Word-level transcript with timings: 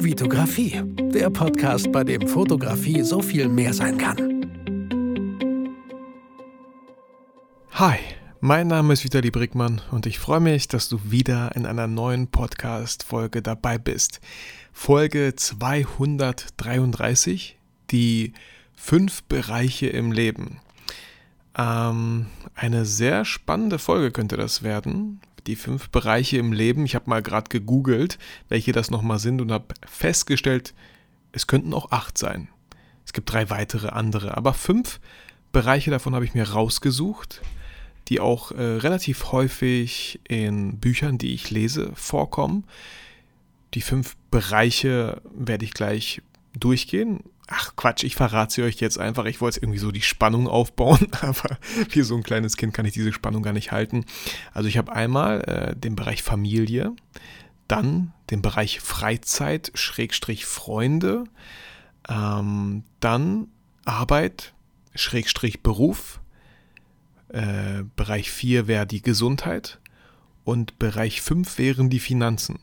Vitografie, 0.00 0.80
der 1.12 1.28
Podcast, 1.28 1.90
bei 1.90 2.04
dem 2.04 2.28
Fotografie 2.28 3.02
so 3.02 3.20
viel 3.20 3.48
mehr 3.48 3.74
sein 3.74 3.98
kann. 3.98 4.46
Hi, 7.72 7.98
mein 8.38 8.68
Name 8.68 8.92
ist 8.92 9.02
Vitali 9.02 9.32
Brickmann 9.32 9.80
und 9.90 10.06
ich 10.06 10.20
freue 10.20 10.38
mich, 10.38 10.68
dass 10.68 10.88
du 10.88 11.00
wieder 11.10 11.56
in 11.56 11.66
einer 11.66 11.88
neuen 11.88 12.28
Podcast-Folge 12.28 13.42
dabei 13.42 13.76
bist. 13.76 14.20
Folge 14.72 15.34
233, 15.34 17.58
die 17.90 18.34
fünf 18.76 19.24
Bereiche 19.24 19.88
im 19.88 20.12
Leben. 20.12 20.60
Ähm, 21.56 22.26
eine 22.54 22.84
sehr 22.84 23.24
spannende 23.24 23.80
Folge 23.80 24.12
könnte 24.12 24.36
das 24.36 24.62
werden. 24.62 25.20
Die 25.46 25.56
fünf 25.56 25.90
Bereiche 25.90 26.38
im 26.38 26.52
Leben. 26.52 26.84
Ich 26.84 26.94
habe 26.94 27.08
mal 27.08 27.22
gerade 27.22 27.48
gegoogelt, 27.48 28.18
welche 28.48 28.72
das 28.72 28.90
nochmal 28.90 29.18
sind 29.18 29.40
und 29.40 29.52
habe 29.52 29.74
festgestellt, 29.86 30.74
es 31.32 31.46
könnten 31.46 31.72
auch 31.74 31.90
acht 31.90 32.18
sein. 32.18 32.48
Es 33.04 33.12
gibt 33.12 33.32
drei 33.32 33.48
weitere 33.50 33.88
andere, 33.88 34.36
aber 34.36 34.52
fünf 34.54 35.00
Bereiche 35.52 35.90
davon 35.90 36.14
habe 36.14 36.24
ich 36.24 36.34
mir 36.34 36.50
rausgesucht, 36.50 37.40
die 38.08 38.20
auch 38.20 38.52
äh, 38.52 38.62
relativ 38.62 39.32
häufig 39.32 40.20
in 40.28 40.78
Büchern, 40.78 41.18
die 41.18 41.34
ich 41.34 41.50
lese, 41.50 41.90
vorkommen. 41.94 42.64
Die 43.74 43.80
fünf 43.80 44.16
Bereiche 44.30 45.20
werde 45.30 45.64
ich 45.64 45.72
gleich 45.72 46.22
durchgehen. 46.54 47.24
Ach 47.50 47.74
Quatsch, 47.76 48.04
ich 48.04 48.14
verrate 48.14 48.52
sie 48.52 48.62
euch 48.62 48.76
jetzt 48.76 48.98
einfach. 48.98 49.24
Ich 49.24 49.40
wollte 49.40 49.60
irgendwie 49.60 49.78
so 49.78 49.90
die 49.90 50.02
Spannung 50.02 50.46
aufbauen, 50.48 51.08
aber 51.22 51.58
wie 51.90 52.02
so 52.02 52.14
ein 52.14 52.22
kleines 52.22 52.58
Kind 52.58 52.74
kann 52.74 52.84
ich 52.84 52.92
diese 52.92 53.12
Spannung 53.12 53.42
gar 53.42 53.54
nicht 53.54 53.72
halten. 53.72 54.04
Also 54.52 54.68
ich 54.68 54.76
habe 54.76 54.92
einmal 54.92 55.40
äh, 55.42 55.76
den 55.76 55.96
Bereich 55.96 56.22
Familie, 56.22 56.92
dann 57.66 58.12
den 58.30 58.42
Bereich 58.42 58.80
Freizeit, 58.80 59.72
Schrägstrich 59.74 60.44
Freunde, 60.44 61.24
ähm, 62.06 62.84
dann 63.00 63.48
Arbeit, 63.86 64.52
Schrägstrich 64.94 65.62
Beruf, 65.62 66.20
äh, 67.28 67.82
Bereich 67.96 68.30
4 68.30 68.66
wäre 68.68 68.86
die 68.86 69.00
Gesundheit 69.00 69.80
und 70.44 70.78
Bereich 70.78 71.22
5 71.22 71.56
wären 71.56 71.88
die 71.88 72.00
Finanzen. 72.00 72.58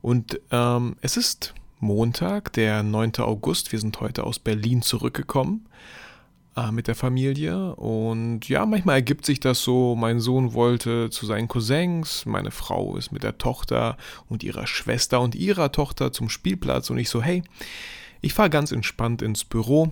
Und 0.00 0.40
ähm, 0.52 0.96
es 1.00 1.16
ist 1.16 1.54
Montag, 1.80 2.52
der 2.52 2.82
9. 2.82 3.12
August. 3.20 3.72
Wir 3.72 3.78
sind 3.78 4.00
heute 4.00 4.24
aus 4.24 4.38
Berlin 4.38 4.82
zurückgekommen 4.82 5.66
äh, 6.54 6.70
mit 6.70 6.88
der 6.88 6.94
Familie. 6.94 7.74
Und 7.74 8.48
ja, 8.50 8.66
manchmal 8.66 8.96
ergibt 8.96 9.24
sich 9.24 9.40
das 9.40 9.62
so. 9.62 9.96
Mein 9.96 10.20
Sohn 10.20 10.52
wollte 10.52 11.08
zu 11.08 11.24
seinen 11.24 11.48
Cousins, 11.48 12.26
meine 12.26 12.50
Frau 12.50 12.96
ist 12.96 13.12
mit 13.12 13.22
der 13.22 13.38
Tochter 13.38 13.96
und 14.28 14.42
ihrer 14.42 14.66
Schwester 14.66 15.22
und 15.22 15.34
ihrer 15.34 15.72
Tochter 15.72 16.12
zum 16.12 16.28
Spielplatz. 16.28 16.90
Und 16.90 16.98
ich 16.98 17.08
so, 17.08 17.22
hey, 17.22 17.42
ich 18.20 18.34
fahre 18.34 18.50
ganz 18.50 18.72
entspannt 18.72 19.22
ins 19.22 19.44
Büro. 19.44 19.90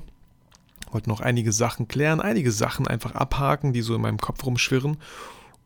Wollte 0.91 1.09
noch 1.09 1.20
einige 1.20 1.53
Sachen 1.53 1.89
klären, 1.89 2.20
einige 2.20 2.53
Sachen 2.53 2.86
einfach 2.86 3.14
abhaken, 3.14 3.72
die 3.72 3.83
so 3.83 3.94
in 3.94 4.03
meinem 4.03 4.19
Kopf 4.19 4.44
rumschwirren. 4.44 4.98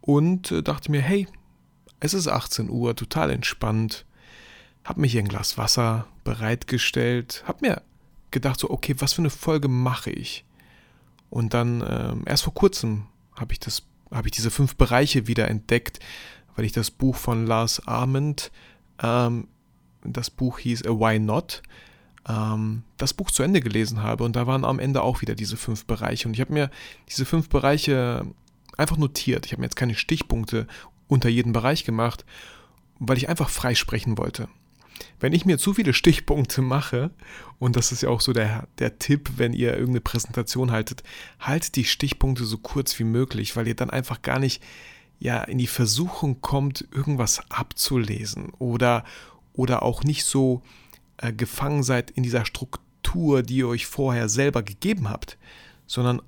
Und 0.00 0.52
äh, 0.52 0.62
dachte 0.62 0.92
mir, 0.92 1.02
hey, 1.02 1.26
es 1.98 2.14
ist 2.14 2.28
18 2.28 2.70
Uhr, 2.70 2.94
total 2.94 3.30
entspannt 3.30 4.04
habe 4.84 5.00
mir 5.00 5.06
hier 5.06 5.22
ein 5.22 5.28
Glas 5.28 5.58
Wasser 5.58 6.06
bereitgestellt, 6.24 7.44
habe 7.46 7.66
mir 7.66 7.82
gedacht, 8.30 8.58
so, 8.58 8.70
okay, 8.70 8.96
was 8.98 9.12
für 9.12 9.22
eine 9.22 9.30
Folge 9.30 9.68
mache 9.68 10.10
ich? 10.10 10.44
Und 11.30 11.54
dann 11.54 11.84
ähm, 11.88 12.22
erst 12.26 12.44
vor 12.44 12.54
kurzem 12.54 13.06
habe 13.36 13.54
ich, 13.54 13.60
hab 14.10 14.26
ich 14.26 14.32
diese 14.32 14.50
fünf 14.50 14.76
Bereiche 14.76 15.26
wieder 15.26 15.48
entdeckt, 15.48 16.00
weil 16.56 16.64
ich 16.64 16.72
das 16.72 16.90
Buch 16.90 17.16
von 17.16 17.46
Lars 17.46 17.86
Arment, 17.86 18.50
ähm, 19.02 19.48
das 20.04 20.30
Buch 20.30 20.58
hieß 20.58 20.84
A 20.86 20.90
Why 20.90 21.18
Not, 21.18 21.62
ähm, 22.28 22.82
das 22.96 23.14
Buch 23.14 23.30
zu 23.30 23.42
Ende 23.42 23.60
gelesen 23.60 24.02
habe. 24.02 24.24
Und 24.24 24.36
da 24.36 24.46
waren 24.46 24.64
am 24.64 24.78
Ende 24.78 25.02
auch 25.02 25.22
wieder 25.22 25.34
diese 25.34 25.56
fünf 25.56 25.86
Bereiche. 25.86 26.28
Und 26.28 26.34
ich 26.34 26.40
habe 26.40 26.52
mir 26.52 26.70
diese 27.08 27.24
fünf 27.24 27.48
Bereiche 27.48 28.26
einfach 28.76 28.96
notiert. 28.96 29.46
Ich 29.46 29.52
habe 29.52 29.60
mir 29.60 29.66
jetzt 29.66 29.76
keine 29.76 29.94
Stichpunkte 29.94 30.66
unter 31.08 31.28
jeden 31.28 31.52
Bereich 31.52 31.84
gemacht, 31.84 32.24
weil 32.98 33.16
ich 33.16 33.28
einfach 33.28 33.48
frei 33.48 33.74
sprechen 33.74 34.18
wollte 34.18 34.48
wenn 35.20 35.32
ich 35.32 35.44
mir 35.44 35.58
zu 35.58 35.74
viele 35.74 35.92
Stichpunkte 35.94 36.62
mache, 36.62 37.10
und 37.58 37.76
das 37.76 37.92
ist 37.92 38.02
ja 38.02 38.08
auch 38.08 38.20
so 38.20 38.32
der, 38.32 38.66
der 38.78 38.98
Tipp, 38.98 39.30
wenn 39.36 39.52
ihr 39.52 39.72
irgendeine 39.72 40.00
Präsentation 40.00 40.72
haltet, 40.72 41.02
haltet 41.38 41.76
die 41.76 41.84
Stichpunkte 41.84 42.44
so 42.44 42.58
kurz 42.58 42.98
wie 42.98 43.04
möglich, 43.04 43.56
weil 43.56 43.68
ihr 43.68 43.76
dann 43.76 43.90
einfach 43.90 44.22
gar 44.22 44.38
nicht 44.38 44.62
ja, 45.18 45.42
in 45.44 45.58
die 45.58 45.68
Versuchung 45.68 46.40
kommt, 46.40 46.88
irgendwas 46.90 47.40
abzulesen 47.48 48.50
oder, 48.58 49.04
oder 49.52 49.84
auch 49.84 50.02
nicht 50.02 50.24
so 50.24 50.62
äh, 51.18 51.32
gefangen 51.32 51.84
seid 51.84 52.10
in 52.10 52.24
dieser 52.24 52.44
Struktur, 52.44 53.44
die 53.44 53.58
ihr 53.58 53.68
euch 53.68 53.86
vorher 53.86 54.28
selber 54.28 54.64
gegeben 54.64 55.08
habt, 55.08 55.38
sondern 55.86 56.20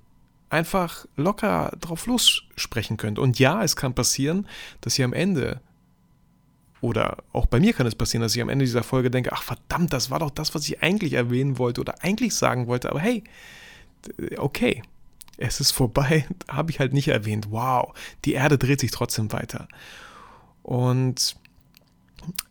einfach 0.49 1.07
locker 1.17 1.77
drauf 1.81 2.07
lossprechen 2.07 2.97
könnt. 2.97 3.19
Und 3.19 3.41
ja, 3.41 3.65
es 3.65 3.75
kann 3.75 3.95
passieren, 3.95 4.47
dass 4.81 4.97
ihr 4.99 5.05
am 5.05 5.13
Ende 5.13 5.61
oder 6.85 7.17
auch 7.33 7.47
bei 7.47 7.61
mir 7.61 7.73
kann 7.73 7.87
es 7.87 7.95
passieren, 7.95 8.21
dass 8.21 8.37
ich 8.37 8.43
am 8.43 8.51
Ende 8.51 8.67
dieser 8.67 8.83
Folge 8.83 9.11
denke, 9.11 9.33
ach 9.33 9.43
verdammt, 9.43 9.95
das 9.95 10.11
war 10.11 10.19
doch 10.19 10.29
das, 10.29 10.55
was 10.55 10.69
ich 10.69 10.83
eigentlich 10.83 11.15
erwähnen 11.15 11.57
wollte 11.57 11.81
oder 11.81 12.05
eigentlich 12.05 12.35
sagen 12.35 12.67
wollte. 12.67 12.91
Aber 12.91 13.01
hey, 13.01 13.25
okay, 14.37 14.83
es 15.39 15.61
ist 15.61 15.71
vorbei, 15.71 16.27
habe 16.49 16.71
ich 16.71 16.81
halt 16.81 16.93
nicht 16.93 17.09
erwähnt. 17.09 17.47
Wow, 17.51 17.95
die 18.27 18.35
Erde 18.35 18.59
dreht 18.59 18.81
sich 18.81 18.91
trotzdem 18.91 19.33
weiter. 19.33 19.67
Und 20.63 21.37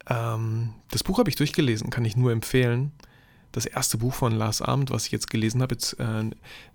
ähm, 0.10 0.74
das 0.90 1.04
Buch 1.04 1.20
habe 1.20 1.30
ich 1.30 1.36
durchgelesen, 1.36 1.92
kann 1.92 2.04
ich 2.04 2.18
nur 2.18 2.32
empfehlen. 2.32 2.92
Das 3.52 3.68
erste 3.68 4.00
Buch 4.00 4.16
von 4.16 4.34
Lars 4.34 4.64
Abend, 4.64 4.90
was 4.90 5.06
ich 5.06 5.12
jetzt 5.12 5.30
gelesen 5.30 5.62
habe, 5.62 5.76
jetzt, 5.76 6.00
äh, 6.00 6.22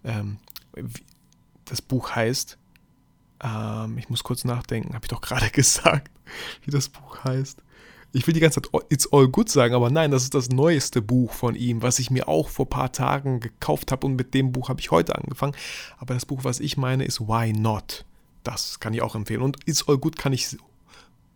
äh, 0.04 0.22
das 1.64 1.82
Buch 1.82 2.12
heißt 2.12 2.56
ähm, 3.42 3.98
ich 3.98 4.08
muss 4.08 4.24
kurz 4.24 4.44
nachdenken, 4.44 4.94
habe 4.94 5.04
ich 5.04 5.10
doch 5.10 5.20
gerade 5.22 5.50
gesagt, 5.50 6.10
wie 6.64 6.70
das 6.70 6.88
Buch 6.88 7.24
heißt. 7.24 7.62
Ich 8.12 8.26
will 8.26 8.32
die 8.32 8.40
ganze 8.40 8.62
Zeit 8.62 8.72
It's 8.88 9.12
All 9.12 9.28
Good 9.28 9.50
sagen, 9.50 9.74
aber 9.74 9.90
nein, 9.90 10.10
das 10.10 10.22
ist 10.22 10.34
das 10.34 10.48
neueste 10.48 11.02
Buch 11.02 11.32
von 11.32 11.54
ihm, 11.54 11.82
was 11.82 11.98
ich 11.98 12.10
mir 12.10 12.26
auch 12.26 12.48
vor 12.48 12.64
ein 12.64 12.70
paar 12.70 12.92
Tagen 12.92 13.40
gekauft 13.40 13.92
habe 13.92 14.06
und 14.06 14.16
mit 14.16 14.32
dem 14.32 14.52
Buch 14.52 14.70
habe 14.70 14.80
ich 14.80 14.90
heute 14.90 15.14
angefangen. 15.14 15.54
Aber 15.98 16.14
das 16.14 16.24
Buch, 16.24 16.44
was 16.44 16.60
ich 16.60 16.78
meine, 16.78 17.04
ist 17.04 17.20
Why 17.20 17.52
Not. 17.52 18.06
Das 18.44 18.80
kann 18.80 18.94
ich 18.94 19.02
auch 19.02 19.14
empfehlen. 19.14 19.42
Und 19.42 19.58
It's 19.66 19.86
All 19.86 19.98
Good 19.98 20.16
kann 20.16 20.32
ich 20.32 20.56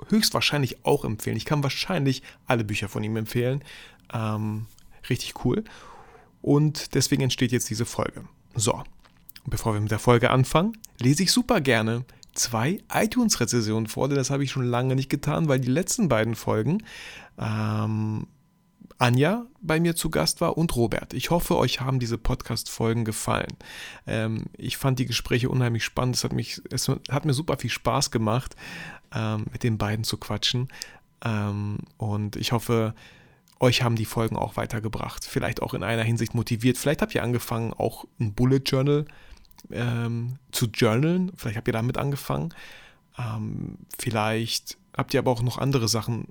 höchstwahrscheinlich 0.09 0.85
auch 0.85 1.05
empfehlen. 1.05 1.37
Ich 1.37 1.45
kann 1.45 1.63
wahrscheinlich 1.63 2.23
alle 2.47 2.65
Bücher 2.65 2.89
von 2.89 3.05
ihm 3.05 3.17
empfehlen. 3.17 3.63
Ähm, 4.13 4.67
richtig 5.11 5.45
cool. 5.45 5.65
Und 6.41 6.95
deswegen 6.95 7.23
entsteht 7.23 7.53
jetzt 7.53 7.71
diese 7.71 7.85
Folge. 7.85 8.25
So, 8.55 8.83
bevor 9.47 9.75
wir 9.75 9.81
mit 9.81 9.91
der 9.91 9.99
Folge 9.99 10.31
anfangen, 10.31 10.77
lese 10.99 11.23
ich 11.23 11.33
super 11.33 11.61
gerne 11.61 12.05
zwei 12.35 12.81
iTunes-Rezensionen 12.93 13.87
vor, 13.87 14.09
denn 14.09 14.17
das 14.17 14.31
habe 14.31 14.45
ich 14.45 14.51
schon 14.51 14.65
lange 14.65 14.95
nicht 14.95 15.09
getan, 15.09 15.49
weil 15.49 15.61
die 15.61 15.71
letzten 15.71 16.09
beiden 16.09 16.35
Folgen 16.35 16.83
ähm, 17.39 18.27
Anja 18.99 19.47
bei 19.61 19.81
mir 19.81 19.97
zu 19.97 20.11
Gast 20.11 20.41
war 20.41 20.57
und 20.57 20.77
Robert. 20.77 21.13
Ich 21.13 21.31
hoffe, 21.31 21.57
euch 21.57 21.81
haben 21.81 21.99
diese 21.99 22.19
Podcast-Folgen 22.19 23.05
gefallen. 23.05 23.53
Ähm, 24.07 24.45
ich 24.57 24.77
fand 24.77 24.99
die 24.99 25.07
Gespräche 25.07 25.49
unheimlich 25.49 25.85
spannend. 25.85 26.17
Es 26.17 26.25
hat, 26.25 26.33
mich, 26.33 26.63
es 26.71 26.89
hat 26.89 27.25
mir 27.25 27.35
super 27.35 27.59
viel 27.59 27.71
Spaß 27.71 28.13
gemacht, 28.13 28.55
ähm, 29.15 29.47
mit 29.51 29.65
den 29.65 29.77
beiden 29.77 30.05
zu 30.05 30.19
quatschen. 30.19 30.69
Ähm, 31.25 31.79
und 31.97 32.37
ich 32.37 32.53
hoffe, 32.53 32.95
euch 33.59 33.83
haben 33.83 33.97
die 33.97 34.05
Folgen 34.05 34.37
auch 34.37 34.57
weitergebracht. 34.57 35.25
Vielleicht 35.25 35.63
auch 35.63 35.75
in 35.75 35.83
einer 35.83 36.05
Hinsicht 36.05 36.35
motiviert. 36.35 36.79
Vielleicht 36.79 37.03
habt 37.03 37.15
ihr 37.15 37.23
angefangen, 37.25 37.73
auch 37.73 38.05
ein 38.21 38.35
Bullet 38.35 38.63
Journal 38.65 39.05
ähm, 39.71 40.37
zu 40.51 40.67
journalen. 40.67 41.33
Vielleicht 41.37 41.57
habt 41.57 41.69
ihr 41.69 41.73
damit 41.73 41.99
angefangen. 41.99 42.55
Ähm, 43.19 43.79
vielleicht 43.99 44.77
habt 44.97 45.15
ihr 45.15 45.21
aber 45.21 45.31
auch 45.31 45.43
noch 45.43 45.59
andere 45.59 45.89
Sachen 45.89 46.29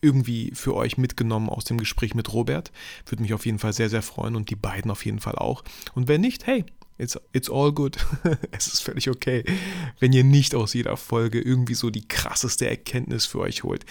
irgendwie 0.00 0.52
für 0.54 0.74
euch 0.74 0.96
mitgenommen 0.96 1.48
aus 1.48 1.64
dem 1.64 1.78
Gespräch 1.78 2.14
mit 2.14 2.32
Robert. 2.32 2.70
Würde 3.06 3.22
mich 3.22 3.34
auf 3.34 3.46
jeden 3.46 3.58
Fall 3.58 3.72
sehr, 3.72 3.90
sehr 3.90 4.02
freuen 4.02 4.36
und 4.36 4.50
die 4.50 4.56
beiden 4.56 4.90
auf 4.90 5.04
jeden 5.04 5.18
Fall 5.18 5.34
auch. 5.34 5.64
Und 5.94 6.08
wenn 6.08 6.20
nicht, 6.20 6.46
hey, 6.46 6.64
it's, 6.98 7.18
it's 7.32 7.50
all 7.50 7.72
good. 7.72 7.96
es 8.50 8.66
ist 8.68 8.80
völlig 8.80 9.08
okay, 9.08 9.44
wenn 9.98 10.12
ihr 10.12 10.24
nicht 10.24 10.54
aus 10.54 10.74
jeder 10.74 10.96
Folge 10.96 11.40
irgendwie 11.40 11.74
so 11.74 11.90
die 11.90 12.06
krasseste 12.06 12.68
Erkenntnis 12.68 13.26
für 13.26 13.40
euch 13.40 13.64
holt. 13.64 13.84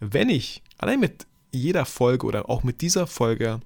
Wenn 0.00 0.28
ich 0.28 0.62
allein 0.78 1.00
mit 1.00 1.26
jeder 1.50 1.84
Folge 1.86 2.26
oder 2.26 2.50
auch 2.50 2.62
mit 2.62 2.80
dieser 2.80 3.06
Folge 3.06 3.60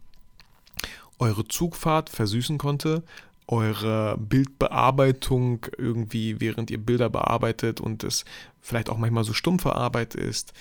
eure 1.19 1.49
Zugfahrt 1.49 2.11
versüßen 2.11 2.59
konnte, 2.59 3.03
eure 3.49 4.17
Bildbearbeitung 4.19 5.67
irgendwie, 5.77 6.41
während 6.41 6.71
ihr 6.71 6.79
Bilder 6.79 7.11
bearbeitet 7.11 7.81
und 7.81 8.05
es 8.05 8.25
vielleicht 8.61 8.91
auch 8.91 8.99
manchmal 8.99 9.25
so 9.25 9.33
stumpfe 9.33 9.75
Arbeit 9.75 10.15
ist, 10.15 10.53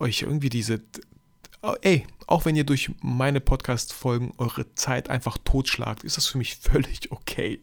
euch 0.00 0.22
irgendwie 0.22 0.48
diese 0.48 0.80
ey, 1.82 2.06
auch 2.26 2.44
wenn 2.44 2.56
ihr 2.56 2.64
durch 2.64 2.90
meine 3.00 3.40
Podcast-Folgen 3.40 4.32
eure 4.38 4.74
Zeit 4.74 5.10
einfach 5.10 5.38
totschlagt, 5.38 6.04
ist 6.04 6.16
das 6.16 6.26
für 6.26 6.38
mich 6.38 6.56
völlig 6.60 7.10
okay. 7.10 7.60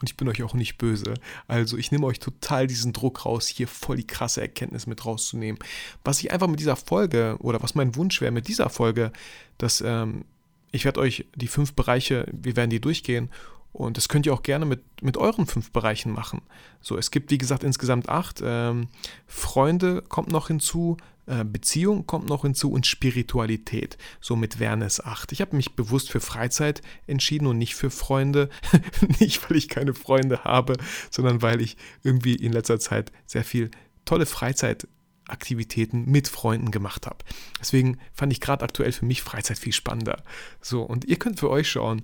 Und 0.00 0.08
ich 0.08 0.16
bin 0.16 0.28
euch 0.28 0.42
auch 0.42 0.54
nicht 0.54 0.78
böse. 0.78 1.14
Also 1.48 1.76
ich 1.76 1.92
nehme 1.92 2.06
euch 2.06 2.18
total 2.18 2.66
diesen 2.66 2.92
Druck 2.92 3.24
raus, 3.24 3.48
hier 3.48 3.68
voll 3.68 3.96
die 3.96 4.06
krasse 4.06 4.40
Erkenntnis 4.40 4.86
mit 4.86 5.04
rauszunehmen. 5.04 5.58
Was 6.04 6.20
ich 6.20 6.30
einfach 6.30 6.48
mit 6.48 6.60
dieser 6.60 6.76
Folge 6.76 7.36
oder 7.40 7.62
was 7.62 7.74
mein 7.74 7.96
Wunsch 7.96 8.20
wäre 8.20 8.32
mit 8.32 8.48
dieser 8.48 8.70
Folge, 8.70 9.12
dass 9.58 9.80
ähm, 9.80 10.24
ich 10.72 10.84
werde 10.84 11.00
euch 11.00 11.26
die 11.34 11.48
fünf 11.48 11.74
Bereiche, 11.74 12.26
wir 12.32 12.56
werden 12.56 12.70
die 12.70 12.80
durchgehen 12.80 13.30
und 13.72 13.96
das 13.96 14.08
könnt 14.08 14.26
ihr 14.26 14.34
auch 14.34 14.42
gerne 14.42 14.66
mit, 14.66 14.82
mit 15.02 15.16
euren 15.16 15.46
fünf 15.46 15.72
Bereichen 15.72 16.12
machen. 16.12 16.42
So, 16.80 16.96
es 16.98 17.10
gibt 17.10 17.30
wie 17.30 17.38
gesagt 17.38 17.64
insgesamt 17.64 18.08
acht. 18.08 18.40
Ähm, 18.44 18.88
Freunde 19.26 20.02
kommt 20.02 20.30
noch 20.30 20.48
hinzu, 20.48 20.98
äh, 21.26 21.44
Beziehung 21.44 22.06
kommt 22.06 22.28
noch 22.28 22.42
hinzu 22.42 22.70
und 22.70 22.86
Spiritualität. 22.86 23.96
Somit 24.20 24.58
wären 24.58 24.82
es 24.82 25.02
acht. 25.02 25.32
Ich 25.32 25.40
habe 25.40 25.56
mich 25.56 25.74
bewusst 25.74 26.10
für 26.10 26.20
Freizeit 26.20 26.82
entschieden 27.06 27.46
und 27.46 27.56
nicht 27.56 27.74
für 27.74 27.90
Freunde. 27.90 28.50
nicht, 29.20 29.48
weil 29.48 29.56
ich 29.56 29.68
keine 29.68 29.94
Freunde 29.94 30.44
habe, 30.44 30.74
sondern 31.10 31.40
weil 31.40 31.62
ich 31.62 31.76
irgendwie 32.02 32.34
in 32.34 32.52
letzter 32.52 32.78
Zeit 32.78 33.10
sehr 33.24 33.44
viel 33.44 33.70
tolle 34.04 34.26
Freizeitaktivitäten 34.26 36.04
mit 36.10 36.28
Freunden 36.28 36.70
gemacht 36.70 37.06
habe. 37.06 37.24
Deswegen 37.58 37.98
fand 38.12 38.32
ich 38.32 38.40
gerade 38.40 38.64
aktuell 38.64 38.92
für 38.92 39.06
mich 39.06 39.22
Freizeit 39.22 39.58
viel 39.58 39.72
spannender. 39.72 40.22
So, 40.60 40.82
und 40.82 41.06
ihr 41.06 41.18
könnt 41.18 41.40
für 41.40 41.48
euch 41.48 41.70
schauen, 41.70 42.02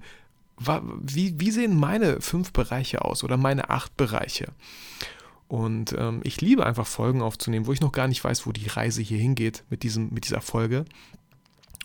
wie, 0.58 1.38
wie 1.38 1.50
sehen 1.50 1.78
meine 1.78 2.20
fünf 2.20 2.52
Bereiche 2.52 3.04
aus 3.04 3.24
oder 3.24 3.36
meine 3.36 3.70
acht 3.70 3.96
Bereiche? 3.96 4.52
Und 5.48 5.94
ähm, 5.96 6.20
ich 6.24 6.40
liebe 6.40 6.64
einfach 6.66 6.86
Folgen 6.86 7.22
aufzunehmen, 7.22 7.66
wo 7.66 7.72
ich 7.72 7.80
noch 7.80 7.92
gar 7.92 8.06
nicht 8.06 8.22
weiß, 8.22 8.46
wo 8.46 8.52
die 8.52 8.66
Reise 8.66 9.00
hier 9.00 9.18
hingeht 9.18 9.64
mit, 9.70 9.82
diesem, 9.82 10.10
mit 10.12 10.26
dieser 10.26 10.42
Folge. 10.42 10.84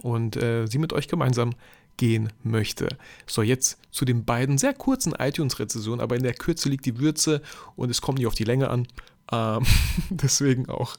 Und 0.01 0.35
äh, 0.35 0.67
sie 0.67 0.79
mit 0.79 0.91
euch 0.91 1.07
gemeinsam 1.07 1.51
gehen 1.95 2.33
möchte. 2.43 2.89
So, 3.25 3.41
jetzt 3.41 3.77
zu 3.91 4.03
den 4.03 4.25
beiden 4.25 4.57
sehr 4.57 4.73
kurzen 4.73 5.13
iTunes-Rezensionen, 5.13 6.01
aber 6.01 6.17
in 6.17 6.23
der 6.23 6.33
Kürze 6.33 6.67
liegt 6.67 6.85
die 6.85 6.99
Würze 6.99 7.41
und 7.75 7.89
es 7.89 8.01
kommt 8.01 8.17
nicht 8.17 8.27
auf 8.27 8.35
die 8.35 8.43
Länge 8.43 8.69
an. 8.69 8.87
Ähm, 9.31 9.63
deswegen 10.09 10.67
auch 10.67 10.97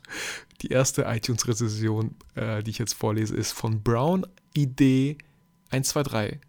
die 0.62 0.68
erste 0.68 1.02
iTunes-Rezension, 1.02 2.14
äh, 2.34 2.62
die 2.62 2.70
ich 2.70 2.78
jetzt 2.78 2.94
vorlese, 2.94 3.34
ist 3.34 3.52
von 3.52 3.82
Brown 3.82 4.24
ID 4.56 5.18
123 5.70 6.40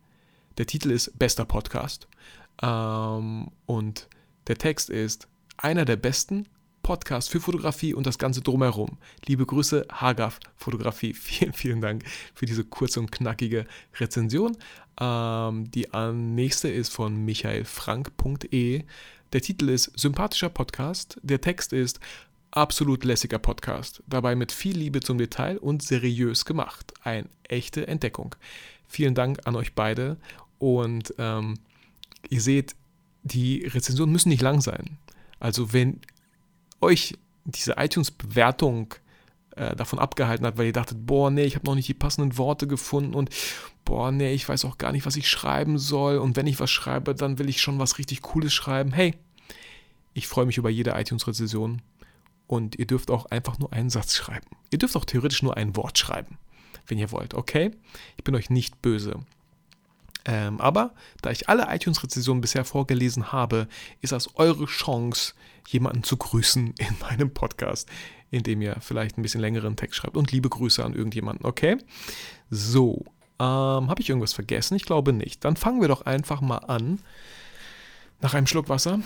der 0.57 0.65
Titel 0.65 0.91
ist 0.91 1.17
Bester 1.17 1.45
Podcast. 1.45 2.07
Ähm, 2.61 3.49
und 3.65 4.07
der 4.47 4.57
Text 4.57 4.89
ist 4.89 5.27
einer 5.57 5.85
der 5.85 5.95
besten 5.95 6.47
Podcasts 6.83 7.31
für 7.31 7.41
Fotografie 7.41 7.95
und 7.95 8.05
das 8.05 8.19
Ganze 8.19 8.41
drumherum. 8.41 8.99
Liebe 9.25 9.45
Grüße, 9.45 9.87
Hagaf 9.91 10.39
Fotografie. 10.55 11.13
Vielen, 11.15 11.53
vielen 11.53 11.81
Dank 11.81 12.03
für 12.35 12.45
diese 12.45 12.63
kurze 12.63 12.99
und 12.99 13.11
knackige 13.11 13.65
Rezension. 13.95 14.55
Ähm, 14.99 15.71
die 15.71 15.87
nächste 16.13 16.69
ist 16.69 16.89
von 16.89 17.15
michaelfrank.e. 17.25 18.83
Der 19.33 19.41
Titel 19.41 19.69
ist 19.69 19.91
Sympathischer 19.99 20.49
Podcast. 20.49 21.19
Der 21.23 21.41
Text 21.41 21.73
ist 21.73 21.99
absolut 22.51 23.03
lässiger 23.03 23.39
Podcast. 23.39 24.03
Dabei 24.07 24.35
mit 24.35 24.51
viel 24.51 24.77
Liebe 24.77 25.01
zum 25.01 25.17
Detail 25.17 25.57
und 25.57 25.81
seriös 25.81 26.45
gemacht. 26.45 26.93
Eine 27.01 27.27
echte 27.43 27.87
Entdeckung. 27.87 28.35
Vielen 28.87 29.15
Dank 29.15 29.39
an 29.45 29.55
euch 29.55 29.73
beide 29.73 30.17
und 30.59 31.13
ähm, 31.17 31.55
ihr 32.29 32.41
seht, 32.41 32.75
die 33.23 33.65
Rezensionen 33.65 34.11
müssen 34.11 34.29
nicht 34.29 34.41
lang 34.41 34.61
sein. 34.61 34.97
Also 35.39 35.73
wenn 35.73 35.99
euch 36.81 37.17
diese 37.45 37.73
iTunes-Bewertung 37.77 38.93
äh, 39.55 39.75
davon 39.75 39.99
abgehalten 39.99 40.45
hat, 40.45 40.57
weil 40.57 40.67
ihr 40.67 40.73
dachtet, 40.73 41.05
boah, 41.05 41.29
nee, 41.31 41.43
ich 41.43 41.55
habe 41.55 41.65
noch 41.65 41.75
nicht 41.75 41.87
die 41.87 41.93
passenden 41.93 42.37
Worte 42.37 42.67
gefunden 42.67 43.13
und 43.13 43.29
boah, 43.83 44.11
nee, 44.11 44.33
ich 44.33 44.47
weiß 44.47 44.65
auch 44.65 44.77
gar 44.77 44.91
nicht, 44.91 45.05
was 45.05 45.15
ich 45.15 45.29
schreiben 45.29 45.77
soll 45.77 46.17
und 46.17 46.35
wenn 46.35 46.47
ich 46.47 46.59
was 46.59 46.71
schreibe, 46.71 47.15
dann 47.15 47.39
will 47.39 47.49
ich 47.49 47.61
schon 47.61 47.79
was 47.79 47.97
richtig 47.97 48.21
Cooles 48.21 48.53
schreiben. 48.53 48.91
Hey, 48.91 49.15
ich 50.13 50.27
freue 50.27 50.45
mich 50.45 50.57
über 50.57 50.69
jede 50.69 50.91
iTunes-Rezension 50.91 51.81
und 52.47 52.77
ihr 52.77 52.87
dürft 52.87 53.11
auch 53.11 53.25
einfach 53.27 53.59
nur 53.59 53.73
einen 53.73 53.89
Satz 53.89 54.15
schreiben. 54.15 54.47
Ihr 54.71 54.79
dürft 54.79 54.95
auch 54.95 55.05
theoretisch 55.05 55.43
nur 55.43 55.57
ein 55.57 55.75
Wort 55.75 55.97
schreiben, 55.97 56.37
wenn 56.87 56.97
ihr 56.97 57.11
wollt, 57.11 57.33
okay? 57.33 57.71
Ich 58.17 58.23
bin 58.23 58.35
euch 58.35 58.49
nicht 58.49 58.81
böse. 58.81 59.19
Ähm, 60.25 60.59
aber 60.59 60.93
da 61.21 61.29
ich 61.29 61.49
alle 61.49 61.67
iTunes-Rezensionen 61.73 62.41
bisher 62.41 62.65
vorgelesen 62.65 63.31
habe, 63.31 63.67
ist 64.01 64.11
das 64.11 64.35
eure 64.35 64.65
Chance, 64.65 65.33
jemanden 65.67 66.03
zu 66.03 66.17
grüßen 66.17 66.73
in 66.77 66.95
meinem 67.01 67.33
Podcast, 67.33 67.89
indem 68.31 68.61
ihr 68.61 68.77
vielleicht 68.81 69.17
ein 69.17 69.21
bisschen 69.21 69.41
längeren 69.41 69.75
Text 69.75 69.97
schreibt. 69.97 70.17
Und 70.17 70.31
liebe 70.31 70.49
Grüße 70.49 70.83
an 70.83 70.93
irgendjemanden, 70.93 71.45
okay? 71.45 71.77
So, 72.49 73.05
ähm, 73.39 73.89
habe 73.89 74.01
ich 74.01 74.09
irgendwas 74.09 74.33
vergessen? 74.33 74.75
Ich 74.75 74.85
glaube 74.85 75.13
nicht. 75.13 75.43
Dann 75.45 75.57
fangen 75.57 75.81
wir 75.81 75.87
doch 75.87 76.03
einfach 76.03 76.41
mal 76.41 76.57
an. 76.57 76.99
Nach 78.21 78.33
einem 78.33 78.47
Schluck 78.47 78.69
Wasser. 78.69 78.99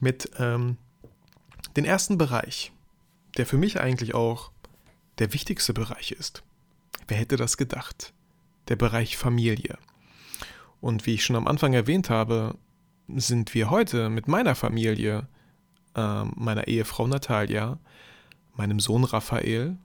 Mit 0.00 0.30
ähm, 0.38 0.76
den 1.76 1.84
ersten 1.84 2.18
Bereich, 2.18 2.72
der 3.36 3.46
für 3.46 3.58
mich 3.58 3.80
eigentlich 3.80 4.14
auch 4.14 4.52
der 5.18 5.32
wichtigste 5.32 5.74
Bereich 5.74 6.12
ist. 6.12 6.44
Wer 7.08 7.16
hätte 7.16 7.36
das 7.36 7.56
gedacht? 7.56 8.12
Der 8.68 8.76
Bereich 8.76 9.16
Familie. 9.16 9.78
Und 10.80 11.06
wie 11.06 11.14
ich 11.14 11.24
schon 11.24 11.36
am 11.36 11.46
Anfang 11.46 11.72
erwähnt 11.72 12.10
habe, 12.10 12.56
sind 13.08 13.54
wir 13.54 13.70
heute 13.70 14.10
mit 14.10 14.28
meiner 14.28 14.54
Familie, 14.54 15.26
äh, 15.94 16.24
meiner 16.24 16.68
Ehefrau 16.68 17.06
Natalia, 17.06 17.78
meinem 18.54 18.80
Sohn 18.80 19.04
Raphael, 19.04 19.78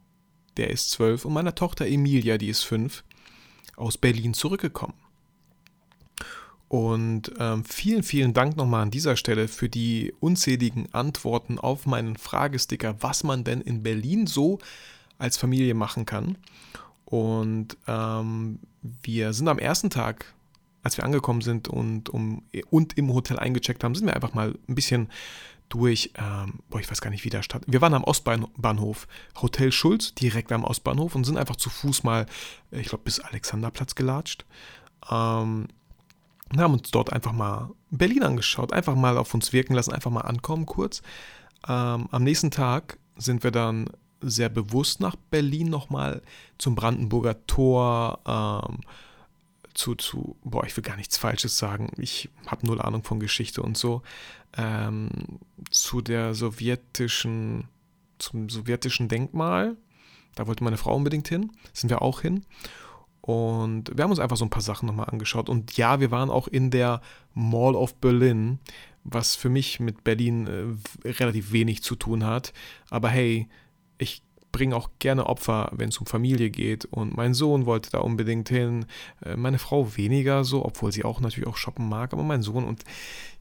der 0.57 0.69
ist 0.69 0.91
zwölf, 0.91 1.25
und 1.25 1.33
meiner 1.33 1.56
Tochter 1.56 1.88
Emilia, 1.88 2.38
die 2.38 2.50
ist 2.50 2.63
fünf, 2.63 3.03
aus 3.75 3.97
Berlin 3.97 4.33
zurückgekommen. 4.33 4.95
Und 6.68 7.31
ähm, 7.38 7.63
vielen, 7.65 8.01
vielen 8.01 8.33
Dank 8.33 8.57
nochmal 8.57 8.81
an 8.81 8.91
dieser 8.91 9.15
Stelle 9.15 9.47
für 9.47 9.69
die 9.69 10.13
unzähligen 10.19 10.91
Antworten 10.91 11.59
auf 11.59 11.85
meinen 11.85 12.18
Fragesticker, 12.18 12.95
was 13.00 13.24
man 13.24 13.44
denn 13.44 13.62
in 13.62 13.83
Berlin 13.83 14.25
so 14.25 14.57
als 15.19 15.38
Familie 15.38 15.75
machen 15.75 16.06
kann. 16.06 16.38
Und 17.13 17.77
ähm, 17.86 18.57
wir 18.81 19.33
sind 19.33 19.48
am 19.48 19.60
ersten 19.60 19.92
Tag, 19.92 20.33
als 20.81 20.98
wir 20.98 21.04
angekommen 21.04 21.42
sind 21.42 21.68
und, 21.68 22.10
um, 22.10 22.42
und 22.71 22.98
im 22.98 23.13
Hotel 23.13 23.38
eingecheckt 23.38 23.83
haben, 23.83 23.94
sind 23.94 24.07
wir 24.07 24.15
einfach 24.15 24.33
mal 24.33 24.56
ein 24.68 24.74
bisschen 24.74 25.10
durch, 25.69 26.12
ähm, 26.18 26.62
boah, 26.71 26.80
ich 26.80 26.89
weiß 26.89 27.01
gar 27.01 27.12
nicht, 27.12 27.24
wie 27.24 27.30
der 27.30 27.44
Stadt. 27.44 27.65
Wir 27.68 27.81
waren 27.81 27.94
am 27.94 28.04
Ostbahnhof, 28.04 29.07
Hotel 29.39 29.71
Schulz, 29.71 30.15
direkt 30.15 30.51
am 30.51 30.63
Ostbahnhof 30.63 31.13
und 31.13 31.24
sind 31.24 31.38
einfach 31.38 31.56
zu 31.56 31.69
Fuß 31.69 32.01
mal, 32.01 32.25
ich 32.71 32.88
glaube, 32.88 33.04
bis 33.04 33.19
Alexanderplatz 33.19 33.94
gelatscht. 33.94 34.44
Ähm, 35.12 35.68
und 36.51 36.59
haben 36.59 36.74
uns 36.74 36.89
dort 36.89 37.13
einfach 37.13 37.31
mal 37.31 37.69
Berlin 37.92 38.24
angeschaut, 38.24 38.74
einfach 38.74 38.95
mal 38.95 39.19
auf 39.19 39.36
uns 39.36 39.54
wirken 39.54 39.75
lassen, 39.75 39.94
einfach 39.94 40.09
mal 40.09 40.21
ankommen 40.21 40.66
kurz. 40.66 41.04
Ähm, 41.68 42.07
am 42.09 42.24
nächsten 42.24 42.50
Tag 42.50 42.98
sind 43.18 43.44
wir 43.44 43.51
dann 43.51 43.88
sehr 44.23 44.49
bewusst 44.49 44.99
nach 44.99 45.15
Berlin 45.15 45.69
nochmal 45.69 46.21
zum 46.57 46.75
Brandenburger 46.75 47.45
Tor, 47.47 48.19
ähm, 48.25 48.80
zu, 49.73 49.95
zu, 49.95 50.35
boah, 50.44 50.65
ich 50.65 50.75
will 50.77 50.83
gar 50.83 50.97
nichts 50.97 51.18
Falsches 51.18 51.57
sagen, 51.57 51.92
ich 51.97 52.30
habe 52.47 52.65
null 52.65 52.81
Ahnung 52.81 53.03
von 53.03 53.19
Geschichte 53.19 53.61
und 53.61 53.77
so, 53.77 54.03
ähm, 54.56 55.09
zu 55.71 56.01
der 56.01 56.33
sowjetischen, 56.35 57.68
zum 58.19 58.49
sowjetischen 58.49 59.07
Denkmal, 59.07 59.75
da 60.35 60.47
wollte 60.47 60.63
meine 60.63 60.77
Frau 60.77 60.95
unbedingt 60.95 61.27
hin, 61.27 61.51
sind 61.73 61.89
wir 61.89 62.01
auch 62.01 62.21
hin. 62.21 62.45
Und 63.21 63.95
wir 63.95 64.03
haben 64.03 64.11
uns 64.11 64.19
einfach 64.19 64.35
so 64.35 64.44
ein 64.44 64.49
paar 64.49 64.61
Sachen 64.61 64.85
nochmal 64.85 65.09
angeschaut. 65.09 65.47
Und 65.47 65.77
ja, 65.77 66.01
wir 66.01 66.11
waren 66.11 66.30
auch 66.30 66.47
in 66.49 66.71
der 66.71 67.01
Mall 67.33 67.73
of 67.75 67.95
Berlin, 67.95 68.59
was 69.06 69.35
für 69.35 69.49
mich 69.49 69.80
mit 69.80 70.03
Berlin 70.03 70.47
äh, 71.06 71.09
relativ 71.09 71.53
wenig 71.53 71.83
zu 71.83 71.95
tun 71.95 72.25
hat. 72.25 72.53
Aber 72.89 73.09
hey, 73.09 73.47
ich 73.97 74.23
bringe 74.54 74.76
auch 74.76 74.90
gerne 75.00 75.26
Opfer, 75.26 75.69
wenn 75.73 75.90
es 75.90 75.97
um 75.97 76.06
Familie 76.06 76.50
geht. 76.50 76.85
Und 76.85 77.18
mein 77.18 77.33
Sohn 77.33 77.66
wollte 77.66 77.90
da 77.90 77.97
unbedingt 77.97 78.47
hin, 78.47 78.85
äh, 79.26 79.35
meine 79.35 79.59
Frau 79.59 79.97
weniger 79.97 80.45
so, 80.45 80.64
obwohl 80.64 80.94
sie 80.94 81.04
auch 81.04 81.19
natürlich 81.19 81.50
auch 81.50 81.57
shoppen 81.57 81.90
mag, 81.90 82.14
aber 82.14 82.23
mein 82.23 82.44
Sohn 82.44 82.64
und 82.64 82.83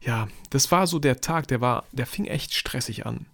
ja, 0.00 0.26
das 0.50 0.72
war 0.72 0.88
so 0.88 0.98
der 0.98 1.20
Tag, 1.20 1.46
der 1.46 1.60
war, 1.60 1.84
der 1.92 2.06
fing 2.06 2.24
echt 2.24 2.54
stressig 2.54 3.06
an. 3.06 3.26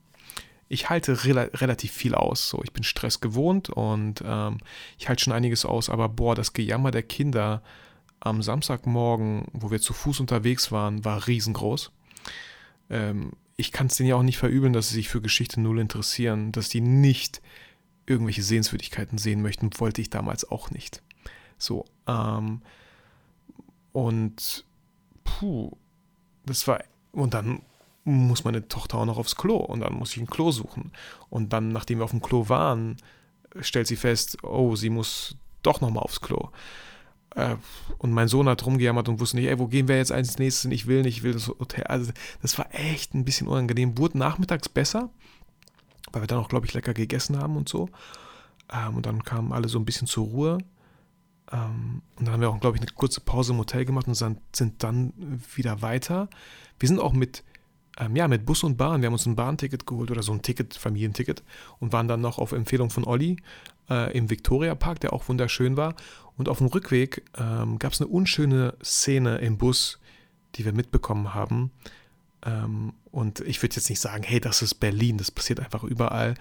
Ich 0.68 0.90
halte 0.90 1.24
rela 1.24 1.48
relativ 1.54 1.92
viel 1.92 2.14
aus, 2.14 2.50
so 2.50 2.60
ich 2.62 2.74
bin 2.74 2.82
Stress 2.82 3.20
gewohnt 3.20 3.70
und 3.70 4.22
ähm, 4.26 4.58
ich 4.98 5.08
halte 5.08 5.24
schon 5.24 5.32
einiges 5.32 5.64
aus, 5.64 5.88
aber 5.88 6.10
boah, 6.10 6.34
das 6.34 6.52
Gejammer 6.52 6.90
der 6.90 7.04
Kinder 7.04 7.62
am 8.20 8.42
Samstagmorgen, 8.42 9.46
wo 9.52 9.70
wir 9.70 9.80
zu 9.80 9.94
Fuß 9.94 10.20
unterwegs 10.20 10.72
waren, 10.72 11.04
war 11.04 11.26
riesengroß. 11.26 11.90
Ähm, 12.90 13.30
ich 13.58 13.72
kann 13.72 13.88
es 13.88 13.96
denen 13.96 14.08
ja 14.08 14.14
auch 14.14 14.22
nicht 14.22 14.38
verübeln, 14.38 14.72
dass 14.72 14.88
sie 14.88 14.94
sich 14.94 15.08
für 15.08 15.20
Geschichte 15.20 15.60
null 15.60 15.80
interessieren, 15.80 16.52
dass 16.52 16.68
die 16.68 16.80
nicht 16.80 17.42
irgendwelche 18.06 18.42
Sehenswürdigkeiten 18.42 19.18
sehen 19.18 19.42
möchten, 19.42 19.68
wollte 19.78 20.00
ich 20.00 20.10
damals 20.10 20.48
auch 20.48 20.70
nicht. 20.70 21.02
So, 21.58 21.84
ähm, 22.06 22.62
und 23.92 24.64
puh, 25.24 25.72
das 26.46 26.68
war, 26.68 26.84
und 27.10 27.34
dann 27.34 27.62
muss 28.04 28.44
meine 28.44 28.68
Tochter 28.68 28.98
auch 28.98 29.04
noch 29.04 29.18
aufs 29.18 29.34
Klo 29.34 29.56
und 29.56 29.80
dann 29.80 29.94
muss 29.94 30.12
ich 30.12 30.22
ein 30.22 30.30
Klo 30.30 30.52
suchen. 30.52 30.92
Und 31.28 31.52
dann, 31.52 31.70
nachdem 31.72 31.98
wir 31.98 32.04
auf 32.04 32.12
dem 32.12 32.22
Klo 32.22 32.48
waren, 32.48 32.96
stellt 33.60 33.88
sie 33.88 33.96
fest, 33.96 34.38
oh, 34.44 34.76
sie 34.76 34.88
muss 34.88 35.36
doch 35.62 35.80
nochmal 35.80 36.04
aufs 36.04 36.20
Klo. 36.20 36.50
Äh, 37.34 37.56
und 37.98 38.12
mein 38.12 38.28
Sohn 38.28 38.48
hat 38.48 38.64
rumgejammert 38.64 39.08
und 39.08 39.20
wusste 39.20 39.36
nicht, 39.36 39.46
ey, 39.46 39.58
wo 39.58 39.66
gehen 39.66 39.88
wir 39.88 39.96
jetzt 39.96 40.12
als 40.12 40.38
nächstes? 40.38 40.70
Ich 40.70 40.86
will 40.86 41.02
nicht, 41.02 41.18
ich 41.18 41.22
will 41.22 41.32
das 41.32 41.48
Hotel. 41.48 41.84
Also, 41.84 42.12
das 42.42 42.58
war 42.58 42.66
echt 42.72 43.14
ein 43.14 43.24
bisschen 43.24 43.48
unangenehm. 43.48 43.98
Wurde 43.98 44.18
nachmittags 44.18 44.68
besser, 44.68 45.10
weil 46.12 46.22
wir 46.22 46.26
dann 46.26 46.38
auch, 46.38 46.48
glaube 46.48 46.66
ich, 46.66 46.74
lecker 46.74 46.94
gegessen 46.94 47.38
haben 47.38 47.56
und 47.56 47.68
so. 47.68 47.88
Ähm, 48.72 48.96
und 48.96 49.06
dann 49.06 49.24
kamen 49.24 49.52
alle 49.52 49.68
so 49.68 49.78
ein 49.78 49.84
bisschen 49.84 50.06
zur 50.06 50.26
Ruhe. 50.26 50.58
Ähm, 51.52 52.02
und 52.16 52.26
dann 52.26 52.34
haben 52.34 52.40
wir 52.40 52.50
auch, 52.50 52.60
glaube 52.60 52.76
ich, 52.76 52.82
eine 52.82 52.90
kurze 52.92 53.20
Pause 53.20 53.52
im 53.52 53.58
Hotel 53.58 53.84
gemacht 53.84 54.06
und 54.06 54.14
sind 54.14 54.82
dann 54.82 55.12
wieder 55.54 55.82
weiter. 55.82 56.28
Wir 56.78 56.88
sind 56.88 57.00
auch 57.00 57.12
mit, 57.12 57.44
ähm, 57.98 58.16
ja, 58.16 58.28
mit 58.28 58.44
Bus 58.44 58.62
und 58.62 58.76
Bahn. 58.76 59.00
Wir 59.00 59.06
haben 59.06 59.14
uns 59.14 59.26
ein 59.26 59.36
Bahnticket 59.36 59.86
geholt 59.86 60.10
oder 60.10 60.22
so 60.22 60.32
ein 60.32 60.42
Ticket, 60.42 60.74
Familienticket 60.74 61.42
und 61.78 61.92
waren 61.92 62.08
dann 62.08 62.20
noch 62.20 62.38
auf 62.38 62.52
Empfehlung 62.52 62.90
von 62.90 63.04
Olli 63.04 63.36
äh, 63.88 64.16
im 64.16 64.30
Victoria 64.30 64.74
Park, 64.74 65.00
der 65.00 65.12
auch 65.12 65.28
wunderschön 65.28 65.76
war. 65.76 65.94
Und 66.38 66.48
auf 66.48 66.58
dem 66.58 66.68
Rückweg 66.68 67.24
ähm, 67.36 67.78
gab 67.78 67.92
es 67.92 68.00
eine 68.00 68.08
unschöne 68.08 68.74
Szene 68.82 69.38
im 69.38 69.58
Bus, 69.58 69.98
die 70.54 70.64
wir 70.64 70.72
mitbekommen 70.72 71.34
haben. 71.34 71.72
Ähm, 72.46 72.94
und 73.10 73.40
ich 73.40 73.60
würde 73.60 73.74
jetzt 73.74 73.90
nicht 73.90 74.00
sagen, 74.00 74.22
hey, 74.22 74.40
das 74.40 74.62
ist 74.62 74.74
Berlin, 74.74 75.18
das 75.18 75.32
passiert 75.32 75.60
einfach 75.60 75.82
überall. 75.82 76.34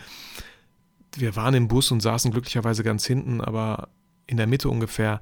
Wir 1.16 1.36
waren 1.36 1.56
im 1.56 1.68
Bus 1.68 1.92
und 1.92 2.02
saßen 2.02 2.32
glücklicherweise 2.32 2.84
ganz 2.84 3.08
hinten, 3.08 3.42
aber 3.42 3.90
in 4.28 4.38
der 4.38 4.46
Mitte 4.46 4.70
ungefähr, 4.70 5.20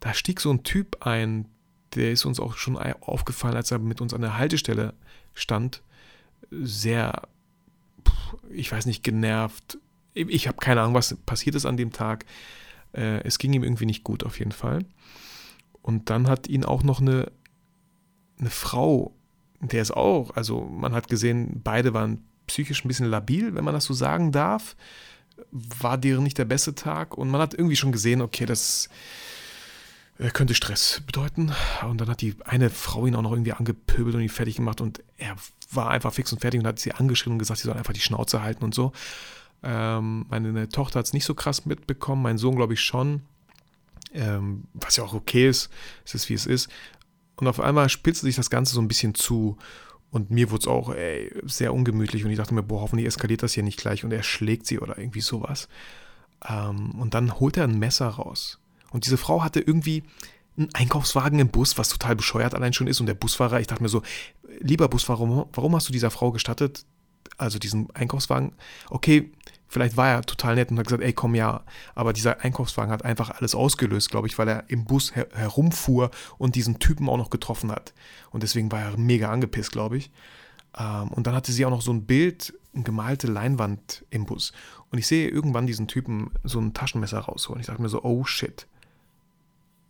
da 0.00 0.14
stieg 0.14 0.40
so 0.40 0.50
ein 0.50 0.62
Typ 0.62 1.04
ein, 1.06 1.46
der 1.94 2.10
ist 2.10 2.24
uns 2.24 2.40
auch 2.40 2.56
schon 2.56 2.78
aufgefallen, 2.78 3.56
als 3.56 3.70
er 3.70 3.78
mit 3.78 4.00
uns 4.00 4.14
an 4.14 4.22
der 4.22 4.38
Haltestelle 4.38 4.94
stand. 5.34 5.82
Sehr, 6.50 7.28
ich 8.50 8.72
weiß 8.72 8.86
nicht, 8.86 9.04
genervt. 9.04 9.78
Ich 10.14 10.48
habe 10.48 10.56
keine 10.58 10.80
Ahnung, 10.80 10.94
was 10.94 11.14
passiert 11.26 11.56
ist 11.56 11.66
an 11.66 11.76
dem 11.76 11.92
Tag. 11.92 12.24
Äh, 12.94 13.22
es 13.24 13.38
ging 13.38 13.52
ihm 13.52 13.64
irgendwie 13.64 13.86
nicht 13.86 14.04
gut 14.04 14.24
auf 14.24 14.38
jeden 14.38 14.52
Fall. 14.52 14.84
Und 15.82 16.10
dann 16.10 16.28
hat 16.28 16.46
ihn 16.46 16.64
auch 16.64 16.82
noch 16.82 17.00
eine, 17.00 17.30
eine 18.38 18.50
Frau, 18.50 19.14
der 19.60 19.82
ist 19.82 19.94
auch, 19.94 20.34
also 20.34 20.62
man 20.62 20.94
hat 20.94 21.08
gesehen, 21.08 21.60
beide 21.62 21.94
waren 21.94 22.24
psychisch 22.46 22.84
ein 22.84 22.88
bisschen 22.88 23.06
labil, 23.06 23.54
wenn 23.54 23.64
man 23.64 23.74
das 23.74 23.84
so 23.84 23.94
sagen 23.94 24.32
darf 24.32 24.76
war 25.50 25.98
deren 25.98 26.24
nicht 26.24 26.38
der 26.38 26.44
beste 26.44 26.74
Tag 26.74 27.16
und 27.16 27.30
man 27.30 27.40
hat 27.40 27.54
irgendwie 27.54 27.76
schon 27.76 27.92
gesehen, 27.92 28.22
okay, 28.22 28.46
das 28.46 28.88
äh, 30.18 30.30
könnte 30.30 30.54
Stress 30.54 31.02
bedeuten. 31.06 31.52
Und 31.88 32.00
dann 32.00 32.08
hat 32.08 32.20
die 32.20 32.36
eine 32.44 32.70
Frau 32.70 33.06
ihn 33.06 33.14
auch 33.14 33.22
noch 33.22 33.32
irgendwie 33.32 33.52
angepöbelt 33.52 34.14
und 34.14 34.22
ihn 34.22 34.28
fertig 34.28 34.56
gemacht 34.56 34.80
und 34.80 35.02
er 35.18 35.36
war 35.70 35.90
einfach 35.90 36.12
fix 36.12 36.32
und 36.32 36.40
fertig 36.40 36.60
und 36.60 36.66
hat 36.66 36.78
sie 36.78 36.92
angeschrieben 36.92 37.34
und 37.34 37.38
gesagt, 37.38 37.60
sie 37.60 37.66
soll 37.66 37.76
einfach 37.76 37.92
die 37.92 38.00
Schnauze 38.00 38.42
halten 38.42 38.64
und 38.64 38.74
so. 38.74 38.92
Ähm, 39.64 40.26
meine 40.28 40.68
Tochter 40.68 40.98
hat 40.98 41.06
es 41.06 41.12
nicht 41.12 41.24
so 41.24 41.34
krass 41.34 41.66
mitbekommen, 41.66 42.22
mein 42.22 42.38
Sohn 42.38 42.56
glaube 42.56 42.74
ich 42.74 42.80
schon. 42.80 43.22
Ähm, 44.12 44.64
was 44.74 44.96
ja 44.96 45.04
auch 45.04 45.14
okay 45.14 45.48
ist, 45.48 45.70
es 46.04 46.14
ist 46.14 46.28
wie 46.28 46.34
es 46.34 46.46
ist. 46.46 46.68
Und 47.36 47.48
auf 47.48 47.60
einmal 47.60 47.88
spitzt 47.88 48.20
sich 48.20 48.36
das 48.36 48.50
Ganze 48.50 48.74
so 48.74 48.80
ein 48.80 48.88
bisschen 48.88 49.14
zu. 49.14 49.56
Und 50.10 50.30
mir 50.30 50.50
wurde 50.50 50.60
es 50.60 50.68
auch 50.68 50.94
ey, 50.94 51.32
sehr 51.44 51.74
ungemütlich 51.74 52.24
und 52.24 52.30
ich 52.30 52.36
dachte 52.36 52.54
mir, 52.54 52.62
boah, 52.62 52.82
hoffentlich 52.82 53.08
eskaliert 53.08 53.42
das 53.42 53.54
hier 53.54 53.64
nicht 53.64 53.80
gleich 53.80 54.04
und 54.04 54.12
er 54.12 54.22
schlägt 54.22 54.66
sie 54.66 54.78
oder 54.78 54.96
irgendwie 54.98 55.20
sowas. 55.20 55.68
Ähm, 56.48 56.92
und 57.00 57.14
dann 57.14 57.40
holt 57.40 57.56
er 57.56 57.64
ein 57.64 57.78
Messer 57.78 58.06
raus. 58.06 58.60
Und 58.92 59.06
diese 59.06 59.16
Frau 59.16 59.42
hatte 59.42 59.58
irgendwie 59.58 60.04
einen 60.56 60.72
Einkaufswagen 60.72 61.40
im 61.40 61.48
Bus, 61.48 61.78
was 61.78 61.88
total 61.88 62.14
bescheuert 62.14 62.54
allein 62.54 62.72
schon 62.72 62.86
ist. 62.86 63.00
Und 63.00 63.06
der 63.06 63.14
Busfahrer, 63.14 63.60
ich 63.60 63.66
dachte 63.66 63.82
mir 63.82 63.88
so, 63.88 64.02
lieber 64.60 64.88
Busfahrer, 64.88 65.20
warum, 65.20 65.46
warum 65.52 65.74
hast 65.74 65.88
du 65.88 65.92
dieser 65.92 66.12
Frau 66.12 66.30
gestattet, 66.30 66.84
also 67.36 67.58
diesen 67.58 67.90
Einkaufswagen? 67.94 68.52
Okay, 68.90 69.32
Vielleicht 69.68 69.96
war 69.96 70.08
er 70.08 70.22
total 70.22 70.54
nett 70.54 70.70
und 70.70 70.78
hat 70.78 70.86
gesagt, 70.86 71.02
ey, 71.02 71.12
komm 71.12 71.34
ja. 71.34 71.64
Aber 71.94 72.12
dieser 72.12 72.40
Einkaufswagen 72.42 72.92
hat 72.92 73.04
einfach 73.04 73.30
alles 73.30 73.54
ausgelöst, 73.54 74.10
glaube 74.10 74.26
ich, 74.28 74.38
weil 74.38 74.48
er 74.48 74.64
im 74.68 74.84
Bus 74.84 75.16
her 75.16 75.26
herumfuhr 75.32 76.10
und 76.38 76.54
diesen 76.54 76.78
Typen 76.78 77.08
auch 77.08 77.16
noch 77.16 77.30
getroffen 77.30 77.72
hat. 77.72 77.92
Und 78.30 78.42
deswegen 78.42 78.70
war 78.70 78.80
er 78.80 78.96
mega 78.96 79.30
angepisst, 79.30 79.72
glaube 79.72 79.96
ich. 79.96 80.10
Ähm, 80.78 81.08
und 81.08 81.26
dann 81.26 81.34
hatte 81.34 81.52
sie 81.52 81.64
auch 81.64 81.70
noch 81.70 81.82
so 81.82 81.92
ein 81.92 82.04
Bild, 82.06 82.54
eine 82.74 82.84
gemalte 82.84 83.26
Leinwand 83.26 84.04
im 84.10 84.26
Bus. 84.26 84.52
Und 84.90 84.98
ich 84.98 85.06
sehe 85.06 85.28
irgendwann 85.28 85.66
diesen 85.66 85.88
Typen 85.88 86.30
so 86.44 86.60
ein 86.60 86.74
Taschenmesser 86.74 87.20
rausholen. 87.20 87.60
Ich 87.60 87.66
dachte 87.66 87.82
mir 87.82 87.88
so, 87.88 88.02
oh 88.02 88.24
shit. 88.24 88.66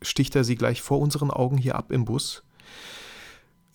Sticht 0.02 0.36
er 0.36 0.44
sie 0.44 0.56
gleich 0.56 0.82
vor 0.82 1.00
unseren 1.00 1.30
Augen 1.30 1.56
hier 1.56 1.76
ab 1.76 1.90
im 1.90 2.04
Bus? 2.04 2.42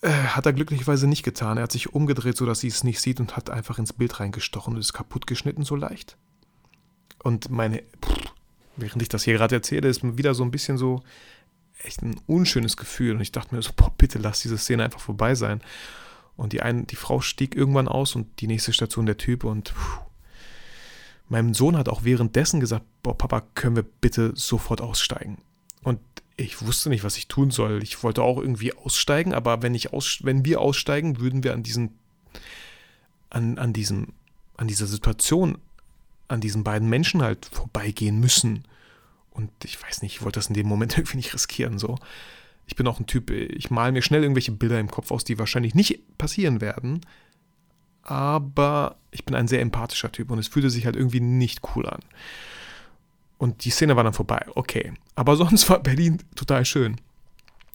Äh, 0.02 0.08
hat 0.10 0.46
er 0.46 0.52
glücklicherweise 0.52 1.06
nicht 1.06 1.22
getan. 1.22 1.58
Er 1.58 1.64
hat 1.64 1.72
sich 1.72 1.92
umgedreht, 1.92 2.36
sodass 2.36 2.60
sie 2.60 2.68
es 2.68 2.84
nicht 2.84 3.00
sieht 3.00 3.20
und 3.20 3.36
hat 3.36 3.50
einfach 3.50 3.78
ins 3.78 3.92
Bild 3.92 4.18
reingestochen 4.18 4.74
und 4.74 4.80
ist 4.80 4.92
kaputt 4.92 5.26
geschnitten, 5.26 5.62
so 5.62 5.76
leicht. 5.76 6.16
Und 7.22 7.50
meine, 7.50 7.82
pff, 8.02 8.32
während 8.76 9.02
ich 9.02 9.08
das 9.08 9.24
hier 9.24 9.34
gerade 9.34 9.56
erzähle, 9.56 9.88
ist 9.88 10.02
mir 10.02 10.16
wieder 10.16 10.34
so 10.34 10.42
ein 10.42 10.50
bisschen 10.50 10.78
so 10.78 11.02
echt 11.82 12.02
ein 12.02 12.18
unschönes 12.26 12.76
Gefühl. 12.76 13.14
Und 13.14 13.20
ich 13.20 13.32
dachte 13.32 13.54
mir 13.54 13.62
so, 13.62 13.72
boah, 13.76 13.92
bitte 13.96 14.18
lass 14.18 14.40
diese 14.40 14.56
Szene 14.56 14.84
einfach 14.84 15.00
vorbei 15.00 15.34
sein. 15.34 15.60
Und 16.36 16.54
die, 16.54 16.62
eine, 16.62 16.84
die 16.84 16.96
Frau 16.96 17.20
stieg 17.20 17.54
irgendwann 17.54 17.88
aus 17.88 18.14
und 18.14 18.40
die 18.40 18.46
nächste 18.46 18.72
Station 18.72 19.04
der 19.04 19.18
Typ 19.18 19.44
und 19.44 19.70
pff, 19.70 20.00
mein 21.28 21.54
Sohn 21.54 21.76
hat 21.76 21.88
auch 21.88 22.02
währenddessen 22.02 22.58
gesagt, 22.58 22.84
boah, 23.02 23.16
Papa, 23.16 23.42
können 23.54 23.76
wir 23.76 23.84
bitte 23.84 24.32
sofort 24.34 24.80
aussteigen? 24.80 25.38
Und 25.82 26.00
ich 26.36 26.64
wusste 26.66 26.88
nicht, 26.88 27.04
was 27.04 27.16
ich 27.16 27.28
tun 27.28 27.50
soll. 27.50 27.82
Ich 27.82 28.02
wollte 28.02 28.22
auch 28.22 28.38
irgendwie 28.38 28.72
aussteigen, 28.72 29.34
aber 29.34 29.62
wenn, 29.62 29.74
ich 29.74 29.92
aus, 29.92 30.20
wenn 30.22 30.44
wir 30.44 30.60
aussteigen, 30.60 31.20
würden 31.20 31.44
wir 31.44 31.52
an 31.52 31.62
diesen, 31.62 31.98
an, 33.28 33.58
an 33.58 33.72
diesem, 33.72 34.08
an 34.56 34.68
dieser 34.68 34.86
Situation, 34.86 35.58
an 36.28 36.40
diesen 36.40 36.64
beiden 36.64 36.88
Menschen 36.88 37.22
halt 37.22 37.46
vorbeigehen 37.46 38.20
müssen. 38.20 38.64
Und 39.30 39.50
ich 39.64 39.82
weiß 39.82 40.02
nicht, 40.02 40.16
ich 40.16 40.22
wollte 40.22 40.38
das 40.38 40.48
in 40.48 40.54
dem 40.54 40.66
Moment 40.66 40.92
irgendwie 40.98 41.18
nicht 41.18 41.34
riskieren. 41.34 41.78
So. 41.78 41.98
Ich 42.66 42.76
bin 42.76 42.86
auch 42.86 43.00
ein 43.00 43.06
Typ, 43.06 43.30
ich 43.30 43.70
male 43.70 43.92
mir 43.92 44.02
schnell 44.02 44.22
irgendwelche 44.22 44.52
Bilder 44.52 44.78
im 44.78 44.90
Kopf 44.90 45.10
aus, 45.10 45.24
die 45.24 45.38
wahrscheinlich 45.38 45.74
nicht 45.74 46.16
passieren 46.18 46.60
werden. 46.60 47.00
Aber 48.02 48.96
ich 49.10 49.24
bin 49.24 49.34
ein 49.34 49.48
sehr 49.48 49.60
empathischer 49.60 50.10
Typ 50.10 50.30
und 50.30 50.38
es 50.38 50.48
fühlte 50.48 50.70
sich 50.70 50.86
halt 50.86 50.96
irgendwie 50.96 51.20
nicht 51.20 51.60
cool 51.74 51.86
an. 51.86 52.00
Und 53.40 53.64
die 53.64 53.70
Szene 53.70 53.96
war 53.96 54.04
dann 54.04 54.12
vorbei. 54.12 54.44
Okay. 54.54 54.92
Aber 55.14 55.34
sonst 55.44 55.68
war 55.70 55.80
Berlin 55.80 56.18
total 56.36 56.66
schön. 56.66 56.96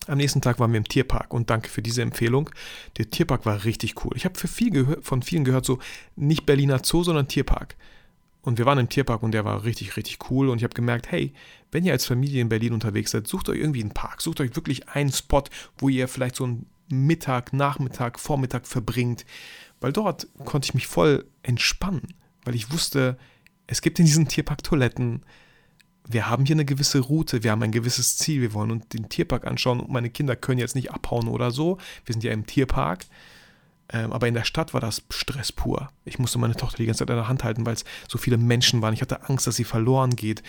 Am 0.05 0.19
nächsten 0.19 0.39
Tag 0.39 0.59
waren 0.59 0.71
wir 0.71 0.77
im 0.77 0.87
Tierpark 0.87 1.33
und 1.33 1.49
danke 1.49 1.69
für 1.69 1.81
diese 1.81 2.03
Empfehlung. 2.03 2.51
Der 2.97 3.09
Tierpark 3.09 3.47
war 3.47 3.63
richtig 3.63 4.05
cool. 4.05 4.11
Ich 4.15 4.25
habe 4.25 4.37
viel 4.37 4.99
von 5.01 5.23
vielen 5.23 5.43
gehört, 5.43 5.65
so 5.65 5.79
nicht 6.15 6.45
Berliner 6.45 6.81
Zoo, 6.83 7.03
sondern 7.03 7.27
Tierpark. 7.27 7.75
Und 8.43 8.59
wir 8.59 8.67
waren 8.67 8.77
im 8.77 8.89
Tierpark 8.89 9.23
und 9.23 9.31
der 9.31 9.43
war 9.43 9.63
richtig, 9.63 9.97
richtig 9.97 10.29
cool. 10.29 10.49
Und 10.49 10.59
ich 10.59 10.63
habe 10.63 10.75
gemerkt, 10.75 11.11
hey, 11.11 11.33
wenn 11.71 11.83
ihr 11.83 11.93
als 11.93 12.05
Familie 12.05 12.41
in 12.41 12.49
Berlin 12.49 12.73
unterwegs 12.73 13.09
seid, 13.09 13.25
sucht 13.25 13.49
euch 13.49 13.57
irgendwie 13.57 13.81
einen 13.81 13.95
Park. 13.95 14.21
Sucht 14.21 14.41
euch 14.41 14.55
wirklich 14.55 14.87
einen 14.89 15.11
Spot, 15.11 15.45
wo 15.79 15.89
ihr 15.89 16.07
vielleicht 16.07 16.35
so 16.35 16.43
einen 16.43 16.67
Mittag, 16.89 17.53
Nachmittag, 17.53 18.19
Vormittag 18.19 18.67
verbringt. 18.67 19.25
Weil 19.79 19.93
dort 19.93 20.27
konnte 20.45 20.67
ich 20.67 20.75
mich 20.75 20.85
voll 20.85 21.25
entspannen. 21.41 22.13
Weil 22.43 22.53
ich 22.53 22.71
wusste, 22.71 23.17
es 23.65 23.81
gibt 23.81 23.97
in 23.97 24.05
diesem 24.05 24.27
Tierpark 24.27 24.61
Toiletten, 24.61 25.23
wir 26.07 26.29
haben 26.29 26.45
hier 26.45 26.55
eine 26.55 26.65
gewisse 26.65 26.99
Route, 26.99 27.43
wir 27.43 27.51
haben 27.51 27.63
ein 27.63 27.71
gewisses 27.71 28.17
Ziel, 28.17 28.41
wir 28.41 28.53
wollen 28.53 28.71
uns 28.71 28.87
den 28.89 29.09
Tierpark 29.09 29.45
anschauen 29.45 29.79
und 29.79 29.89
meine 29.89 30.09
Kinder 30.09 30.35
können 30.35 30.59
jetzt 30.59 30.75
nicht 30.75 30.91
abhauen 30.91 31.27
oder 31.27 31.51
so. 31.51 31.77
Wir 32.05 32.13
sind 32.13 32.23
ja 32.23 32.31
im 32.31 32.45
Tierpark. 32.45 33.05
Ähm, 33.89 34.11
aber 34.13 34.27
in 34.27 34.33
der 34.33 34.45
Stadt 34.45 34.73
war 34.73 34.81
das 34.81 35.03
Stress 35.11 35.51
pur. 35.51 35.89
Ich 36.05 36.17
musste 36.17 36.39
meine 36.39 36.55
Tochter 36.55 36.77
die 36.77 36.85
ganze 36.87 36.99
Zeit 36.99 37.09
in 37.09 37.15
der 37.15 37.27
Hand 37.27 37.43
halten, 37.43 37.65
weil 37.65 37.75
es 37.75 37.85
so 38.07 38.17
viele 38.17 38.37
Menschen 38.37 38.81
waren. 38.81 38.93
Ich 38.93 39.01
hatte 39.01 39.29
Angst, 39.29 39.45
dass 39.45 39.55
sie 39.55 39.63
verloren 39.63 40.15
geht. 40.15 40.41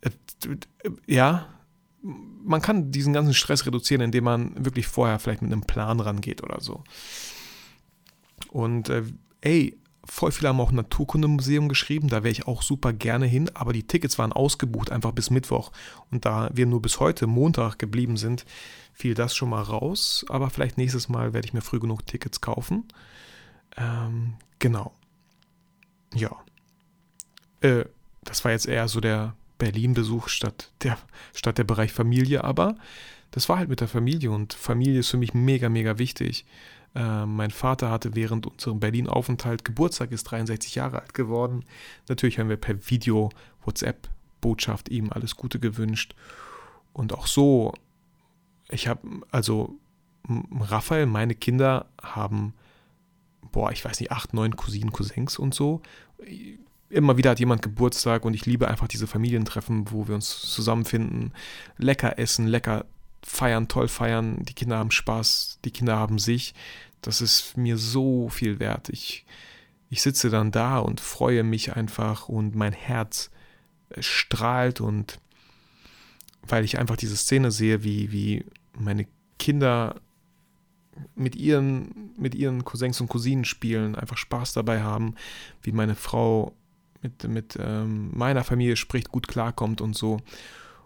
Äh, 0.00 0.10
ja, 1.06 1.46
man 2.02 2.60
kann 2.60 2.90
diesen 2.90 3.12
ganzen 3.12 3.34
Stress 3.34 3.66
reduzieren, 3.66 4.02
indem 4.02 4.24
man 4.24 4.64
wirklich 4.64 4.88
vorher 4.88 5.20
vielleicht 5.20 5.42
mit 5.42 5.52
einem 5.52 5.62
Plan 5.62 6.00
rangeht 6.00 6.42
oder 6.42 6.60
so. 6.60 6.82
Und 8.50 8.88
äh, 8.88 9.04
ey, 9.40 9.78
voll 10.04 10.32
viele 10.32 10.48
haben 10.48 10.60
auch 10.60 10.72
Naturkundemuseum 10.72 11.68
geschrieben, 11.68 12.08
da 12.08 12.22
wäre 12.22 12.32
ich 12.32 12.46
auch 12.46 12.62
super 12.62 12.92
gerne 12.92 13.26
hin, 13.26 13.50
aber 13.54 13.72
die 13.72 13.86
Tickets 13.86 14.18
waren 14.18 14.32
ausgebucht, 14.32 14.90
einfach 14.90 15.12
bis 15.12 15.30
Mittwoch. 15.30 15.70
Und 16.10 16.24
da 16.24 16.50
wir 16.52 16.66
nur 16.66 16.82
bis 16.82 17.00
heute, 17.00 17.26
Montag, 17.26 17.78
geblieben 17.78 18.16
sind, 18.16 18.44
fiel 18.92 19.14
das 19.14 19.34
schon 19.34 19.50
mal 19.50 19.62
raus. 19.62 20.24
Aber 20.28 20.50
vielleicht 20.50 20.78
nächstes 20.78 21.08
Mal 21.08 21.32
werde 21.32 21.46
ich 21.46 21.54
mir 21.54 21.60
früh 21.60 21.78
genug 21.78 22.06
Tickets 22.06 22.40
kaufen. 22.40 22.84
Ähm, 23.76 24.34
genau. 24.58 24.92
Ja. 26.14 26.36
Äh, 27.60 27.84
das 28.24 28.44
war 28.44 28.52
jetzt 28.52 28.66
eher 28.66 28.88
so 28.88 29.00
der 29.00 29.34
Berlin-Besuch 29.58 30.28
statt 30.28 30.70
der, 30.82 30.98
statt 31.32 31.58
der 31.58 31.64
Bereich 31.64 31.92
Familie, 31.92 32.44
aber 32.44 32.76
das 33.30 33.48
war 33.48 33.58
halt 33.58 33.68
mit 33.68 33.80
der 33.80 33.88
Familie 33.88 34.30
und 34.30 34.52
Familie 34.52 35.00
ist 35.00 35.10
für 35.10 35.16
mich 35.16 35.34
mega, 35.34 35.68
mega 35.68 35.98
wichtig. 35.98 36.44
Äh, 36.94 37.26
mein 37.26 37.50
Vater 37.50 37.90
hatte 37.90 38.14
während 38.14 38.46
unserem 38.46 38.80
Berlin-Aufenthalt 38.80 39.64
Geburtstag, 39.64 40.12
ist 40.12 40.24
63 40.24 40.74
Jahre 40.74 41.00
alt 41.00 41.14
geworden. 41.14 41.64
Natürlich 42.08 42.38
haben 42.38 42.48
wir 42.48 42.56
per 42.56 42.90
Video, 42.90 43.30
WhatsApp, 43.64 44.08
Botschaft 44.40 44.88
ihm 44.88 45.10
alles 45.10 45.36
Gute 45.36 45.58
gewünscht. 45.58 46.14
Und 46.92 47.12
auch 47.12 47.26
so, 47.26 47.72
ich 48.68 48.88
habe, 48.88 49.00
also 49.30 49.76
Raphael, 50.60 51.06
meine 51.06 51.34
Kinder 51.34 51.86
haben, 52.02 52.54
boah, 53.50 53.72
ich 53.72 53.84
weiß 53.84 54.00
nicht, 54.00 54.12
acht, 54.12 54.34
neun 54.34 54.56
Cousinen, 54.56 54.92
Cousins 54.92 55.38
und 55.38 55.54
so. 55.54 55.80
immer 56.90 57.16
wieder 57.16 57.30
hat 57.30 57.40
jemand 57.40 57.62
Geburtstag 57.62 58.24
und 58.24 58.34
ich 58.34 58.44
liebe 58.44 58.68
einfach 58.68 58.88
diese 58.88 59.06
Familientreffen, 59.06 59.90
wo 59.90 60.08
wir 60.08 60.14
uns 60.14 60.42
zusammenfinden, 60.42 61.32
lecker 61.78 62.18
essen, 62.18 62.46
lecker 62.46 62.84
feiern, 63.24 63.68
toll 63.68 63.88
feiern, 63.88 64.44
die 64.44 64.54
Kinder 64.54 64.78
haben 64.78 64.90
Spaß, 64.90 65.58
die 65.64 65.70
Kinder 65.70 65.96
haben 65.96 66.18
sich. 66.18 66.54
Das 67.00 67.20
ist 67.20 67.56
mir 67.56 67.78
so 67.78 68.28
viel 68.28 68.58
wert. 68.60 68.88
Ich, 68.88 69.24
ich 69.90 70.02
sitze 70.02 70.30
dann 70.30 70.50
da 70.50 70.78
und 70.78 71.00
freue 71.00 71.42
mich 71.42 71.74
einfach 71.74 72.28
und 72.28 72.54
mein 72.54 72.72
Herz 72.72 73.30
äh, 73.90 74.02
strahlt 74.02 74.80
und 74.80 75.18
weil 76.46 76.64
ich 76.64 76.78
einfach 76.78 76.96
diese 76.96 77.16
Szene 77.16 77.50
sehe, 77.50 77.84
wie, 77.84 78.10
wie 78.10 78.44
meine 78.76 79.06
Kinder 79.38 80.00
mit 81.14 81.36
ihren, 81.36 82.10
mit 82.16 82.34
ihren 82.34 82.64
Cousins 82.64 83.00
und 83.00 83.08
Cousinen 83.08 83.44
spielen, 83.44 83.94
einfach 83.94 84.16
Spaß 84.16 84.52
dabei 84.52 84.82
haben, 84.82 85.14
wie 85.62 85.72
meine 85.72 85.94
Frau 85.94 86.52
mit, 87.00 87.24
mit 87.28 87.58
ähm, 87.60 88.10
meiner 88.14 88.44
Familie 88.44 88.76
spricht, 88.76 89.10
gut 89.10 89.28
klarkommt 89.28 89.80
und 89.80 89.96
so. 89.96 90.20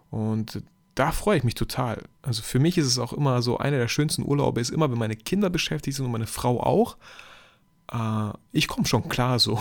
Und 0.09 0.63
da 0.97 1.11
freue 1.11 1.37
ich 1.37 1.43
mich 1.43 1.53
total. 1.53 2.01
Also 2.23 2.41
für 2.41 2.57
mich 2.57 2.75
ist 2.77 2.87
es 2.87 2.97
auch 2.97 3.13
immer 3.13 3.43
so, 3.43 3.59
einer 3.59 3.77
der 3.77 3.87
schönsten 3.87 4.23
Urlaube 4.23 4.59
ist 4.59 4.71
immer, 4.71 4.89
wenn 4.89 4.97
meine 4.97 5.15
Kinder 5.15 5.51
beschäftigt 5.51 5.95
sind 5.95 6.07
und 6.07 6.11
meine 6.11 6.25
Frau 6.25 6.59
auch. 6.59 6.97
Äh, 7.91 8.35
ich 8.51 8.67
komme 8.67 8.87
schon 8.87 9.07
klar 9.07 9.37
so. 9.37 9.59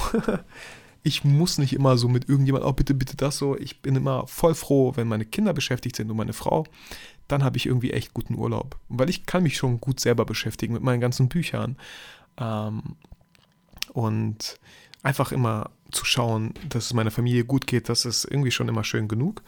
ich 1.02 1.24
muss 1.24 1.58
nicht 1.58 1.74
immer 1.74 1.98
so 1.98 2.08
mit 2.08 2.30
irgendjemand, 2.30 2.64
oh 2.64 2.72
bitte, 2.72 2.94
bitte 2.94 3.18
das 3.18 3.36
so. 3.36 3.54
Ich 3.54 3.82
bin 3.82 3.96
immer 3.96 4.26
voll 4.26 4.54
froh, 4.54 4.94
wenn 4.96 5.08
meine 5.08 5.26
Kinder 5.26 5.52
beschäftigt 5.52 5.96
sind 5.96 6.10
und 6.10 6.16
meine 6.16 6.32
Frau. 6.32 6.64
Dann 7.28 7.44
habe 7.44 7.58
ich 7.58 7.66
irgendwie 7.66 7.90
echt 7.90 8.14
guten 8.14 8.36
Urlaub. 8.36 8.78
Weil 8.88 9.10
ich 9.10 9.26
kann 9.26 9.42
mich 9.42 9.58
schon 9.58 9.78
gut 9.78 10.00
selber 10.00 10.24
beschäftigen 10.24 10.72
mit 10.72 10.82
meinen 10.82 11.02
ganzen 11.02 11.28
Büchern. 11.28 11.76
Ähm, 12.38 12.96
und 13.92 14.58
einfach 15.02 15.32
immer 15.32 15.68
zu 15.90 16.06
schauen, 16.06 16.54
dass 16.70 16.86
es 16.86 16.94
meiner 16.94 17.10
Familie 17.10 17.44
gut 17.44 17.66
geht, 17.66 17.90
das 17.90 18.06
ist 18.06 18.24
irgendwie 18.24 18.50
schon 18.50 18.68
immer 18.68 18.84
schön 18.84 19.06
genug. 19.06 19.42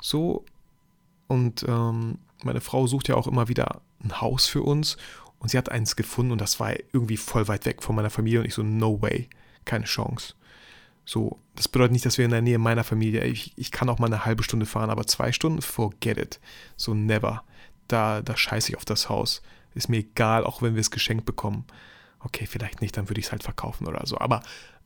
So. 0.00 0.44
Und 1.28 1.64
ähm, 1.68 2.18
meine 2.42 2.60
Frau 2.60 2.86
sucht 2.86 3.08
ja 3.08 3.16
auch 3.16 3.26
immer 3.26 3.48
wieder 3.48 3.80
ein 4.02 4.20
Haus 4.20 4.46
für 4.46 4.62
uns. 4.62 4.96
Und 5.38 5.50
sie 5.50 5.58
hat 5.58 5.70
eins 5.70 5.96
gefunden 5.96 6.32
und 6.32 6.40
das 6.40 6.58
war 6.60 6.72
irgendwie 6.92 7.16
voll 7.16 7.46
weit 7.48 7.66
weg 7.66 7.82
von 7.82 7.94
meiner 7.94 8.10
Familie. 8.10 8.40
Und 8.40 8.46
ich 8.46 8.54
so, 8.54 8.62
no 8.62 9.00
way, 9.02 9.28
keine 9.64 9.84
Chance. 9.84 10.34
So, 11.04 11.38
das 11.54 11.68
bedeutet 11.68 11.92
nicht, 11.92 12.04
dass 12.04 12.18
wir 12.18 12.24
in 12.24 12.32
der 12.32 12.42
Nähe 12.42 12.58
meiner 12.58 12.84
Familie, 12.84 13.24
ich, 13.24 13.52
ich 13.56 13.70
kann 13.70 13.88
auch 13.88 13.98
mal 13.98 14.06
eine 14.06 14.24
halbe 14.24 14.42
Stunde 14.42 14.66
fahren, 14.66 14.90
aber 14.90 15.06
zwei 15.06 15.30
Stunden, 15.32 15.62
forget 15.62 16.18
it. 16.18 16.40
So, 16.76 16.94
never. 16.94 17.44
Da, 17.86 18.22
da 18.22 18.36
scheiße 18.36 18.70
ich 18.70 18.76
auf 18.76 18.84
das 18.84 19.08
Haus. 19.08 19.42
Ist 19.74 19.88
mir 19.88 19.98
egal, 19.98 20.44
auch 20.44 20.62
wenn 20.62 20.74
wir 20.74 20.80
es 20.80 20.90
geschenkt 20.90 21.26
bekommen. 21.26 21.64
Okay, 22.18 22.46
vielleicht 22.46 22.80
nicht, 22.80 22.96
dann 22.96 23.08
würde 23.08 23.20
ich 23.20 23.26
es 23.26 23.32
halt 23.32 23.44
verkaufen 23.44 23.86
oder 23.86 24.04
so. 24.06 24.18
Aber 24.18 24.42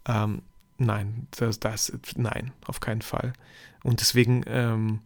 ähm, 0.07 0.43
nein, 0.77 1.27
das, 1.31 1.59
das, 1.61 1.93
nein, 2.17 2.53
auf 2.67 2.81
keinen 2.81 3.03
Fall. 3.03 3.33
Und 3.83 4.01
deswegen, 4.01 4.43
ähm, 4.47 5.01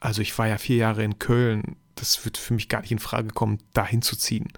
also 0.00 0.22
ich 0.22 0.36
war 0.38 0.48
ja 0.48 0.58
vier 0.58 0.76
Jahre 0.76 1.04
in 1.04 1.18
Köln. 1.18 1.76
Das 1.94 2.24
wird 2.24 2.36
für 2.36 2.54
mich 2.54 2.68
gar 2.68 2.82
nicht 2.82 2.92
in 2.92 2.98
Frage 2.98 3.28
kommen, 3.28 3.58
dahin 3.72 4.02
zu 4.02 4.16
ziehen. 4.16 4.48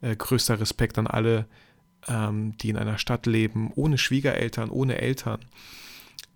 Äh, 0.00 0.16
größter 0.16 0.60
Respekt 0.60 0.98
an 0.98 1.06
alle, 1.06 1.46
ähm, 2.08 2.56
die 2.58 2.70
in 2.70 2.76
einer 2.76 2.98
Stadt 2.98 3.26
leben, 3.26 3.72
ohne 3.74 3.98
Schwiegereltern, 3.98 4.70
ohne 4.70 4.98
Eltern. 4.98 5.40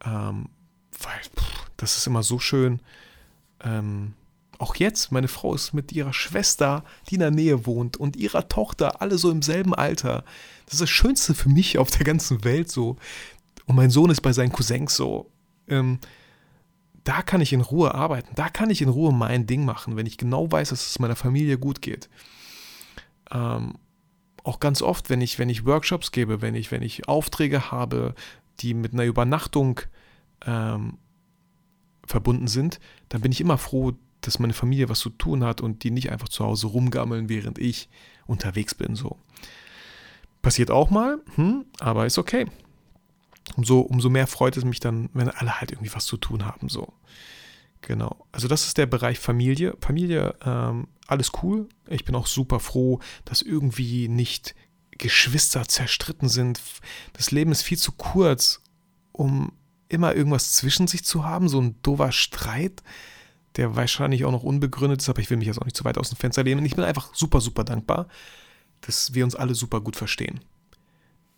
Ähm, 0.04 0.48
weil 1.00 1.20
pff, 1.36 1.70
das 1.76 1.96
ist 1.96 2.06
immer 2.06 2.22
so 2.22 2.38
schön. 2.38 2.80
Ähm, 3.62 4.14
auch 4.58 4.76
jetzt, 4.76 5.10
meine 5.10 5.28
Frau 5.28 5.54
ist 5.54 5.72
mit 5.72 5.92
ihrer 5.92 6.12
Schwester, 6.12 6.84
die 7.08 7.14
in 7.14 7.20
der 7.20 7.30
Nähe 7.30 7.66
wohnt, 7.66 7.96
und 7.96 8.16
ihrer 8.16 8.48
Tochter, 8.48 9.00
alle 9.00 9.18
so 9.18 9.30
im 9.30 9.42
selben 9.42 9.74
Alter. 9.74 10.24
Das 10.66 10.74
ist 10.74 10.82
das 10.82 10.90
Schönste 10.90 11.34
für 11.34 11.48
mich 11.48 11.78
auf 11.78 11.90
der 11.90 12.04
ganzen 12.04 12.44
Welt 12.44 12.70
so. 12.70 12.96
Und 13.66 13.76
mein 13.76 13.90
Sohn 13.90 14.10
ist 14.10 14.20
bei 14.20 14.32
seinen 14.32 14.52
Cousins 14.52 14.94
so. 14.94 15.30
Ähm, 15.68 15.98
da 17.04 17.22
kann 17.22 17.40
ich 17.40 17.52
in 17.52 17.60
Ruhe 17.60 17.94
arbeiten, 17.94 18.34
da 18.34 18.48
kann 18.48 18.70
ich 18.70 18.82
in 18.82 18.88
Ruhe 18.88 19.12
mein 19.12 19.46
Ding 19.46 19.64
machen, 19.64 19.96
wenn 19.96 20.06
ich 20.06 20.18
genau 20.18 20.50
weiß, 20.50 20.70
dass 20.70 20.86
es 20.86 20.98
meiner 20.98 21.16
Familie 21.16 21.58
gut 21.58 21.82
geht. 21.82 22.08
Ähm, 23.30 23.74
auch 24.42 24.60
ganz 24.60 24.82
oft, 24.82 25.10
wenn 25.10 25.20
ich, 25.20 25.38
wenn 25.38 25.48
ich 25.48 25.66
Workshops 25.66 26.12
gebe, 26.12 26.42
wenn 26.42 26.54
ich, 26.54 26.70
wenn 26.70 26.82
ich 26.82 27.08
Aufträge 27.08 27.70
habe, 27.70 28.14
die 28.60 28.74
mit 28.74 28.92
einer 28.92 29.04
Übernachtung 29.04 29.80
ähm, 30.46 30.98
verbunden 32.06 32.46
sind, 32.46 32.80
dann 33.08 33.20
bin 33.20 33.32
ich 33.32 33.40
immer 33.40 33.58
froh, 33.58 33.92
dass 34.20 34.38
meine 34.38 34.52
Familie 34.52 34.88
was 34.88 35.00
zu 35.00 35.10
tun 35.10 35.44
hat 35.44 35.60
und 35.60 35.84
die 35.84 35.90
nicht 35.90 36.10
einfach 36.10 36.28
zu 36.28 36.44
Hause 36.44 36.68
rumgammeln, 36.68 37.28
während 37.28 37.58
ich 37.58 37.88
unterwegs 38.26 38.74
bin. 38.74 38.94
So. 38.94 39.18
Passiert 40.42 40.70
auch 40.70 40.90
mal, 40.90 41.18
hm, 41.36 41.66
aber 41.80 42.06
ist 42.06 42.18
okay. 42.18 42.46
Umso, 43.56 43.80
umso 43.80 44.10
mehr 44.10 44.26
freut 44.26 44.56
es 44.56 44.64
mich 44.64 44.80
dann, 44.80 45.10
wenn 45.12 45.28
alle 45.28 45.60
halt 45.60 45.70
irgendwie 45.72 45.94
was 45.94 46.06
zu 46.06 46.16
tun 46.16 46.44
haben. 46.44 46.68
So. 46.68 46.92
Genau. 47.82 48.26
Also 48.32 48.48
das 48.48 48.66
ist 48.66 48.78
der 48.78 48.86
Bereich 48.86 49.18
Familie. 49.18 49.76
Familie, 49.80 50.34
ähm, 50.44 50.88
alles 51.06 51.32
cool. 51.42 51.68
Ich 51.88 52.04
bin 52.04 52.14
auch 52.14 52.26
super 52.26 52.60
froh, 52.60 53.00
dass 53.24 53.42
irgendwie 53.42 54.08
nicht 54.08 54.54
Geschwister 54.92 55.66
zerstritten 55.68 56.28
sind. 56.28 56.60
Das 57.12 57.30
Leben 57.30 57.52
ist 57.52 57.62
viel 57.62 57.78
zu 57.78 57.92
kurz, 57.92 58.62
um 59.12 59.52
immer 59.88 60.14
irgendwas 60.14 60.52
zwischen 60.52 60.86
sich 60.86 61.04
zu 61.04 61.24
haben. 61.24 61.48
So 61.48 61.60
ein 61.60 61.80
doofer 61.82 62.10
Streit, 62.12 62.82
der 63.56 63.76
wahrscheinlich 63.76 64.24
auch 64.24 64.32
noch 64.32 64.42
unbegründet 64.42 65.02
ist, 65.02 65.08
aber 65.08 65.20
ich 65.20 65.30
will 65.30 65.36
mich 65.36 65.46
jetzt 65.46 65.60
auch 65.60 65.66
nicht 65.66 65.76
zu 65.76 65.84
weit 65.84 65.98
aus 65.98 66.08
dem 66.08 66.16
Fenster 66.16 66.42
lehnen. 66.42 66.64
Ich 66.64 66.76
bin 66.76 66.84
einfach 66.84 67.14
super, 67.14 67.40
super 67.40 67.64
dankbar, 67.64 68.08
dass 68.80 69.14
wir 69.14 69.24
uns 69.24 69.34
alle 69.34 69.54
super 69.54 69.80
gut 69.80 69.96
verstehen. 69.96 70.40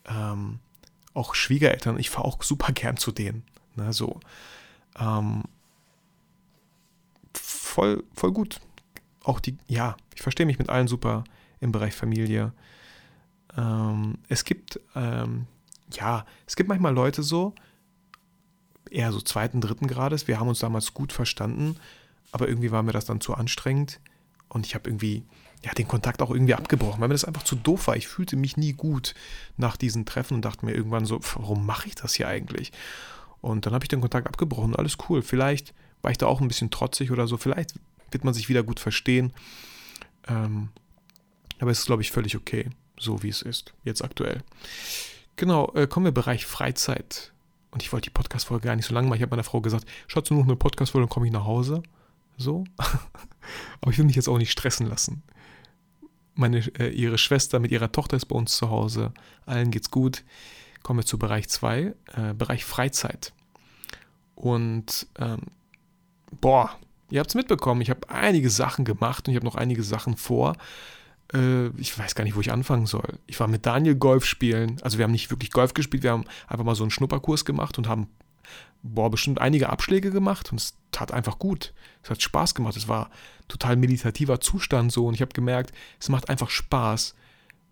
Ähm, 0.05 0.59
auch 1.17 1.35
Schwiegereltern, 1.35 1.99
ich 1.99 2.09
fahre 2.09 2.25
auch 2.25 2.41
super 2.43 2.71
gern 2.71 2.97
zu 2.97 3.11
denen. 3.11 3.43
Ne, 3.75 3.91
so. 3.93 4.19
Ähm, 4.99 5.43
voll, 7.33 8.03
voll 8.13 8.31
gut. 8.31 8.59
Auch 9.23 9.39
die, 9.39 9.57
ja, 9.67 9.97
ich 10.15 10.21
verstehe 10.21 10.45
mich 10.45 10.59
mit 10.59 10.69
allen 10.69 10.87
super 10.87 11.23
im 11.59 11.71
Bereich 11.71 11.95
Familie. 11.95 12.53
Ähm, 13.57 14.19
es 14.29 14.45
gibt, 14.45 14.79
ähm, 14.95 15.47
ja, 15.91 16.25
es 16.45 16.55
gibt 16.55 16.69
manchmal 16.69 16.93
Leute 16.93 17.23
so, 17.23 17.53
eher 18.89 19.11
so 19.11 19.19
zweiten, 19.19 19.59
dritten 19.59 19.87
Grades. 19.87 20.27
Wir 20.27 20.39
haben 20.39 20.47
uns 20.47 20.59
damals 20.59 20.93
gut 20.93 21.11
verstanden, 21.11 21.77
aber 22.31 22.47
irgendwie 22.47 22.71
war 22.71 22.83
mir 22.83 22.93
das 22.93 23.05
dann 23.05 23.21
zu 23.21 23.33
anstrengend 23.33 23.99
und 24.49 24.65
ich 24.65 24.75
habe 24.75 24.89
irgendwie, 24.89 25.23
ja, 25.63 25.73
den 25.73 25.87
Kontakt 25.87 26.21
auch 26.21 26.31
irgendwie 26.31 26.53
abgebrochen, 26.53 27.01
weil 27.01 27.07
mir 27.07 27.13
das 27.13 27.25
einfach 27.25 27.43
zu 27.43 27.55
doof 27.55 27.87
war. 27.87 27.95
Ich 27.95 28.07
fühlte 28.07 28.35
mich 28.35 28.57
nie 28.57 28.73
gut 28.73 29.15
nach 29.57 29.75
diesen 29.75 30.05
Treffen 30.05 30.35
und 30.35 30.45
dachte 30.45 30.65
mir 30.65 30.73
irgendwann 30.73 31.05
so, 31.05 31.19
warum 31.35 31.65
mache 31.65 31.87
ich 31.87 31.95
das 31.95 32.13
hier 32.13 32.27
eigentlich? 32.27 32.71
Und 33.41 33.65
dann 33.65 33.73
habe 33.73 33.83
ich 33.83 33.89
den 33.89 34.01
Kontakt 34.01 34.27
abgebrochen. 34.27 34.75
Alles 34.75 34.97
cool. 35.09 35.21
Vielleicht 35.21 35.73
war 36.01 36.11
ich 36.11 36.17
da 36.17 36.27
auch 36.27 36.41
ein 36.41 36.47
bisschen 36.47 36.69
trotzig 36.69 37.11
oder 37.11 37.27
so. 37.27 37.37
Vielleicht 37.37 37.73
wird 38.11 38.23
man 38.23 38.33
sich 38.33 38.49
wieder 38.49 38.63
gut 38.63 38.79
verstehen. 38.79 39.33
Ähm, 40.27 40.69
aber 41.59 41.71
es 41.71 41.79
ist, 41.79 41.85
glaube 41.85 42.01
ich, 42.01 42.11
völlig 42.11 42.35
okay, 42.35 42.69
so 42.99 43.23
wie 43.23 43.29
es 43.29 43.41
ist, 43.41 43.73
jetzt 43.83 44.03
aktuell. 44.03 44.43
Genau, 45.35 45.71
äh, 45.73 45.87
kommen 45.87 46.05
wir 46.05 46.11
Bereich 46.11 46.45
Freizeit. 46.45 47.31
Und 47.71 47.83
ich 47.83 47.91
wollte 47.91 48.05
die 48.05 48.13
Podcast-Folge 48.13 48.67
gar 48.67 48.75
nicht 48.75 48.85
so 48.85 48.93
lange 48.93 49.07
machen. 49.07 49.17
Ich 49.17 49.21
habe 49.21 49.31
meiner 49.31 49.43
Frau 49.43 49.61
gesagt, 49.61 49.85
schaut 50.07 50.29
nur 50.31 50.39
noch 50.39 50.47
eine 50.47 50.55
Podcast-Folge, 50.55 51.05
dann 51.05 51.13
komme 51.13 51.25
ich 51.27 51.31
nach 51.31 51.45
Hause. 51.45 51.83
So. 52.37 52.63
aber 53.81 53.91
ich 53.91 53.97
will 53.97 54.05
mich 54.05 54.15
jetzt 54.15 54.27
auch 54.27 54.37
nicht 54.37 54.51
stressen 54.51 54.87
lassen. 54.87 55.23
Meine, 56.37 56.59
äh, 56.79 56.89
ihre 56.89 57.17
Schwester 57.17 57.59
mit 57.59 57.71
ihrer 57.71 57.91
Tochter 57.91 58.15
ist 58.15 58.25
bei 58.25 58.35
uns 58.35 58.55
zu 58.55 58.69
Hause. 58.69 59.11
Allen 59.45 59.71
geht's 59.71 59.91
gut. 59.91 60.23
Kommen 60.83 60.99
wir 60.99 61.05
zu 61.05 61.17
Bereich 61.17 61.49
2, 61.49 61.79
äh, 61.81 61.93
Bereich 62.33 62.63
Freizeit. 62.63 63.33
Und 64.35 65.07
ähm, 65.17 65.41
boah, 66.39 66.77
ihr 67.09 67.19
habt 67.19 67.31
es 67.31 67.35
mitbekommen, 67.35 67.81
ich 67.81 67.89
habe 67.89 68.09
einige 68.09 68.49
Sachen 68.51 68.85
gemacht 68.85 69.27
und 69.27 69.33
ich 69.33 69.35
habe 69.35 69.45
noch 69.45 69.55
einige 69.55 69.81
Sachen 69.83 70.15
vor. 70.15 70.55
Äh, 71.33 71.69
ich 71.79 71.97
weiß 71.97 72.13
gar 72.13 72.23
nicht, 72.23 72.35
wo 72.35 72.41
ich 72.41 72.51
anfangen 72.51 72.85
soll. 72.85 73.17
Ich 73.25 73.39
war 73.39 73.47
mit 73.47 73.65
Daniel 73.65 73.95
Golf 73.95 74.25
spielen. 74.25 74.77
Also 74.83 74.99
wir 74.99 75.03
haben 75.03 75.11
nicht 75.11 75.31
wirklich 75.31 75.51
Golf 75.51 75.73
gespielt, 75.73 76.03
wir 76.03 76.11
haben 76.11 76.25
einfach 76.47 76.63
mal 76.63 76.75
so 76.75 76.83
einen 76.83 76.91
Schnupperkurs 76.91 77.45
gemacht 77.45 77.79
und 77.79 77.87
haben 77.87 78.07
boah, 78.83 79.09
bestimmt 79.09 79.39
einige 79.41 79.69
Abschläge 79.69 80.11
gemacht 80.11 80.51
und 80.51 80.59
es 80.59 80.75
tat 80.91 81.11
einfach 81.11 81.39
gut. 81.39 81.73
Es 82.03 82.09
hat 82.09 82.21
Spaß 82.21 82.55
gemacht. 82.55 82.77
Es 82.77 82.87
war 82.87 83.09
total 83.47 83.75
meditativer 83.75 84.39
Zustand 84.39 84.91
so 84.91 85.07
und 85.07 85.13
ich 85.13 85.21
habe 85.21 85.33
gemerkt, 85.33 85.73
es 85.99 86.09
macht 86.09 86.29
einfach 86.29 86.49
Spaß, 86.49 87.15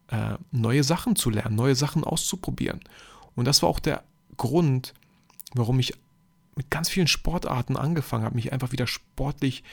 äh, 0.10 0.36
neue 0.52 0.84
Sachen 0.84 1.16
zu 1.16 1.30
lernen, 1.30 1.56
neue 1.56 1.76
Sachen 1.76 2.04
auszuprobieren. 2.04 2.80
Und 3.36 3.46
das 3.46 3.62
war 3.62 3.70
auch 3.70 3.80
der 3.80 4.04
Grund, 4.38 4.94
warum 5.54 5.80
ich 5.80 5.94
mit 6.56 6.70
ganz 6.70 6.90
vielen 6.90 7.08
Sportarten 7.08 7.76
angefangen 7.76 8.24
habe, 8.24 8.36
mich 8.36 8.54
einfach 8.54 8.72
wieder 8.72 8.88
sportlich 8.88 9.64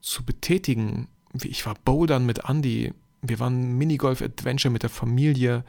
zu 0.00 0.24
betätigen. 0.24 1.08
Ich 1.42 1.66
war 1.66 1.74
Bouldern 1.84 2.26
mit 2.26 2.48
Andy, 2.48 2.92
wir 3.22 3.38
waren 3.38 3.76
Minigolf-Adventure 3.78 4.72
mit 4.72 4.82
der 4.82 4.90
Familie, 4.90 5.64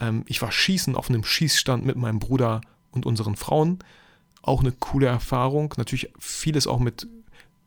ähm, 0.00 0.24
ich 0.26 0.42
war 0.42 0.50
Schießen 0.50 0.96
auf 0.96 1.08
einem 1.08 1.24
Schießstand 1.24 1.84
mit 1.84 1.96
meinem 1.96 2.18
Bruder 2.18 2.60
und 2.96 3.06
unseren 3.06 3.36
Frauen. 3.36 3.78
Auch 4.42 4.60
eine 4.60 4.72
coole 4.72 5.06
Erfahrung. 5.06 5.74
Natürlich 5.76 6.12
vieles 6.18 6.66
auch 6.66 6.78
mit 6.78 7.06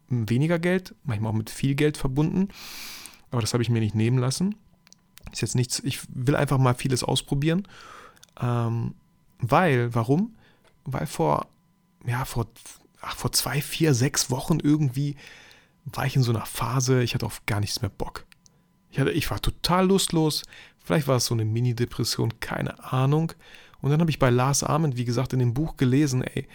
weniger 0.10 0.60
Geld, 0.60 0.96
manchmal 1.04 1.32
auch 1.32 1.38
mit 1.38 1.50
viel 1.50 1.76
Geld 1.76 1.98
verbunden. 1.98 2.50
Aber 3.32 3.42
das 3.42 3.54
habe 3.54 3.64
ich 3.64 3.70
mir 3.70 3.80
nicht 3.80 3.96
nehmen 3.96 4.18
lassen. 4.18 4.56
Ist 5.32 5.42
jetzt 5.42 5.56
nichts, 5.56 5.80
ich 5.80 6.00
will 6.10 6.36
einfach 6.36 6.58
mal 6.58 6.74
vieles 6.74 7.04
ausprobieren. 7.04 7.68
Ähm, 8.42 8.96
Weil, 9.40 9.94
warum? 9.94 10.36
Weil 10.86 11.06
vor, 11.06 11.48
ja, 12.06 12.26
vor, 12.26 12.48
ach, 13.02 13.16
vor 13.16 13.32
zwei, 13.32 13.62
vier, 13.62 13.94
sechs 13.94 14.32
Wochen 14.32 14.60
irgendwie 14.60 15.16
war 15.86 16.06
ich 16.06 16.16
in 16.16 16.24
so 16.24 16.32
einer 16.32 16.46
Phase, 16.46 17.04
ich 17.04 17.14
hatte 17.14 17.26
auf 17.26 17.46
gar 17.46 17.60
nichts 17.60 17.82
mehr 17.82 17.90
Bock. 17.90 18.26
Ich, 18.92 19.00
hatte, 19.00 19.12
ich 19.12 19.30
war 19.30 19.42
total 19.42 19.88
lustlos. 19.88 20.44
Vielleicht 20.84 21.08
war 21.08 21.18
es 21.18 21.26
so 21.26 21.36
eine 21.36 21.46
Mini-Depression, 21.46 22.40
keine 22.40 22.92
Ahnung. 22.92 23.34
Und 23.82 23.92
dann 23.92 24.02
habe 24.02 24.12
ich 24.12 24.20
bei 24.20 24.30
Lars 24.30 24.64
Arment, 24.64 24.98
wie 24.98 25.06
gesagt, 25.06 25.34
in 25.34 25.40
dem 25.40 25.54
Buch 25.54 25.78
gelesen, 25.78 26.24
ey, 26.24 26.48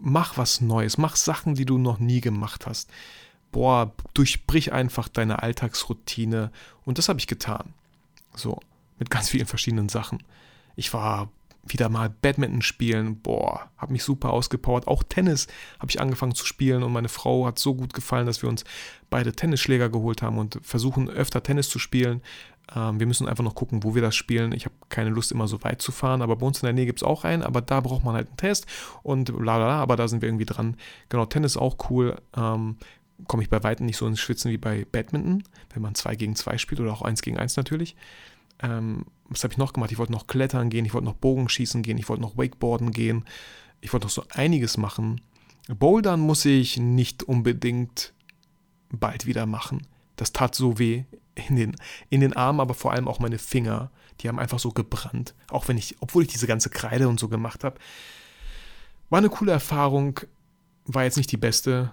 mach 0.00 0.36
was 0.38 0.60
Neues, 0.60 0.98
mach 0.98 1.16
Sachen, 1.16 1.54
die 1.54 1.66
du 1.66 1.78
noch 1.78 1.98
nie 1.98 2.20
gemacht 2.20 2.66
hast. 2.66 2.90
Boah, 3.52 3.92
durchbrich 4.14 4.72
einfach 4.72 5.08
deine 5.08 5.42
Alltagsroutine. 5.42 6.50
Und 6.84 6.98
das 6.98 7.08
habe 7.08 7.18
ich 7.18 7.26
getan. 7.26 7.74
So, 8.34 8.60
mit 8.98 9.10
ganz 9.10 9.28
vielen 9.28 9.46
verschiedenen 9.46 9.88
Sachen. 9.88 10.22
Ich 10.76 10.92
war 10.92 11.30
wieder 11.66 11.88
mal 11.88 12.10
Badminton 12.10 12.62
spielen. 12.62 13.20
Boah, 13.20 13.70
habe 13.76 13.92
mich 13.92 14.04
super 14.04 14.30
ausgepowert. 14.30 14.86
Auch 14.86 15.02
Tennis 15.02 15.46
habe 15.78 15.90
ich 15.90 16.00
angefangen 16.00 16.34
zu 16.34 16.44
spielen 16.44 16.82
und 16.82 16.92
meine 16.92 17.08
Frau 17.08 17.46
hat 17.46 17.58
so 17.58 17.74
gut 17.74 17.94
gefallen, 17.94 18.26
dass 18.26 18.42
wir 18.42 18.48
uns 18.48 18.64
beide 19.10 19.32
Tennisschläger 19.32 19.88
geholt 19.88 20.22
haben 20.22 20.38
und 20.38 20.58
versuchen 20.62 21.08
öfter 21.08 21.42
Tennis 21.42 21.68
zu 21.68 21.78
spielen. 21.78 22.22
Ähm, 22.74 22.98
wir 22.98 23.06
müssen 23.06 23.28
einfach 23.28 23.44
noch 23.44 23.54
gucken, 23.54 23.82
wo 23.82 23.94
wir 23.94 24.02
das 24.02 24.14
spielen. 24.14 24.52
Ich 24.52 24.64
habe 24.64 24.74
keine 24.88 25.10
Lust, 25.10 25.32
immer 25.32 25.48
so 25.48 25.62
weit 25.64 25.82
zu 25.82 25.92
fahren, 25.92 26.22
aber 26.22 26.36
bei 26.36 26.46
uns 26.46 26.62
in 26.62 26.66
der 26.66 26.72
Nähe 26.72 26.86
gibt 26.86 27.00
es 27.00 27.02
auch 27.02 27.24
einen, 27.24 27.42
aber 27.42 27.60
da 27.60 27.80
braucht 27.80 28.04
man 28.04 28.14
halt 28.14 28.28
einen 28.28 28.36
Test 28.36 28.66
und 29.02 29.26
bla 29.36 29.58
bla, 29.58 29.80
aber 29.80 29.96
da 29.96 30.08
sind 30.08 30.22
wir 30.22 30.28
irgendwie 30.28 30.46
dran. 30.46 30.76
Genau, 31.08 31.26
Tennis 31.26 31.56
auch 31.56 31.90
cool. 31.90 32.16
Ähm, 32.36 32.76
Komme 33.28 33.44
ich 33.44 33.48
bei 33.50 33.62
Weitem 33.62 33.86
nicht 33.86 33.96
so 33.96 34.08
ins 34.08 34.18
Schwitzen 34.18 34.50
wie 34.50 34.58
bei 34.58 34.86
Badminton, 34.90 35.44
wenn 35.72 35.82
man 35.82 35.94
2 35.94 36.16
gegen 36.16 36.34
2 36.34 36.58
spielt 36.58 36.80
oder 36.80 36.92
auch 36.92 37.02
1 37.02 37.22
gegen 37.22 37.38
1 37.38 37.56
natürlich. 37.56 37.94
Ähm, 38.60 39.06
was 39.28 39.44
habe 39.44 39.52
ich 39.52 39.58
noch 39.58 39.72
gemacht? 39.72 39.92
Ich 39.92 39.98
wollte 39.98 40.12
noch 40.12 40.26
klettern 40.26 40.68
gehen, 40.68 40.84
ich 40.84 40.94
wollte 40.94 41.06
noch 41.06 41.14
Bogenschießen 41.14 41.82
gehen, 41.82 41.96
ich 41.96 42.08
wollte 42.08 42.22
noch 42.22 42.36
Wakeboarden 42.36 42.90
gehen, 42.90 43.24
ich 43.80 43.92
wollte 43.92 44.06
noch 44.06 44.10
so 44.10 44.24
einiges 44.30 44.76
machen. 44.78 45.20
Bouldern 45.68 46.20
muss 46.20 46.44
ich 46.44 46.76
nicht 46.76 47.22
unbedingt 47.22 48.12
bald 48.90 49.26
wieder 49.26 49.46
machen. 49.46 49.86
Das 50.16 50.32
tat 50.32 50.56
so 50.56 50.78
weh 50.78 51.04
in 51.34 51.56
den, 51.56 51.76
in 52.10 52.20
den 52.20 52.34
Armen, 52.34 52.60
aber 52.60 52.74
vor 52.74 52.92
allem 52.92 53.08
auch 53.08 53.18
meine 53.18 53.38
Finger. 53.38 53.90
Die 54.20 54.28
haben 54.28 54.38
einfach 54.38 54.58
so 54.58 54.70
gebrannt. 54.70 55.34
Auch 55.50 55.68
wenn 55.68 55.76
ich, 55.76 55.96
obwohl 56.00 56.22
ich 56.22 56.28
diese 56.28 56.46
ganze 56.46 56.70
Kreide 56.70 57.08
und 57.08 57.18
so 57.18 57.28
gemacht 57.28 57.64
habe. 57.64 57.78
War 59.10 59.18
eine 59.18 59.28
coole 59.28 59.52
Erfahrung, 59.52 60.20
war 60.86 61.04
jetzt 61.04 61.16
nicht 61.16 61.32
die 61.32 61.36
beste 61.36 61.90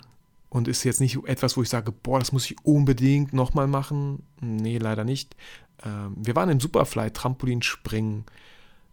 und 0.49 0.67
ist 0.67 0.84
jetzt 0.84 1.01
nicht 1.01 1.17
etwas, 1.25 1.58
wo 1.58 1.63
ich 1.63 1.69
sage, 1.69 1.91
boah, 1.91 2.19
das 2.19 2.32
muss 2.32 2.45
ich 2.45 2.58
unbedingt 2.63 3.34
nochmal 3.34 3.67
machen. 3.67 4.23
Nee, 4.39 4.77
leider 4.77 5.04
nicht. 5.04 5.36
Ähm, 5.84 6.15
wir 6.17 6.36
waren 6.36 6.49
im 6.49 6.60
Superfly, 6.60 7.12
Trampolinspringen. 7.12 8.25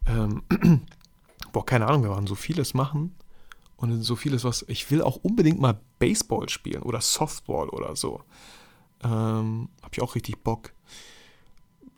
Ähm, 0.06 0.42
boah, 1.52 1.66
keine 1.66 1.86
Ahnung, 1.86 2.02
wir 2.02 2.10
waren 2.10 2.26
so 2.26 2.34
vieles 2.34 2.74
machen. 2.74 3.14
Und 3.76 4.02
so 4.02 4.16
vieles, 4.16 4.44
was. 4.44 4.64
Ich 4.68 4.90
will 4.90 5.02
auch 5.02 5.16
unbedingt 5.16 5.60
mal 5.60 5.80
Baseball 5.98 6.48
spielen 6.48 6.82
oder 6.82 7.00
Softball 7.00 7.68
oder 7.68 7.94
so. 7.94 8.22
Ähm, 9.04 9.68
hab 9.82 9.94
ich 9.94 10.02
auch 10.02 10.14
richtig 10.14 10.42
Bock. 10.42 10.72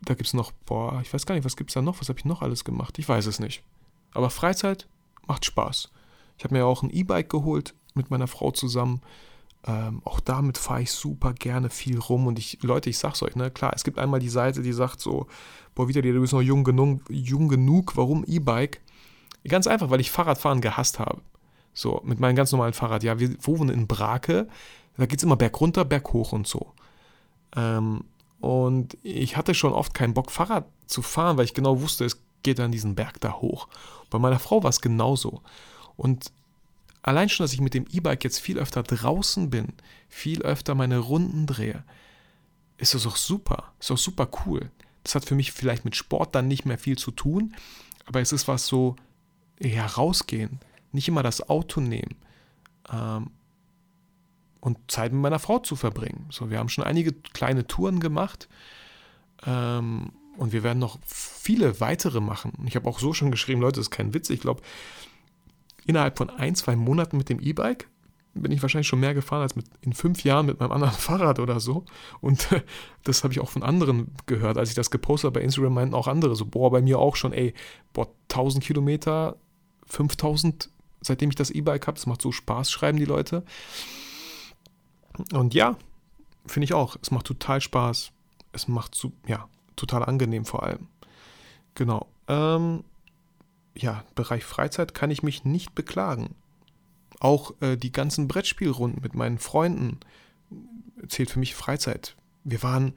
Da 0.03 0.13
gibt 0.13 0.27
es 0.27 0.33
noch, 0.33 0.51
boah, 0.65 0.99
ich 1.01 1.13
weiß 1.13 1.25
gar 1.25 1.35
nicht, 1.35 1.45
was 1.45 1.55
gibt 1.55 1.69
es 1.69 1.75
da 1.75 1.81
noch? 1.81 2.01
Was 2.01 2.09
habe 2.09 2.19
ich 2.19 2.25
noch 2.25 2.41
alles 2.41 2.63
gemacht? 2.63 2.97
Ich 2.99 3.07
weiß 3.07 3.25
es 3.27 3.39
nicht. 3.39 3.63
Aber 4.13 4.29
Freizeit 4.29 4.87
macht 5.27 5.45
Spaß. 5.45 5.91
Ich 6.37 6.43
habe 6.43 6.55
mir 6.55 6.65
auch 6.65 6.83
ein 6.83 6.89
E-Bike 6.89 7.29
geholt 7.29 7.75
mit 7.93 8.09
meiner 8.09 8.27
Frau 8.27 8.51
zusammen. 8.51 9.01
Ähm, 9.67 10.01
auch 10.05 10.19
damit 10.19 10.57
fahre 10.57 10.81
ich 10.81 10.91
super 10.91 11.33
gerne 11.33 11.69
viel 11.69 11.99
rum 11.99 12.25
und 12.25 12.39
ich, 12.39 12.57
Leute, 12.63 12.89
ich 12.89 12.97
sag's 12.97 13.21
euch, 13.21 13.35
ne, 13.35 13.51
klar, 13.51 13.73
es 13.75 13.83
gibt 13.83 13.99
einmal 13.99 14.19
die 14.19 14.29
Seite, 14.29 14.63
die 14.63 14.73
sagt 14.73 14.99
so, 14.99 15.27
boah, 15.75 15.87
wieder 15.87 16.01
dir, 16.01 16.13
du 16.13 16.21
bist 16.21 16.33
noch 16.33 16.41
jung 16.41 16.63
genug, 16.63 17.01
jung 17.09 17.47
genug, 17.47 17.95
warum 17.95 18.23
E-Bike? 18.25 18.81
Ganz 19.47 19.67
einfach, 19.67 19.91
weil 19.91 19.99
ich 19.99 20.09
Fahrradfahren 20.09 20.61
gehasst 20.61 20.97
habe. 20.97 21.21
So, 21.73 22.01
mit 22.03 22.19
meinem 22.19 22.35
ganz 22.35 22.51
normalen 22.51 22.73
Fahrrad. 22.73 23.03
Ja, 23.03 23.19
wir 23.19 23.35
wohnen 23.45 23.69
in 23.69 23.87
Brake, 23.87 24.47
da 24.97 25.05
geht's 25.05 25.23
immer 25.23 25.37
berg 25.37 25.59
runter, 25.61 25.85
berg 25.85 26.11
hoch 26.11 26.31
und 26.31 26.47
so. 26.47 26.73
Ähm, 27.55 28.03
und 28.39 28.97
ich 29.03 29.37
hatte 29.37 29.53
schon 29.53 29.73
oft 29.73 29.93
keinen 29.93 30.13
Bock, 30.13 30.31
Fahrrad 30.31 30.65
zu 30.87 31.01
fahren, 31.01 31.37
weil 31.37 31.45
ich 31.45 31.53
genau 31.53 31.81
wusste, 31.81 32.05
es 32.05 32.21
geht 32.43 32.59
dann 32.59 32.71
diesen 32.71 32.95
Berg 32.95 33.21
da 33.21 33.33
hoch. 33.33 33.67
Bei 34.09 34.19
meiner 34.19 34.39
Frau 34.39 34.63
war 34.63 34.69
es 34.69 34.81
genauso. 34.81 35.41
Und 35.95 36.31
allein 37.03 37.29
schon, 37.29 37.43
dass 37.43 37.53
ich 37.53 37.61
mit 37.61 37.73
dem 37.73 37.85
E-Bike 37.91 38.23
jetzt 38.23 38.39
viel 38.39 38.57
öfter 38.57 38.83
draußen 38.83 39.49
bin, 39.49 39.73
viel 40.09 40.41
öfter 40.41 40.75
meine 40.75 40.97
Runden 40.97 41.45
drehe, 41.45 41.83
ist 42.77 42.95
das 42.95 43.05
auch 43.05 43.15
super. 43.17 43.71
Ist 43.79 43.91
auch 43.91 43.97
super 43.97 44.27
cool. 44.45 44.71
Das 45.03 45.15
hat 45.15 45.25
für 45.25 45.35
mich 45.35 45.51
vielleicht 45.51 45.85
mit 45.85 45.95
Sport 45.95 46.33
dann 46.33 46.47
nicht 46.47 46.65
mehr 46.65 46.77
viel 46.77 46.97
zu 46.97 47.11
tun, 47.11 47.55
aber 48.05 48.21
es 48.21 48.31
ist 48.31 48.47
was 48.47 48.67
so, 48.67 48.95
ja, 49.59 49.85
rausgehen, 49.85 50.59
nicht 50.91 51.07
immer 51.07 51.23
das 51.23 51.47
Auto 51.49 51.79
nehmen 51.81 52.15
ähm, 52.91 53.31
und 54.61 54.77
Zeit 54.89 55.11
mit 55.11 55.21
meiner 55.21 55.39
Frau 55.39 55.59
zu 55.59 55.75
verbringen. 55.75 56.27
So, 56.29 56.49
wir 56.49 56.59
haben 56.59 56.69
schon 56.69 56.85
einige 56.85 57.11
kleine 57.11 57.67
Touren 57.67 57.99
gemacht 57.99 58.47
ähm, 59.45 60.11
und 60.37 60.53
wir 60.53 60.63
werden 60.63 60.79
noch 60.79 60.99
viele 61.05 61.81
weitere 61.81 62.21
machen. 62.21 62.53
Ich 62.67 62.75
habe 62.75 62.87
auch 62.87 62.99
so 62.99 63.13
schon 63.13 63.31
geschrieben, 63.31 63.59
Leute, 63.59 63.79
das 63.79 63.87
ist 63.87 63.91
kein 63.91 64.13
Witz. 64.13 64.29
Ich 64.29 64.39
glaube, 64.39 64.61
innerhalb 65.85 66.17
von 66.17 66.29
ein, 66.29 66.55
zwei 66.55 66.75
Monaten 66.75 67.17
mit 67.17 67.27
dem 67.27 67.39
E-Bike 67.39 67.89
bin 68.33 68.51
ich 68.51 68.61
wahrscheinlich 68.61 68.87
schon 68.87 69.01
mehr 69.01 69.13
gefahren 69.13 69.41
als 69.41 69.55
mit, 69.55 69.65
in 69.81 69.93
fünf 69.93 70.23
Jahren 70.23 70.45
mit 70.45 70.59
meinem 70.59 70.71
anderen 70.71 70.93
Fahrrad 70.97 71.39
oder 71.39 71.59
so. 71.59 71.83
Und 72.21 72.47
das 73.03 73.23
habe 73.23 73.33
ich 73.33 73.39
auch 73.39 73.49
von 73.49 73.63
anderen 73.63 74.13
gehört. 74.27 74.57
Als 74.57 74.69
ich 74.69 74.75
das 74.75 74.91
gepostet 74.91 75.29
habe 75.29 75.39
bei 75.39 75.43
Instagram, 75.43 75.73
meinten 75.73 75.95
auch 75.95 76.07
andere 76.07 76.35
so, 76.35 76.45
boah, 76.45 76.71
bei 76.71 76.81
mir 76.81 76.99
auch 76.99 77.15
schon, 77.15 77.33
ey, 77.33 77.53
boah, 77.93 78.07
1000 78.29 78.63
Kilometer, 78.63 79.37
5000, 79.87 80.69
seitdem 81.01 81.29
ich 81.29 81.35
das 81.35 81.49
E-Bike 81.49 81.87
habe, 81.87 81.95
das 81.95 82.05
macht 82.05 82.21
so 82.21 82.31
Spaß, 82.31 82.71
schreiben 82.71 82.99
die 82.99 83.05
Leute. 83.05 83.43
Und 85.33 85.53
ja, 85.53 85.77
finde 86.45 86.65
ich 86.65 86.73
auch, 86.73 86.97
es 87.01 87.11
macht 87.11 87.25
total 87.25 87.61
Spaß. 87.61 88.11
Es 88.53 88.67
macht, 88.67 88.95
so, 88.95 89.11
ja, 89.27 89.47
total 89.75 90.03
angenehm 90.03 90.45
vor 90.45 90.63
allem. 90.63 90.87
Genau. 91.75 92.07
Ähm, 92.27 92.83
ja, 93.75 94.03
Bereich 94.15 94.43
Freizeit 94.43 94.93
kann 94.93 95.11
ich 95.11 95.23
mich 95.23 95.45
nicht 95.45 95.73
beklagen. 95.73 96.35
Auch 97.19 97.53
äh, 97.61 97.77
die 97.77 97.91
ganzen 97.91 98.27
Brettspielrunden 98.27 99.01
mit 99.01 99.15
meinen 99.15 99.37
Freunden 99.37 99.99
zählt 101.07 101.31
für 101.31 101.39
mich 101.39 101.55
Freizeit. 101.55 102.15
Wir 102.43 102.63
waren 102.63 102.95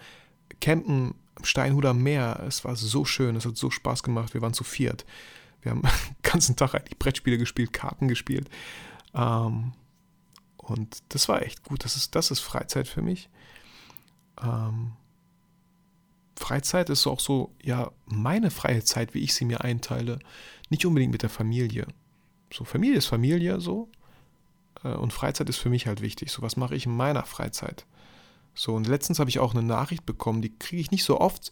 campen 0.61 1.15
am 1.37 1.45
Steinhuder 1.45 1.95
Meer. 1.95 2.43
Es 2.47 2.65
war 2.65 2.77
so 2.77 3.05
schön, 3.05 3.37
es 3.37 3.47
hat 3.47 3.57
so 3.57 3.71
Spaß 3.71 4.03
gemacht. 4.03 4.35
Wir 4.35 4.43
waren 4.43 4.55
zu 4.55 4.65
viert. 4.65 5.05
Wir 5.63 5.73
haben 5.73 5.83
den 6.09 6.17
ganzen 6.23 6.57
Tag 6.57 6.75
eigentlich 6.75 6.99
Brettspiele 6.99 7.39
gespielt, 7.39 7.73
Karten 7.73 8.09
gespielt. 8.09 8.49
Ähm, 9.15 9.73
und 10.65 11.03
das 11.11 11.29
war 11.29 11.43
echt 11.43 11.63
gut. 11.65 11.85
Das 11.85 11.97
ist, 11.97 12.15
das 12.15 12.31
ist 12.31 12.41
Freizeit 12.41 12.89
für 12.89 13.03
mich. 13.03 13.29
Ähm, 14.43 14.93
Freizeit 16.37 16.91
ist 16.91 17.07
auch 17.07 17.21
so, 17.21 17.53
ja, 17.63 17.93
meine 18.07 18.51
freie 18.51 18.83
Zeit, 18.83 19.15
wie 19.15 19.21
ich 19.21 19.35
sie 19.35 19.45
mir 19.45 19.63
einteile. 19.63 20.19
Nicht 20.71 20.87
unbedingt 20.87 21.13
mit 21.13 21.23
der 21.23 21.31
Familie. 21.31 21.87
So, 22.53 22.65
Familie 22.65 22.99
ist 22.99 23.07
Familie, 23.07 23.61
so. 23.61 23.89
Äh, 24.83 24.95
und 24.95 25.13
Freizeit 25.13 25.49
ist 25.49 25.59
für 25.59 25.71
mich 25.71 25.87
halt 25.87 26.01
wichtig. 26.01 26.31
So, 26.31 26.43
was 26.43 26.57
mache 26.57 26.75
ich 26.75 26.87
in 26.87 26.97
meiner 26.97 27.25
Freizeit? 27.25 27.87
So, 28.55 28.75
und 28.75 28.87
letztens 28.87 29.19
habe 29.19 29.31
ich 29.31 29.39
auch 29.39 29.53
eine 29.53 29.63
Nachricht 29.63 30.07
bekommen, 30.07 30.41
die 30.41 30.57
kriege 30.57 30.81
ich 30.81 30.91
nicht 30.91 31.05
so 31.05 31.21
oft, 31.21 31.51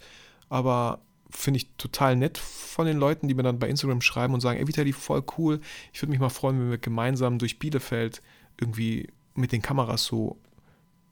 aber 0.48 1.00
finde 1.30 1.58
ich 1.58 1.68
total 1.76 2.16
nett 2.16 2.38
von 2.38 2.86
den 2.86 2.98
Leuten, 2.98 3.26
die 3.26 3.34
mir 3.34 3.42
dann 3.42 3.58
bei 3.58 3.68
Instagram 3.68 4.00
schreiben 4.00 4.34
und 4.34 4.40
sagen, 4.40 4.58
ey 4.58 4.68
Vitali, 4.68 4.92
voll 4.92 5.24
cool. 5.36 5.60
Ich 5.92 6.00
würde 6.02 6.10
mich 6.10 6.20
mal 6.20 6.28
freuen, 6.28 6.60
wenn 6.60 6.70
wir 6.70 6.78
gemeinsam 6.78 7.38
durch 7.38 7.58
Bielefeld 7.58 8.22
irgendwie 8.62 9.08
mit 9.34 9.52
den 9.52 9.62
Kameras 9.62 10.04
so 10.04 10.38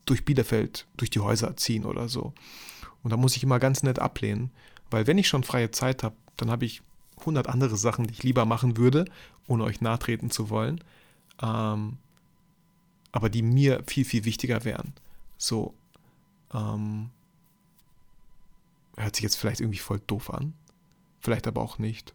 durch 0.06 0.24
Bielefeld, 0.24 0.86
durch 0.96 1.10
die 1.10 1.20
Häuser 1.20 1.56
ziehen 1.56 1.84
oder 1.84 2.08
so. 2.08 2.32
Und 3.02 3.10
da 3.10 3.16
muss 3.16 3.36
ich 3.36 3.42
immer 3.42 3.58
ganz 3.58 3.82
nett 3.82 3.98
ablehnen, 3.98 4.50
weil 4.90 5.06
wenn 5.06 5.18
ich 5.18 5.28
schon 5.28 5.44
freie 5.44 5.70
Zeit 5.70 6.02
habe, 6.02 6.16
dann 6.36 6.50
habe 6.50 6.64
ich 6.64 6.82
100 7.20 7.48
andere 7.48 7.76
Sachen, 7.76 8.06
die 8.06 8.12
ich 8.12 8.22
lieber 8.22 8.44
machen 8.44 8.76
würde, 8.76 9.04
ohne 9.46 9.64
euch 9.64 9.80
nahtreten 9.80 10.30
zu 10.30 10.48
wollen, 10.50 10.82
ähm, 11.42 11.98
aber 13.12 13.28
die 13.28 13.42
mir 13.42 13.82
viel, 13.86 14.04
viel 14.04 14.24
wichtiger 14.24 14.64
wären. 14.64 14.92
So, 15.36 15.74
ähm, 16.54 17.10
hört 18.96 19.16
sich 19.16 19.22
jetzt 19.22 19.36
vielleicht 19.36 19.60
irgendwie 19.60 19.78
voll 19.78 20.00
doof 20.06 20.30
an, 20.30 20.54
vielleicht 21.20 21.46
aber 21.46 21.60
auch 21.62 21.78
nicht. 21.78 22.14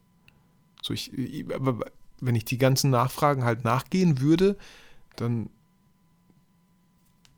So, 0.81 0.93
ich, 0.93 1.11
aber 1.53 1.79
wenn 2.21 2.35
ich 2.35 2.45
die 2.45 2.57
ganzen 2.57 2.91
Nachfragen 2.91 3.43
halt 3.43 3.63
nachgehen 3.63 4.21
würde, 4.21 4.57
dann 5.15 5.49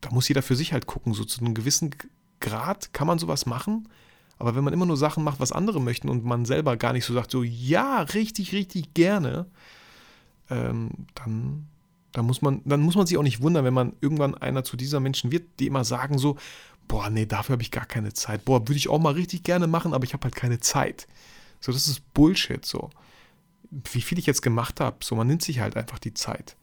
da 0.01 0.11
muss 0.11 0.27
jeder 0.27 0.41
für 0.41 0.55
sich 0.55 0.73
halt 0.73 0.85
gucken. 0.85 1.13
So 1.13 1.23
zu 1.23 1.41
einem 1.41 1.53
gewissen 1.53 1.93
Grad 2.39 2.93
kann 2.93 3.07
man 3.07 3.19
sowas 3.19 3.45
machen, 3.45 3.89
aber 4.39 4.55
wenn 4.55 4.63
man 4.63 4.73
immer 4.73 4.85
nur 4.85 4.97
Sachen 4.97 5.23
macht, 5.23 5.39
was 5.39 5.51
andere 5.51 5.81
möchten 5.81 6.09
und 6.09 6.23
man 6.23 6.45
selber 6.45 6.77
gar 6.77 6.93
nicht 6.93 7.05
so 7.05 7.13
sagt, 7.13 7.31
so 7.31 7.43
ja, 7.43 8.01
richtig, 8.01 8.53
richtig 8.53 8.93
gerne, 8.93 9.47
ähm, 10.49 10.91
dann, 11.15 11.67
dann, 12.11 12.25
muss 12.25 12.41
man, 12.41 12.61
dann 12.65 12.81
muss 12.81 12.95
man 12.95 13.07
sich 13.07 13.17
auch 13.17 13.23
nicht 13.23 13.41
wundern, 13.41 13.65
wenn 13.65 13.73
man 13.73 13.93
irgendwann 13.99 14.35
einer 14.35 14.63
zu 14.63 14.77
dieser 14.77 14.99
Menschen 14.99 15.31
wird, 15.31 15.59
die 15.59 15.67
immer 15.67 15.83
sagen 15.83 16.19
so, 16.19 16.37
boah, 16.87 17.09
nee, 17.09 17.25
dafür 17.25 17.53
habe 17.53 17.63
ich 17.63 17.71
gar 17.71 17.85
keine 17.85 18.13
Zeit. 18.13 18.45
Boah, 18.45 18.61
würde 18.61 18.77
ich 18.77 18.89
auch 18.89 18.99
mal 18.99 19.13
richtig 19.13 19.43
gerne 19.43 19.67
machen, 19.67 19.93
aber 19.93 20.05
ich 20.05 20.13
habe 20.13 20.23
halt 20.23 20.35
keine 20.35 20.59
Zeit. 20.59 21.07
So, 21.59 21.71
das 21.71 21.87
ist 21.87 22.13
Bullshit 22.13 22.65
so. 22.65 22.91
wie 23.71 24.01
viel 24.01 24.19
ich 24.19 24.27
jetzt 24.27 24.41
gemacht 24.41 24.79
habe. 24.79 24.97
So, 25.03 25.15
man 25.15 25.27
nimmt 25.27 25.41
sich 25.41 25.59
halt 25.59 25.75
einfach 25.75 25.99
die 25.99 26.13
Zeit. 26.13 26.55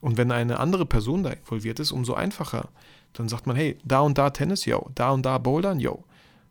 Und 0.00 0.16
wenn 0.16 0.32
eine 0.32 0.58
andere 0.60 0.86
Person 0.86 1.22
da 1.22 1.30
involviert 1.30 1.78
ist, 1.78 1.92
umso 1.92 2.14
einfacher. 2.14 2.68
Dann 3.12 3.28
sagt 3.28 3.46
man, 3.46 3.56
hey, 3.56 3.78
da 3.84 4.00
und 4.00 4.16
da 4.18 4.30
Tennis, 4.30 4.64
yo, 4.64 4.90
da 4.94 5.10
und 5.10 5.26
da 5.26 5.38
Bouldern, 5.38 5.80
yo. 5.80 6.04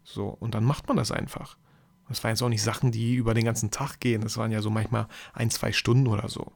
So, 0.04 0.28
und 0.28 0.56
dann 0.56 0.64
macht 0.64 0.88
man 0.88 0.98
das 0.98 1.12
einfach. 1.12 1.58
Das 2.10 2.24
waren 2.24 2.32
jetzt 2.32 2.42
auch 2.42 2.50
nicht 2.50 2.64
Sachen, 2.64 2.92
die 2.92 3.16
über 3.16 3.34
den 3.34 3.46
ganzen 3.46 3.70
Tag 3.70 4.00
gehen. 4.00 4.22
Das 4.22 4.38
waren 4.38 4.52
ja 4.52 4.62
so 4.62 4.70
manchmal 4.70 5.08
ein, 5.34 5.52
zwei 5.52 5.72
Stunden 5.72 6.08
oder 6.08 6.28
so. 6.28 6.52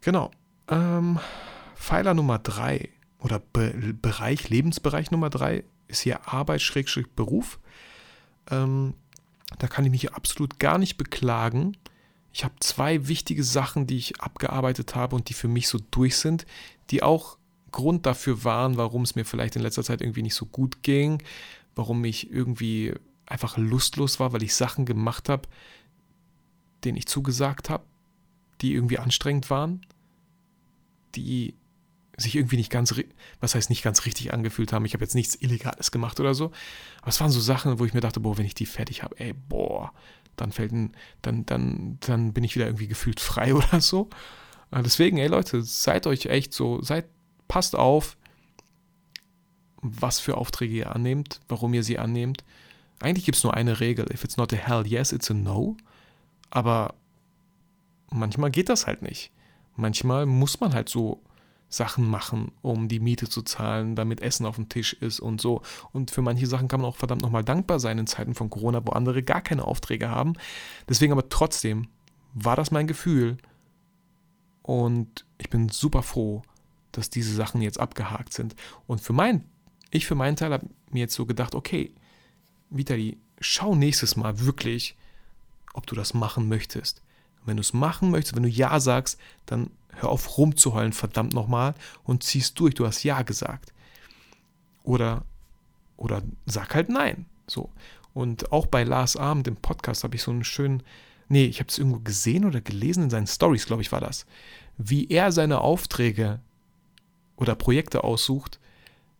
Genau. 0.00 0.30
Ähm, 0.68 1.18
Pfeiler 1.76 2.14
Nummer 2.14 2.38
drei 2.38 2.90
oder 3.20 3.38
Be 3.38 3.94
Bereich, 4.00 4.48
Lebensbereich 4.48 5.10
Nummer 5.10 5.30
drei 5.30 5.64
ist 5.88 6.00
hier 6.00 6.28
Arbeit-Beruf. 6.28 7.58
Ähm, 8.50 8.94
da 9.58 9.66
kann 9.66 9.84
ich 9.84 9.90
mich 9.90 10.14
absolut 10.14 10.58
gar 10.58 10.78
nicht 10.78 10.96
beklagen. 10.96 11.76
Ich 12.32 12.44
habe 12.44 12.54
zwei 12.60 13.08
wichtige 13.08 13.42
Sachen, 13.42 13.86
die 13.86 13.96
ich 13.96 14.20
abgearbeitet 14.20 14.94
habe 14.94 15.16
und 15.16 15.28
die 15.28 15.34
für 15.34 15.48
mich 15.48 15.68
so 15.68 15.78
durch 15.90 16.16
sind, 16.16 16.46
die 16.90 17.02
auch 17.02 17.38
Grund 17.72 18.06
dafür 18.06 18.44
waren, 18.44 18.76
warum 18.76 19.02
es 19.02 19.14
mir 19.14 19.24
vielleicht 19.24 19.56
in 19.56 19.62
letzter 19.62 19.84
Zeit 19.84 20.00
irgendwie 20.00 20.22
nicht 20.22 20.34
so 20.34 20.46
gut 20.46 20.82
ging, 20.82 21.22
warum 21.74 22.04
ich 22.04 22.30
irgendwie 22.30 22.94
einfach 23.26 23.56
lustlos 23.56 24.20
war, 24.20 24.32
weil 24.32 24.42
ich 24.42 24.54
Sachen 24.54 24.86
gemacht 24.86 25.28
habe, 25.28 25.48
denen 26.84 26.98
ich 26.98 27.06
zugesagt 27.06 27.70
habe, 27.70 27.84
die 28.60 28.74
irgendwie 28.74 28.98
anstrengend 28.98 29.50
waren, 29.50 29.86
die 31.14 31.54
sich 32.16 32.36
irgendwie 32.36 32.56
nicht 32.56 32.70
ganz, 32.70 32.94
was 33.40 33.54
heißt 33.54 33.70
nicht 33.70 33.82
ganz 33.82 34.04
richtig 34.04 34.32
angefühlt 34.32 34.72
haben. 34.72 34.84
Ich 34.84 34.92
habe 34.92 35.04
jetzt 35.04 35.14
nichts 35.14 35.34
Illegales 35.34 35.90
gemacht 35.90 36.20
oder 36.20 36.34
so. 36.34 36.46
Aber 37.00 37.08
es 37.08 37.20
waren 37.20 37.30
so 37.30 37.40
Sachen, 37.40 37.78
wo 37.78 37.84
ich 37.84 37.94
mir 37.94 38.00
dachte, 38.00 38.20
boah, 38.20 38.36
wenn 38.36 38.46
ich 38.46 38.54
die 38.54 38.66
fertig 38.66 39.02
habe, 39.02 39.18
ey, 39.18 39.32
boah, 39.32 39.92
dann 40.40 40.52
fällt 40.52 40.72
ein, 40.72 40.92
dann, 41.22 41.46
dann, 41.46 41.98
dann 42.00 42.32
bin 42.32 42.44
ich 42.44 42.54
wieder 42.56 42.66
irgendwie 42.66 42.88
gefühlt 42.88 43.20
frei 43.20 43.54
oder 43.56 43.80
so. 43.80 44.08
Äh, 44.70 44.82
deswegen, 44.82 45.18
ey 45.18 45.28
Leute, 45.28 45.62
seid 45.62 46.06
euch 46.06 46.26
echt 46.26 46.52
so, 46.52 46.82
seid, 46.82 47.06
passt 47.48 47.76
auf, 47.76 48.16
was 49.82 50.20
für 50.20 50.36
Aufträge 50.36 50.74
ihr 50.74 50.94
annehmt, 50.94 51.40
warum 51.48 51.72
ihr 51.74 51.82
sie 51.82 51.98
annehmt. 51.98 52.44
Eigentlich 53.00 53.24
gibt 53.24 53.38
es 53.38 53.44
nur 53.44 53.54
eine 53.54 53.80
Regel. 53.80 54.06
If 54.12 54.24
it's 54.24 54.36
not 54.36 54.52
a 54.52 54.56
hell 54.56 54.86
yes, 54.86 55.12
it's 55.12 55.30
a 55.30 55.34
no. 55.34 55.76
Aber 56.50 56.94
manchmal 58.10 58.50
geht 58.50 58.68
das 58.68 58.86
halt 58.86 59.00
nicht. 59.02 59.30
Manchmal 59.76 60.26
muss 60.26 60.60
man 60.60 60.74
halt 60.74 60.88
so 60.90 61.22
Sachen 61.70 62.10
machen, 62.10 62.50
um 62.62 62.88
die 62.88 63.00
Miete 63.00 63.28
zu 63.28 63.42
zahlen, 63.42 63.94
damit 63.94 64.20
Essen 64.20 64.44
auf 64.44 64.56
dem 64.56 64.68
Tisch 64.68 64.92
ist 64.92 65.20
und 65.20 65.40
so. 65.40 65.62
Und 65.92 66.10
für 66.10 66.20
manche 66.20 66.46
Sachen 66.46 66.68
kann 66.68 66.80
man 66.80 66.90
auch 66.90 66.96
verdammt 66.96 67.22
nochmal 67.22 67.44
dankbar 67.44 67.78
sein 67.78 67.96
in 67.98 68.08
Zeiten 68.08 68.34
von 68.34 68.50
Corona, 68.50 68.84
wo 68.84 68.90
andere 68.90 69.22
gar 69.22 69.40
keine 69.40 69.64
Aufträge 69.64 70.10
haben. 70.10 70.34
Deswegen 70.88 71.12
aber 71.12 71.28
trotzdem 71.28 71.86
war 72.34 72.56
das 72.56 72.72
mein 72.72 72.88
Gefühl. 72.88 73.38
Und 74.62 75.24
ich 75.38 75.48
bin 75.48 75.68
super 75.68 76.02
froh, 76.02 76.42
dass 76.92 77.08
diese 77.08 77.34
Sachen 77.34 77.62
jetzt 77.62 77.78
abgehakt 77.78 78.32
sind. 78.32 78.56
Und 78.88 79.00
für 79.00 79.12
mein, 79.12 79.44
ich 79.90 80.06
für 80.06 80.16
meinen 80.16 80.36
Teil 80.36 80.52
habe 80.52 80.66
mir 80.90 81.00
jetzt 81.00 81.14
so 81.14 81.24
gedacht, 81.24 81.54
okay, 81.54 81.94
Vitali, 82.68 83.16
schau 83.40 83.76
nächstes 83.76 84.16
Mal 84.16 84.40
wirklich, 84.40 84.96
ob 85.72 85.86
du 85.86 85.94
das 85.94 86.14
machen 86.14 86.48
möchtest. 86.48 87.02
Wenn 87.44 87.56
du 87.56 87.62
es 87.62 87.72
machen 87.72 88.10
möchtest, 88.10 88.36
wenn 88.36 88.42
du 88.42 88.48
Ja 88.48 88.80
sagst, 88.80 89.18
dann 89.46 89.70
Hör 90.00 90.10
auf 90.10 90.38
rumzuheulen, 90.38 90.92
verdammt 90.92 91.34
nochmal, 91.34 91.74
und 92.04 92.22
ziehst 92.22 92.58
durch. 92.58 92.74
Du 92.74 92.86
hast 92.86 93.02
Ja 93.02 93.22
gesagt. 93.22 93.72
Oder, 94.82 95.24
oder 95.96 96.22
sag 96.46 96.74
halt 96.74 96.88
Nein. 96.88 97.26
So. 97.46 97.70
Und 98.14 98.52
auch 98.52 98.66
bei 98.66 98.84
Lars 98.84 99.16
Abend 99.16 99.46
im 99.48 99.56
Podcast 99.56 100.04
habe 100.04 100.16
ich 100.16 100.22
so 100.22 100.30
einen 100.30 100.44
schönen, 100.44 100.82
nee, 101.28 101.44
ich 101.44 101.60
habe 101.60 101.68
es 101.68 101.78
irgendwo 101.78 102.00
gesehen 102.00 102.44
oder 102.44 102.60
gelesen 102.60 103.04
in 103.04 103.10
seinen 103.10 103.26
Stories, 103.26 103.66
glaube 103.66 103.82
ich, 103.82 103.92
war 103.92 104.00
das, 104.00 104.26
wie 104.78 105.08
er 105.08 105.32
seine 105.32 105.60
Aufträge 105.60 106.40
oder 107.36 107.54
Projekte 107.54 108.02
aussucht. 108.04 108.58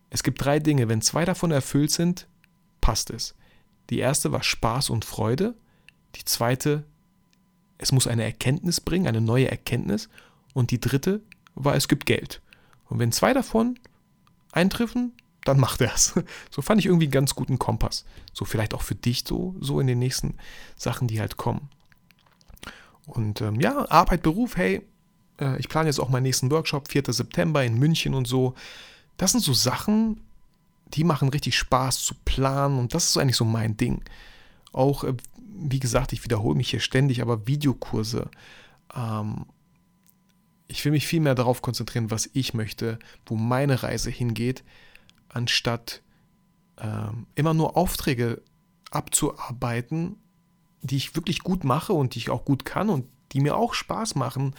Es 0.09 0.23
gibt 0.23 0.43
drei 0.43 0.59
Dinge. 0.59 0.89
Wenn 0.89 1.01
zwei 1.01 1.25
davon 1.25 1.51
erfüllt 1.51 1.91
sind, 1.91 2.27
passt 2.81 3.11
es. 3.11 3.35
Die 3.89 3.99
erste 3.99 4.31
war 4.31 4.43
Spaß 4.43 4.89
und 4.89 5.05
Freude. 5.05 5.55
Die 6.15 6.25
zweite, 6.25 6.85
es 7.81 7.91
muss 7.91 8.07
eine 8.07 8.23
Erkenntnis 8.23 8.79
bringen, 8.79 9.07
eine 9.07 9.21
neue 9.21 9.49
Erkenntnis. 9.49 10.07
Und 10.53 10.71
die 10.71 10.79
dritte 10.79 11.21
war, 11.55 11.75
es 11.75 11.87
gibt 11.87 12.05
Geld. 12.05 12.41
Und 12.87 12.99
wenn 12.99 13.11
zwei 13.11 13.33
davon 13.33 13.79
eintreffen, 14.51 15.13
dann 15.43 15.59
macht 15.59 15.81
er 15.81 15.93
es. 15.93 16.13
So 16.51 16.61
fand 16.61 16.79
ich 16.79 16.85
irgendwie 16.85 17.05
einen 17.05 17.11
ganz 17.11 17.33
guten 17.33 17.57
Kompass. 17.57 18.05
So 18.33 18.45
vielleicht 18.45 18.75
auch 18.75 18.83
für 18.83 18.95
dich 18.95 19.23
so, 19.27 19.55
so 19.59 19.79
in 19.79 19.87
den 19.87 19.97
nächsten 19.97 20.35
Sachen, 20.75 21.07
die 21.07 21.19
halt 21.19 21.37
kommen. 21.37 21.69
Und 23.07 23.41
ähm, 23.41 23.59
ja, 23.59 23.89
Arbeit, 23.89 24.21
Beruf, 24.21 24.57
hey, 24.57 24.85
äh, 25.39 25.57
ich 25.57 25.67
plane 25.67 25.89
jetzt 25.89 25.99
auch 25.99 26.09
meinen 26.09 26.23
nächsten 26.23 26.51
Workshop, 26.51 26.89
4. 26.89 27.03
September 27.07 27.63
in 27.63 27.79
München 27.79 28.13
und 28.13 28.27
so. 28.27 28.53
Das 29.17 29.31
sind 29.31 29.41
so 29.41 29.53
Sachen, 29.53 30.21
die 30.93 31.03
machen 31.03 31.29
richtig 31.29 31.57
Spaß 31.57 32.03
zu 32.03 32.13
planen 32.25 32.77
und 32.77 32.93
das 32.93 33.09
ist 33.09 33.17
eigentlich 33.17 33.37
so 33.37 33.45
mein 33.45 33.75
Ding. 33.75 34.03
Auch, 34.71 35.03
äh, 35.03 35.15
wie 35.53 35.79
gesagt, 35.79 36.13
ich 36.13 36.23
wiederhole 36.23 36.55
mich 36.55 36.69
hier 36.69 36.79
ständig, 36.79 37.21
aber 37.21 37.47
Videokurse, 37.47 38.29
ähm, 38.95 39.45
ich 40.67 40.83
will 40.85 40.91
mich 40.91 41.05
viel 41.05 41.19
mehr 41.19 41.35
darauf 41.35 41.61
konzentrieren, 41.61 42.11
was 42.11 42.29
ich 42.33 42.53
möchte, 42.53 42.97
wo 43.25 43.35
meine 43.35 43.83
Reise 43.83 44.09
hingeht, 44.09 44.63
anstatt 45.29 46.01
ähm, 46.77 47.27
immer 47.35 47.53
nur 47.53 47.77
Aufträge 47.77 48.41
abzuarbeiten, 48.89 50.15
die 50.81 50.97
ich 50.97 51.15
wirklich 51.15 51.39
gut 51.39 51.63
mache 51.63 51.93
und 51.93 52.15
die 52.15 52.19
ich 52.19 52.29
auch 52.29 52.45
gut 52.45 52.65
kann 52.65 52.89
und 52.89 53.05
die 53.33 53.41
mir 53.41 53.55
auch 53.55 53.73
Spaß 53.73 54.15
machen. 54.15 54.55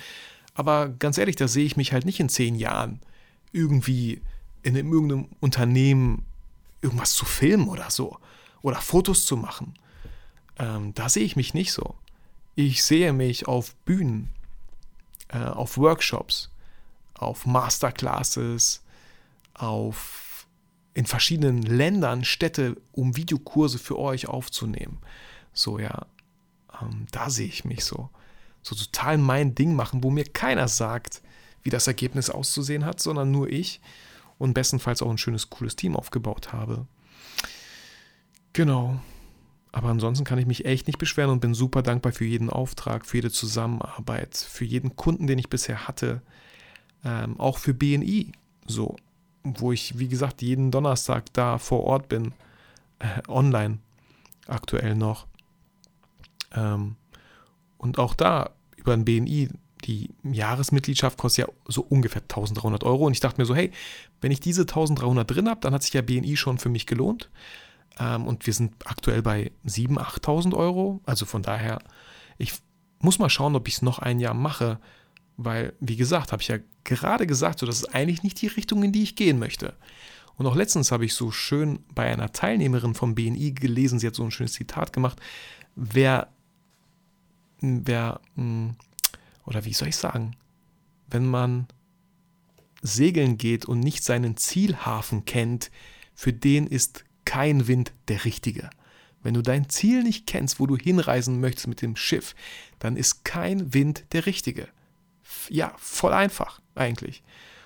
Aber 0.55 0.89
ganz 0.89 1.19
ehrlich, 1.19 1.37
da 1.37 1.49
sehe 1.49 1.65
ich 1.65 1.77
mich 1.77 1.93
halt 1.93 2.05
nicht 2.05 2.21
in 2.21 2.29
zehn 2.29 2.55
Jahren 2.55 3.01
irgendwie 3.53 4.21
in 4.63 4.77
irgendeinem 4.77 5.29
Unternehmen 5.41 6.25
irgendwas 6.81 7.13
zu 7.13 7.25
filmen 7.25 7.69
oder 7.69 7.91
so 7.91 8.19
oder 8.63 8.81
Fotos 8.81 9.25
zu 9.27 9.37
machen. 9.37 9.75
Ähm, 10.59 10.95
da 10.95 11.09
sehe 11.09 11.25
ich 11.25 11.37
mich 11.37 11.55
nicht 11.55 11.73
so. 11.73 11.95
Ich 12.55 12.85
sehe 12.85 13.13
mich 13.13 13.49
auf 13.49 13.75
Bühnen 13.85 14.31
äh, 15.33 15.39
auf 15.39 15.79
Workshops, 15.79 16.51
auf 17.15 17.47
Masterclasses, 17.47 18.83
auf 19.55 20.47
in 20.95 21.07
verschiedenen 21.07 21.63
Ländern 21.63 22.23
Städte, 22.25 22.77
um 22.93 23.17
Videokurse 23.17 23.79
für 23.79 23.99
euch 23.99 24.29
aufzunehmen. 24.29 24.99
So 25.55 25.79
ja, 25.79 26.07
ähm, 26.81 27.07
da 27.11 27.31
sehe 27.31 27.47
ich 27.47 27.65
mich 27.65 27.85
so. 27.85 28.11
So 28.63 28.77
total 28.77 29.17
mein 29.19 29.55
Ding 29.55 29.75
machen, 29.75 30.05
wo 30.05 30.11
mir 30.11 30.25
keiner 30.25 30.69
sagt, 30.69 31.23
wie 31.63 31.71
das 31.71 31.87
Ergebnis 31.87 32.29
auszusehen 32.29 32.85
hat, 32.85 33.01
sondern 33.01 33.31
nur 33.31 33.49
ich 33.49 33.81
und 34.39 34.53
bestenfalls 34.53 35.01
auch 35.01 35.11
ein 35.11 35.19
schönes, 35.19 35.49
cooles 35.49 35.77
Team 35.77 35.97
aufgebaut 35.97 36.53
habe. 36.53 36.87
Genau. 38.53 39.01
Aber 39.73 39.89
ansonsten 39.89 40.25
kann 40.25 40.39
ich 40.39 40.47
mich 40.47 40.67
echt 40.67 40.87
nicht 40.87 40.99
beschweren 40.99 41.31
und 41.31 41.41
bin 41.41 41.55
super 41.55 41.83
dankbar 41.83 42.13
für 42.13 42.27
jeden 42.27 42.51
Auftrag, 42.51 43.07
für 43.07 43.17
jede 43.17 43.31
Zusammenarbeit, 43.31 44.37
für 44.37 44.67
jeden 44.67 44.97
Kunden, 44.97 45.27
den 45.27 45.39
ich 45.39 45.49
bisher 45.49 45.89
hatte. 45.89 46.21
Ähm, 47.05 47.41
auch 47.41 47.57
für 47.57 47.73
BNI, 47.73 48.33
so, 48.67 48.97
wo 49.43 49.73
ich, 49.73 49.99
wie 49.99 50.09
gesagt, 50.09 50.43
jeden 50.43 50.71
Donnerstag 50.71 51.33
da 51.33 51.57
vor 51.57 51.85
Ort 51.85 52.09
bin, 52.09 52.33
äh, 52.99 53.23
online 53.29 53.79
aktuell 54.47 54.95
noch. 54.95 55.27
Ähm, 56.55 56.97
und 57.79 57.99
auch 57.99 58.15
da 58.15 58.51
über 58.77 58.93
ein 58.93 59.07
BNI, 59.07 59.49
die 59.85 60.11
Jahresmitgliedschaft 60.23 61.19
kostet 61.19 61.47
ja 61.47 61.53
so 61.67 61.83
ungefähr 61.83 62.23
1300 62.23 62.85
Euro. 62.85 63.07
Und 63.07 63.13
ich 63.13 63.21
dachte 63.21 63.41
mir 63.41 63.47
so, 63.47 63.55
hey, 63.55 63.73
wenn 64.21 64.31
ich 64.31 64.41
diese 64.41 64.63
1300 64.63 65.29
drin 65.29 65.49
habe, 65.49 65.61
dann 65.61 65.73
hat 65.73 65.83
sich 65.83 65.95
ja 65.95 66.03
BNI 66.03 66.37
schon 66.37 66.59
für 66.59 66.69
mich 66.69 66.87
gelohnt. 66.87 67.31
Ähm, 67.99 68.27
und 68.27 68.47
wir 68.47 68.53
sind 68.53 68.75
aktuell 68.87 69.23
bei 69.23 69.53
7.000, 69.67 69.99
8.000 69.99 70.57
Euro. 70.57 71.01
Also 71.05 71.27
von 71.27 71.43
daher, 71.43 71.83
ich 72.39 72.55
muss 72.99 73.19
mal 73.19 73.31
schauen, 73.31 73.57
ob 73.57 73.69
ich 73.69 73.75
es 73.75 73.83
noch 73.83 73.99
ein 73.99 74.21
Jahr 74.21 74.35
mache. 74.35 74.79
Weil, 75.37 75.75
wie 75.81 75.97
gesagt, 75.97 76.33
habe 76.33 76.43
ich 76.43 76.49
ja 76.49 76.59
gerade 76.85 77.27
gesagt, 77.27 77.59
so, 77.59 77.67
das 77.67 77.77
ist 77.77 77.95
eigentlich 77.95 78.23
nicht 78.23 78.41
die 78.41 78.49
Richtung, 78.49 78.83
in 78.83 78.93
die 78.93 79.03
ich 79.03 79.17
gehen 79.17 79.39
möchte. 79.39 79.75
Und 80.37 80.47
auch 80.47 80.57
letztens 80.57 80.93
habe 80.93 81.05
ich 81.05 81.15
so 81.15 81.31
schön 81.31 81.81
bei 81.95 82.11
einer 82.11 82.33
Teilnehmerin 82.33 82.95
vom 82.95 83.15
BNI 83.15 83.53
gelesen, 83.53 83.99
sie 83.99 84.07
hat 84.07 84.15
so 84.15 84.25
ein 84.25 84.31
schönes 84.31 84.55
Zitat 84.55 84.93
gemacht, 84.93 85.21
wer, 85.77 86.29
wer, 87.61 88.21
hm, 88.35 88.75
oder 89.45 89.65
wie 89.65 89.73
soll 89.73 89.89
ich 89.89 89.97
sagen, 89.97 90.37
wenn 91.09 91.27
man 91.27 91.67
segeln 92.83 93.39
geht 93.39 93.67
und 93.67 93.81
nicht 93.81 94.03
seinen 94.03 94.37
Zielhafen 94.37 95.25
kennt, 95.25 95.71
für 96.15 96.33
den 96.33 96.67
ist 96.67 97.05
kein 97.25 97.67
Wind 97.67 97.93
der 98.09 98.25
richtige. 98.25 98.71
Wenn 99.23 99.35
du 99.35 99.43
dein 99.43 99.69
Ziel 99.69 100.03
nicht 100.03 100.27
kennst, 100.27 100.59
wo 100.59 100.67
du 100.67 100.77
hinreisen 100.77 101.41
möchtest 101.41 101.69
mit 101.69 101.83
dem 101.83 101.97
Schiff, 101.97 102.35
dann 102.79 102.97
ist 102.97 103.25
kein 103.25 103.73
Wind 103.73 104.05
der 104.13 104.27
richtige. 104.27 104.69
Ja, 105.49 105.75
voll 105.79 106.13
einfach 106.13 106.61
eigentlich. 106.75 107.23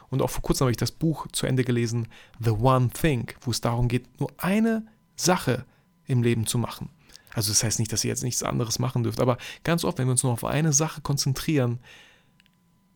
Und 0.09 0.23
auch 0.23 0.31
vor 0.31 0.43
kurzem 0.43 0.67
habe 0.67 0.71
ich 0.71 0.77
das 0.77 0.93
Buch 0.93 1.27
zu 1.33 1.47
Ende 1.47 1.65
gelesen, 1.65 2.09
The 2.39 2.51
One 2.51 2.91
Thing, 2.91 3.33
wo 3.41 3.51
es 3.51 3.61
darum 3.61 3.89
geht, 3.89 4.21
nur 4.21 4.31
eine 4.39 4.87
Sache 5.17 5.65
im 6.07 6.23
Leben 6.23 6.47
zu 6.47 6.59
machen. 6.59 6.91
Also 7.33 7.51
das 7.51 7.63
heißt 7.65 7.79
nicht, 7.79 7.93
dass 7.93 8.05
ihr 8.05 8.09
jetzt 8.09 8.23
nichts 8.23 8.43
anderes 8.43 8.79
machen 8.79 9.03
dürft, 9.03 9.21
aber 9.21 9.37
ganz 9.65 9.85
oft, 9.85 9.99
wenn 9.99 10.07
wir 10.07 10.13
uns 10.13 10.23
nur 10.23 10.33
auf 10.33 10.45
eine 10.45 10.73
Sache 10.73 11.01
konzentrieren 11.01 11.81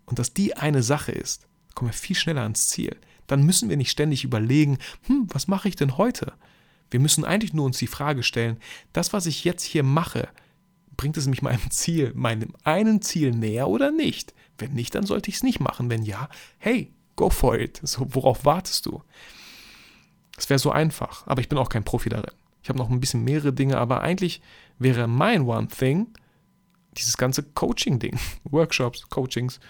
und 0.07 0.19
dass 0.19 0.33
die 0.33 0.57
eine 0.57 0.83
Sache 0.83 1.13
ist, 1.13 1.47
kommen 1.75 1.91
wir 1.91 1.95
viel 1.95 2.17
schneller 2.17 2.43
ans 2.43 2.69
Ziel. 2.69 2.97
Dann 3.27 3.43
müssen 3.43 3.69
wir 3.69 3.77
nicht 3.77 3.91
ständig 3.91 4.25
überlegen, 4.25 4.79
hm, 5.07 5.27
was 5.31 5.47
mache 5.47 5.69
ich 5.69 5.77
denn 5.77 5.99
heute? 5.99 6.33
Wir 6.91 7.01
müssen 7.01 7.25
eigentlich 7.25 7.53
nur 7.53 7.67
uns 7.67 7.79
die 7.79 7.87
Frage 7.87 8.23
stellen, 8.23 8.59
das, 8.93 9.13
was 9.13 9.27
ich 9.27 9.45
jetzt 9.45 9.63
hier 9.63 9.83
mache, 9.83 10.29
bringt 10.97 11.17
es 11.17 11.27
mich 11.27 11.43
meinem 11.43 11.71
Ziel, 11.71 12.13
meinem 12.15 12.53
einen 12.65 13.01
Ziel 13.01 13.31
näher 13.31 13.69
oder 13.69 13.91
nicht? 13.91 14.35
Wenn 14.59 14.75
nicht, 14.75 14.95
dann 14.95 15.07
sollte 15.07 15.31
ich 15.31 15.37
es 15.37 15.43
nicht 15.43 15.61
machen. 15.61 15.89
Wenn 15.89 16.03
ja, 16.03 16.29
hey, 16.59 16.93
go 17.17 17.31
for 17.31 17.59
it. 17.59 17.81
So, 17.83 18.07
worauf 18.15 18.45
wartest 18.45 18.87
du? 18.87 19.03
Es 20.37 20.49
wäre 20.51 20.59
so 20.59 20.71
einfach, 20.71 21.27
aber 21.27 21.41
ich 21.41 21.49
bin 21.49 21.59
auch 21.59 21.69
kein 21.69 21.85
Profi 21.85 22.09
darin. 22.09 22.33
Ich 22.63 22.69
habe 22.69 22.79
noch 22.79 22.91
ein 22.91 23.01
bisschen 23.01 23.25
mehrere 23.25 23.53
Dinge, 23.53 23.79
aber 23.79 24.03
eigentlich 24.03 24.43
wäre 24.79 25.07
mein 25.07 25.43
One 25.43 25.69
Thing 25.69 26.09
dieses 26.97 27.17
ganze 27.17 27.43
Coaching-Ding. 27.43 28.19
Workshops, 28.45 29.09
Coachings, 29.09 29.61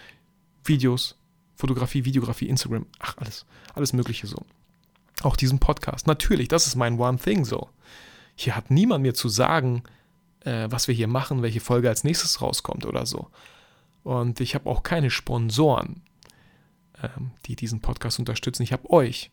Videos, 0.65 1.17
Fotografie, 1.57 2.05
Videografie, 2.05 2.49
Instagram, 2.49 2.87
ach, 2.99 3.17
alles, 3.19 3.47
alles 3.75 3.93
Mögliche 3.93 4.27
so. 4.27 4.45
Auch 5.23 5.37
diesen 5.37 5.59
Podcast. 5.59 6.07
Natürlich, 6.07 6.49
das 6.49 6.67
ist 6.67 6.77
mein 6.77 6.99
One 6.99 7.19
Thing 7.19 7.45
so. 7.45 7.69
Hier 8.35 8.57
hat 8.57 8.71
niemand 8.71 9.03
mir 9.03 9.15
zu 9.15 9.29
sagen, 9.29 9.83
äh, 10.45 10.69
was 10.71 10.89
wir 10.89 10.95
hier 10.95 11.09
machen, 11.09 11.43
welche 11.43 11.61
Folge 11.61 11.89
als 11.89 12.05
nächstes 12.05 12.41
rauskommt 12.41 12.87
oder 12.87 13.07
so. 13.07 13.29
Und 14.03 14.41
ich 14.41 14.55
habe 14.55 14.69
auch 14.69 14.83
keine 14.83 15.11
Sponsoren, 15.11 16.03
ähm, 17.03 17.33
die 17.47 17.57
diesen 17.57 17.81
Podcast 17.81 18.19
unterstützen. 18.19 18.63
Ich 18.63 18.73
habe 18.73 18.91
euch, 18.91 19.31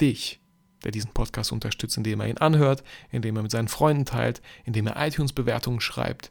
dich, 0.00 0.40
der 0.82 0.92
diesen 0.92 1.12
Podcast 1.12 1.52
unterstützt, 1.52 1.96
indem 1.96 2.20
er 2.20 2.28
ihn 2.28 2.38
anhört, 2.38 2.84
indem 3.10 3.36
er 3.36 3.42
mit 3.42 3.50
seinen 3.50 3.68
Freunden 3.68 4.04
teilt, 4.04 4.42
indem 4.64 4.86
er 4.86 5.06
iTunes-Bewertungen 5.06 5.80
schreibt, 5.80 6.30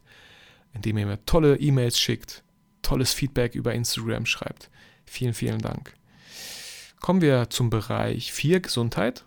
indem 0.73 0.97
er 0.97 1.07
mir 1.07 1.25
tolle 1.25 1.57
E-Mails 1.57 1.99
schickt, 1.99 2.43
tolles 2.83 3.13
Feedback 3.13 3.55
über 3.55 3.73
Instagram 3.73 4.27
schreibt. 4.27 4.69
Vielen, 5.05 5.33
vielen 5.33 5.59
Dank. 5.59 5.95
Kommen 7.03 7.19
wir 7.19 7.49
zum 7.49 7.69
Bereich 7.69 8.31
4, 8.31 8.61
Gesundheit. 8.61 9.25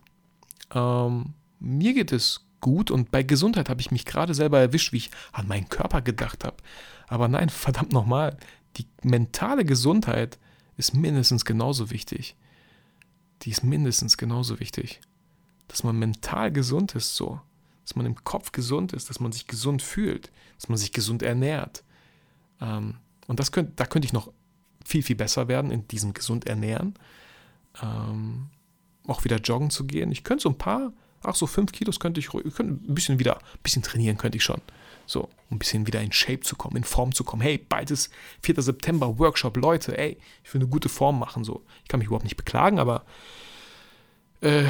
Ähm, 0.75 1.35
mir 1.61 1.93
geht 1.93 2.11
es 2.11 2.47
gut 2.62 2.91
und 2.91 3.11
bei 3.11 3.23
Gesundheit 3.23 3.69
habe 3.69 3.83
ich 3.83 3.91
mich 3.91 4.07
gerade 4.07 4.33
selber 4.33 4.59
erwischt, 4.59 4.95
wie 4.95 4.97
ich 4.97 5.11
an 5.33 5.47
meinen 5.47 5.69
Körper 5.69 6.01
gedacht 6.01 6.43
habe. 6.43 6.57
Aber 7.07 7.29
nein, 7.29 7.49
verdammt 7.51 7.93
nochmal, 7.93 8.39
die 8.79 8.87
mentale 9.03 9.67
Gesundheit 9.67 10.39
ist 10.79 10.95
mindestens 10.95 11.45
genauso 11.45 11.91
wichtig. 11.91 12.35
Die 13.43 13.51
ist 13.51 13.62
mindestens 13.62 14.17
genauso 14.17 14.59
wichtig. 14.59 15.03
Dass 15.69 15.85
man 15.85 15.99
mental 15.99 16.51
gesund 16.51 16.95
ist 16.95 17.15
so. 17.15 17.43
Dass 17.85 17.95
man 17.95 18.07
im 18.07 18.25
Kopf 18.25 18.53
gesund 18.53 18.95
ist, 18.95 19.11
dass 19.11 19.21
man 19.21 19.33
sich 19.33 19.49
gesund 19.49 19.83
fühlt, 19.83 20.33
dass 20.59 20.71
man 20.71 20.79
sich 20.79 20.93
gesund 20.93 21.23
ernährt. 21.23 21.85
Ähm, 22.59 22.95
und 23.27 23.39
das 23.39 23.53
könnt, 23.53 23.79
da 23.79 23.85
könnte 23.85 24.07
ich 24.07 24.15
noch 24.15 24.33
viel, 24.83 25.03
viel 25.03 25.17
besser 25.17 25.47
werden 25.49 25.71
in 25.71 25.87
diesem 25.89 26.15
gesund 26.15 26.47
ernähren. 26.47 26.95
Ähm, 27.83 28.49
auch 29.07 29.25
wieder 29.25 29.37
joggen 29.37 29.71
zu 29.71 29.87
gehen. 29.87 30.11
Ich 30.11 30.25
könnte 30.25 30.43
so 30.43 30.49
ein 30.49 30.59
paar, 30.59 30.93
ach 31.23 31.35
so 31.35 31.47
fünf 31.47 31.73
Kilos 31.73 32.01
könnte 32.01 32.21
ich, 32.21 32.27
ich 32.27 32.55
könnte 32.55 32.85
ein 32.91 32.95
bisschen 32.95 33.19
wieder, 33.19 33.37
ein 33.37 33.62
bisschen 33.62 33.83
trainieren 33.83 34.19
könnte 34.19 34.37
ich 34.37 34.45
schon. 34.45 34.61
So, 35.07 35.29
ein 35.51 35.59
bisschen 35.59 35.87
wieder 35.87 36.01
in 36.01 36.11
Shape 36.11 36.41
zu 36.41 36.57
kommen, 36.57 36.77
in 36.77 36.85
Form 36.85 37.12
zu 37.12 37.23
kommen. 37.23 37.41
Hey, 37.41 37.59
bald 37.59 37.93
ist 37.93 38.12
4. 38.43 38.61
September 38.61 39.19
Workshop, 39.19 39.57
Leute, 39.57 39.97
ey, 39.97 40.19
ich 40.43 40.53
will 40.53 40.61
eine 40.61 40.69
gute 40.69 40.89
Form 40.89 41.19
machen. 41.19 41.45
So, 41.45 41.65
ich 41.83 41.89
kann 41.89 41.99
mich 41.99 42.09
überhaupt 42.09 42.25
nicht 42.25 42.37
beklagen, 42.37 42.81
aber 42.81 43.05
äh, 44.41 44.65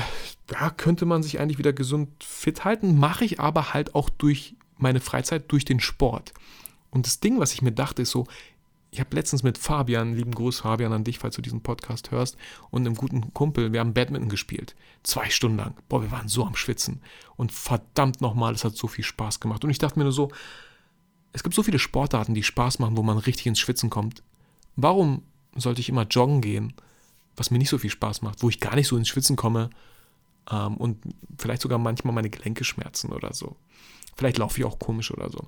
da 0.47 0.71
könnte 0.71 1.07
man 1.07 1.23
sich 1.23 1.41
eigentlich 1.41 1.59
wieder 1.59 1.73
gesund 1.73 2.23
fit 2.23 2.65
halten. 2.65 2.99
Mache 2.99 3.25
ich 3.25 3.41
aber 3.41 3.73
halt 3.73 3.95
auch 3.95 4.11
durch 4.11 4.57
meine 4.77 5.01
Freizeit, 5.01 5.51
durch 5.51 5.65
den 5.65 5.81
Sport. 5.81 6.35
Und 6.91 7.07
das 7.07 7.21
Ding, 7.21 7.41
was 7.41 7.53
ich 7.53 7.63
mir 7.63 7.73
dachte, 7.73 8.03
ist 8.03 8.11
so, 8.11 8.27
ich 8.97 9.01
habe 9.01 9.15
letztens 9.15 9.43
mit 9.43 9.59
Fabian, 9.59 10.15
lieben 10.15 10.35
Gruß 10.35 10.61
Fabian 10.61 10.95
an 10.95 11.05
dich, 11.05 11.19
falls 11.19 11.37
du 11.37 11.43
diesen 11.43 11.63
Podcast 11.63 12.13
hörst, 12.13 12.39
und 12.71 12.87
einem 12.87 12.95
guten 12.95 13.35
Kumpel, 13.35 13.71
wir 13.75 13.81
haben 13.81 13.93
Badminton 13.93 14.31
gespielt. 14.31 14.75
Zwei 15.03 15.29
Stunden 15.29 15.59
lang. 15.59 15.75
Boah, 15.91 16.01
wir 16.01 16.11
waren 16.11 16.29
so 16.29 16.47
am 16.47 16.57
Schwitzen. 16.57 17.03
Und 17.37 17.53
verdammt 17.53 18.23
nochmal, 18.23 18.55
es 18.55 18.65
hat 18.65 18.75
so 18.75 18.87
viel 18.87 19.05
Spaß 19.05 19.41
gemacht. 19.41 19.65
Und 19.65 19.71
ich 19.71 19.77
dachte 19.77 19.99
mir 19.99 20.05
nur 20.05 20.15
so, 20.15 20.31
es 21.35 21.43
gibt 21.43 21.55
so 21.55 21.63
viele 21.63 21.79
Sportarten, 21.79 22.33
die 22.33 22.43
Spaß 22.43 22.79
machen, 22.79 22.97
wo 22.97 23.03
man 23.03 23.19
richtig 23.19 23.45
ins 23.45 23.59
Schwitzen 23.59 23.91
kommt. 23.91 24.23
Warum 24.77 25.25
sollte 25.55 25.83
ich 25.83 25.91
immer 25.91 26.05
joggen 26.05 26.41
gehen, 26.41 26.73
was 27.37 27.51
mir 27.51 27.59
nicht 27.59 27.69
so 27.69 27.77
viel 27.77 27.91
Spaß 27.91 28.23
macht, 28.23 28.43
wo 28.43 28.49
ich 28.49 28.61
gar 28.61 28.77
nicht 28.77 28.89
so 28.89 28.97
ins 28.97 29.09
Schwitzen 29.09 29.37
komme 29.37 29.69
ähm, 30.51 30.79
und 30.79 31.03
vielleicht 31.39 31.61
sogar 31.61 31.79
manchmal 31.79 32.15
meine 32.15 32.31
Gelenke 32.31 32.65
schmerzen 32.65 33.13
oder 33.13 33.35
so. 33.35 33.57
Vielleicht 34.17 34.39
laufe 34.39 34.59
ich 34.59 34.65
auch 34.65 34.79
komisch 34.79 35.11
oder 35.11 35.29
so. 35.29 35.47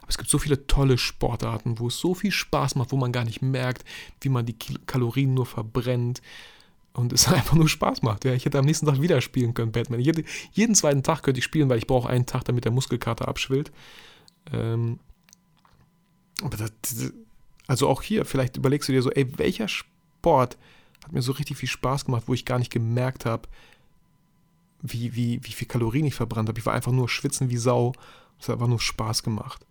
Aber 0.00 0.08
es 0.08 0.18
gibt 0.18 0.30
so 0.30 0.38
viele 0.38 0.66
tolle 0.66 0.98
Sportarten, 0.98 1.78
wo 1.78 1.88
es 1.88 1.98
so 1.98 2.14
viel 2.14 2.30
Spaß 2.30 2.74
macht, 2.76 2.92
wo 2.92 2.96
man 2.96 3.12
gar 3.12 3.24
nicht 3.24 3.42
merkt, 3.42 3.84
wie 4.20 4.28
man 4.28 4.46
die 4.46 4.56
Kalorien 4.86 5.34
nur 5.34 5.46
verbrennt 5.46 6.22
und 6.92 7.12
es 7.12 7.28
einfach 7.32 7.56
nur 7.56 7.68
Spaß 7.68 8.02
macht. 8.02 8.24
Ja, 8.24 8.32
ich 8.32 8.44
hätte 8.44 8.58
am 8.58 8.64
nächsten 8.64 8.86
Tag 8.86 9.00
wieder 9.00 9.20
spielen 9.20 9.54
können, 9.54 9.72
Batman. 9.72 10.00
Jede, 10.00 10.24
jeden 10.52 10.74
zweiten 10.74 11.02
Tag 11.02 11.22
könnte 11.22 11.38
ich 11.38 11.44
spielen, 11.44 11.68
weil 11.68 11.78
ich 11.78 11.86
brauche 11.86 12.08
einen 12.08 12.26
Tag, 12.26 12.44
damit 12.44 12.64
der 12.64 12.72
Muskelkater 12.72 13.28
abschwillt. 13.28 13.70
Ähm, 14.52 14.98
aber 16.42 16.56
das, 16.56 17.12
also 17.66 17.88
auch 17.88 18.02
hier, 18.02 18.24
vielleicht 18.24 18.56
überlegst 18.56 18.88
du 18.88 18.92
dir 18.92 19.02
so, 19.02 19.10
ey, 19.10 19.38
welcher 19.38 19.68
Sport 19.68 20.56
hat 21.04 21.12
mir 21.12 21.22
so 21.22 21.32
richtig 21.32 21.56
viel 21.56 21.68
Spaß 21.68 22.04
gemacht, 22.06 22.24
wo 22.26 22.34
ich 22.34 22.44
gar 22.44 22.58
nicht 22.58 22.72
gemerkt 22.72 23.24
habe, 23.24 23.48
wie, 24.82 25.14
wie, 25.14 25.40
wie 25.42 25.52
viel 25.52 25.68
Kalorien 25.68 26.06
ich 26.06 26.14
verbrannt 26.14 26.48
habe. 26.48 26.58
Ich 26.58 26.66
war 26.66 26.74
einfach 26.74 26.92
nur 26.92 27.08
schwitzen 27.08 27.50
wie 27.50 27.56
Sau. 27.56 27.92
Es 28.40 28.48
hat 28.48 28.54
einfach 28.54 28.68
nur 28.68 28.80
Spaß 28.80 29.22
gemacht. 29.22 29.66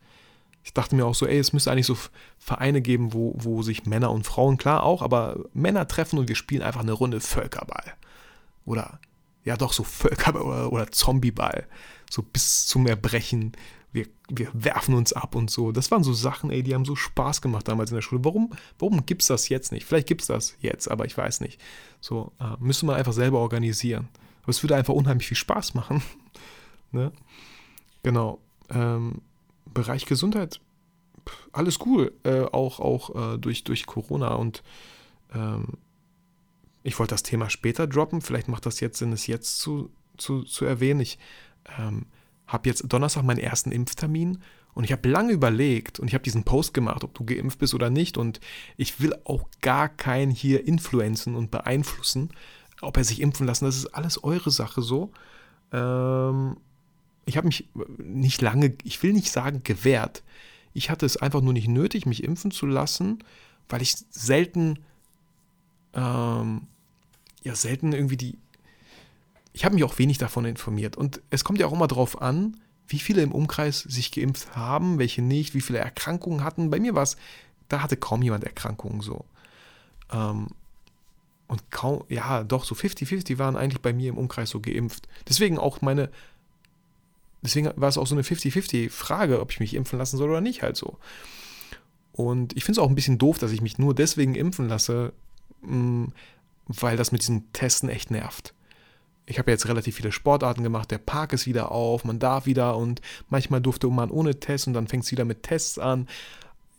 Ich 0.65 0.73
dachte 0.73 0.95
mir 0.95 1.06
auch 1.06 1.13
so, 1.13 1.28
ey, 1.28 1.38
es 1.38 1.54
müsste 1.54 1.71
eigentlich 1.71 1.86
so 1.86 1.97
Vereine 2.39 2.82
geben, 2.82 3.13
wo, 3.13 3.36
wo 3.38 3.62
sich 3.62 3.86
Männer 3.86 4.12
und 4.12 4.25
Frauen, 4.25 4.58
klar 4.58 4.82
auch, 4.82 5.04
aber 5.04 5.38
Männer 5.54 5.88
treffen 5.88 6.17
und 6.17 6.28
wir 6.28 6.36
spielen 6.36 6.63
einfach 6.63 6.82
eine 6.82 6.93
Runde 6.93 7.21
Völkerball. 7.21 7.93
Oder, 8.65 8.99
ja 9.43 9.58
doch, 9.58 9.73
so 9.73 9.84
Völkerball 9.84 10.41
oder, 10.41 10.71
oder 10.73 10.91
Zombieball. 10.91 11.67
So 12.10 12.23
bis 12.23 12.65
zum 12.65 12.88
Erbrechen. 12.88 13.54
Wir, 13.91 14.08
wir 14.28 14.49
werfen 14.54 14.95
uns 14.95 15.13
ab 15.13 15.36
und 15.36 15.51
so. 15.51 15.71
Das 15.71 15.91
waren 15.91 16.04
so 16.04 16.13
Sachen, 16.13 16.49
ey, 16.49 16.63
die 16.63 16.73
haben 16.73 16.84
so 16.84 16.95
Spaß 16.95 17.41
gemacht 17.41 17.67
damals 17.67 17.91
in 17.91 17.95
der 17.95 18.01
Schule. 18.01 18.25
Warum, 18.25 18.51
warum 18.80 19.04
es 19.08 19.28
das 19.28 19.49
jetzt 19.49 19.71
nicht? 19.71 19.86
Vielleicht 19.86 20.08
gibt 20.08 20.21
es 20.21 20.28
das 20.28 20.58
jetzt, 20.60 20.89
aber 20.89 21.06
ich 21.06 21.15
weiß 21.15 21.41
nicht. 21.41 21.62
So, 22.01 22.32
äh, 22.39 22.56
müsste 22.60 22.88
man 22.88 22.95
einfach 22.95 23.13
selber 23.13 23.38
organisieren. 23.39 24.10
Aber 24.41 24.49
es 24.49 24.63
würde 24.63 24.75
einfach 24.75 24.95
unheimlich 24.95 25.28
viel 25.28 25.38
Spaß 25.38 25.75
machen. 25.75 26.01
ne? 26.91 27.12
Genau. 28.01 28.39
Ähm, 28.69 29.21
Bereich 29.65 30.06
Gesundheit, 30.06 30.62
alles 31.51 31.80
cool. 31.86 32.13
Äh, 32.23 32.41
auch 32.43 32.80
auch 32.80 33.34
äh, 33.34 33.38
durch, 33.38 33.63
durch 33.63 33.86
Corona 33.86 34.36
und 34.36 34.63
ähm, 35.34 35.73
ich 36.84 36.99
wollte 36.99 37.15
das 37.15 37.23
Thema 37.23 37.49
später 37.49 37.88
droppen. 37.88 38.21
Vielleicht 38.21 38.47
macht 38.47 38.65
das 38.65 38.80
jetzt 38.80 38.99
Sinn, 38.99 39.12
es 39.12 39.25
jetzt 39.25 39.58
zu, 39.58 39.89
zu, 40.17 40.43
zu 40.43 40.65
erwähnen. 40.65 40.99
Ich 40.99 41.17
ähm, 41.80 42.06
habe 42.45 42.69
jetzt 42.69 42.84
Donnerstag 42.88 43.23
meinen 43.23 43.39
ersten 43.39 43.71
Impftermin 43.71 44.43
und 44.75 44.84
ich 44.84 44.91
habe 44.91 45.10
lange 45.10 45.34
überlegt 45.34 45.99
und 45.99 46.08
ich 46.08 46.13
habe 46.13 46.23
diesen 46.23 46.43
Post 46.43 46.75
gemacht, 46.75 47.04
ob 47.04 47.15
du 47.15 47.25
geimpft 47.25 47.58
bist 47.58 47.73
oder 47.73 47.89
nicht. 47.89 48.17
Und 48.19 48.39
ich 48.78 49.01
will 49.01 49.15
auch 49.23 49.49
gar 49.62 49.89
keinen 49.89 50.30
hier 50.30 50.67
influenzen 50.67 51.36
und 51.36 51.49
beeinflussen 51.49 52.30
ob 52.82 52.97
er 52.97 53.04
sich 53.04 53.21
impfen 53.21 53.47
lassen, 53.47 53.65
das 53.65 53.78
ist 53.78 53.88
alles 53.88 54.23
eure 54.23 54.51
Sache 54.51 54.82
so. 54.82 55.12
Ähm, 55.71 56.58
ich 57.25 57.38
habe 57.38 57.47
mich 57.47 57.67
nicht 57.97 58.41
lange, 58.41 58.75
ich 58.83 59.01
will 59.03 59.13
nicht 59.13 59.31
sagen 59.31 59.61
gewehrt. 59.63 60.23
Ich 60.73 60.89
hatte 60.89 61.05
es 61.05 61.17
einfach 61.17 61.41
nur 61.41 61.53
nicht 61.53 61.67
nötig, 61.67 62.05
mich 62.05 62.23
impfen 62.23 62.51
zu 62.51 62.65
lassen, 62.65 63.23
weil 63.69 63.81
ich 63.81 63.95
selten, 64.11 64.79
ähm, 65.93 66.67
ja, 67.43 67.55
selten 67.55 67.93
irgendwie 67.93 68.17
die. 68.17 68.38
Ich 69.53 69.63
habe 69.63 69.75
mich 69.75 69.83
auch 69.83 69.97
wenig 69.97 70.17
davon 70.17 70.45
informiert. 70.45 70.97
Und 70.97 71.21
es 71.29 71.43
kommt 71.43 71.59
ja 71.59 71.67
auch 71.67 71.73
immer 71.73 71.88
darauf 71.88 72.21
an, 72.21 72.57
wie 72.88 72.99
viele 72.99 73.21
im 73.21 73.31
Umkreis 73.31 73.79
sich 73.79 74.11
geimpft 74.11 74.55
haben, 74.55 74.99
welche 74.99 75.21
nicht, 75.21 75.53
wie 75.53 75.61
viele 75.61 75.79
Erkrankungen 75.79 76.43
hatten. 76.43 76.69
Bei 76.69 76.79
mir 76.79 76.93
war 76.93 77.03
es, 77.03 77.17
da 77.69 77.81
hatte 77.81 77.97
kaum 77.97 78.21
jemand 78.21 78.43
Erkrankungen 78.43 79.01
so. 79.01 79.25
Ähm, 80.11 80.47
und 81.47 81.71
kaum, 81.71 82.03
ja, 82.09 82.43
doch, 82.43 82.65
so 82.65 82.75
50-50 82.75 83.38
waren 83.38 83.55
eigentlich 83.55 83.81
bei 83.81 83.93
mir 83.93 84.09
im 84.09 84.17
Umkreis 84.17 84.49
so 84.49 84.59
geimpft. 84.59 85.07
Deswegen 85.27 85.57
auch 85.57 85.82
meine, 85.82 86.09
deswegen 87.45 87.71
war 87.75 87.89
es 87.89 87.97
auch 87.97 88.07
so 88.07 88.15
eine 88.15 88.23
50-50-Frage, 88.23 89.39
ob 89.39 89.51
ich 89.51 89.59
mich 89.59 89.73
impfen 89.73 89.99
lassen 89.99 90.17
soll 90.17 90.29
oder 90.29 90.41
nicht, 90.41 90.61
halt 90.61 90.75
so. 90.75 90.97
Und 92.11 92.55
ich 92.55 92.63
finde 92.63 92.79
es 92.79 92.83
auch 92.83 92.89
ein 92.89 92.95
bisschen 92.95 93.17
doof, 93.17 93.39
dass 93.39 93.51
ich 93.51 93.61
mich 93.61 93.77
nur 93.77 93.93
deswegen 93.93 94.35
impfen 94.35 94.69
lasse, 94.69 95.13
mm, 95.61 96.05
weil 96.67 96.97
das 96.97 97.11
mit 97.11 97.21
diesen 97.21 97.51
Testen 97.53 97.89
echt 97.89 98.11
nervt. 98.11 98.53
Ich 99.25 99.39
habe 99.39 99.51
jetzt 99.51 99.67
relativ 99.67 99.95
viele 99.95 100.11
Sportarten 100.11 100.63
gemacht, 100.63 100.91
der 100.91 100.99
Park 100.99 101.33
ist 101.33 101.47
wieder 101.47 101.71
auf, 101.71 102.05
man 102.05 102.19
darf 102.19 102.45
wieder 102.45 102.77
und 102.77 103.01
manchmal 103.29 103.59
durfte 103.59 103.87
man 103.87 104.11
ohne 104.11 104.39
Test 104.39 104.67
und 104.67 104.73
dann 104.73 104.87
fängt 104.87 105.03
es 105.03 105.11
wieder 105.11 105.25
mit 105.25 105.43
Tests 105.43 105.79
an 105.79 106.07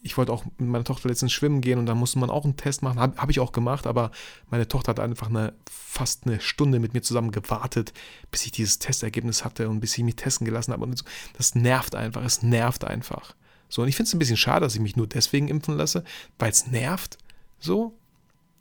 ich 0.06 0.16
wollte 0.16 0.32
auch 0.32 0.44
mit 0.44 0.68
meiner 0.68 0.84
Tochter 0.84 1.08
letztens 1.08 1.32
schwimmen 1.32 1.60
gehen 1.60 1.78
und 1.80 1.86
da 1.86 1.94
musste 1.94 2.20
man 2.20 2.30
auch 2.30 2.44
einen 2.44 2.56
Test 2.56 2.82
machen. 2.82 3.00
Habe 3.00 3.16
hab 3.20 3.28
ich 3.28 3.40
auch 3.40 3.50
gemacht, 3.50 3.86
aber 3.86 4.12
meine 4.50 4.68
Tochter 4.68 4.90
hat 4.90 5.00
einfach 5.00 5.28
eine, 5.28 5.52
fast 5.68 6.26
eine 6.26 6.40
Stunde 6.40 6.78
mit 6.78 6.94
mir 6.94 7.02
zusammen 7.02 7.32
gewartet, 7.32 7.92
bis 8.30 8.46
ich 8.46 8.52
dieses 8.52 8.78
Testergebnis 8.78 9.44
hatte 9.44 9.68
und 9.68 9.80
bis 9.80 9.98
ich 9.98 10.04
mich 10.04 10.16
testen 10.16 10.44
gelassen 10.44 10.72
habe. 10.72 10.84
Und. 10.84 11.04
Das 11.36 11.56
nervt 11.56 11.96
einfach, 11.96 12.24
es 12.24 12.42
nervt 12.42 12.84
einfach. 12.84 13.34
So, 13.68 13.82
und 13.82 13.88
ich 13.88 13.96
finde 13.96 14.06
es 14.08 14.14
ein 14.14 14.20
bisschen 14.20 14.36
schade, 14.36 14.60
dass 14.60 14.74
ich 14.74 14.80
mich 14.80 14.94
nur 14.94 15.08
deswegen 15.08 15.48
impfen 15.48 15.76
lasse, 15.76 16.04
weil 16.38 16.50
es 16.50 16.68
nervt. 16.68 17.18
So. 17.58 17.92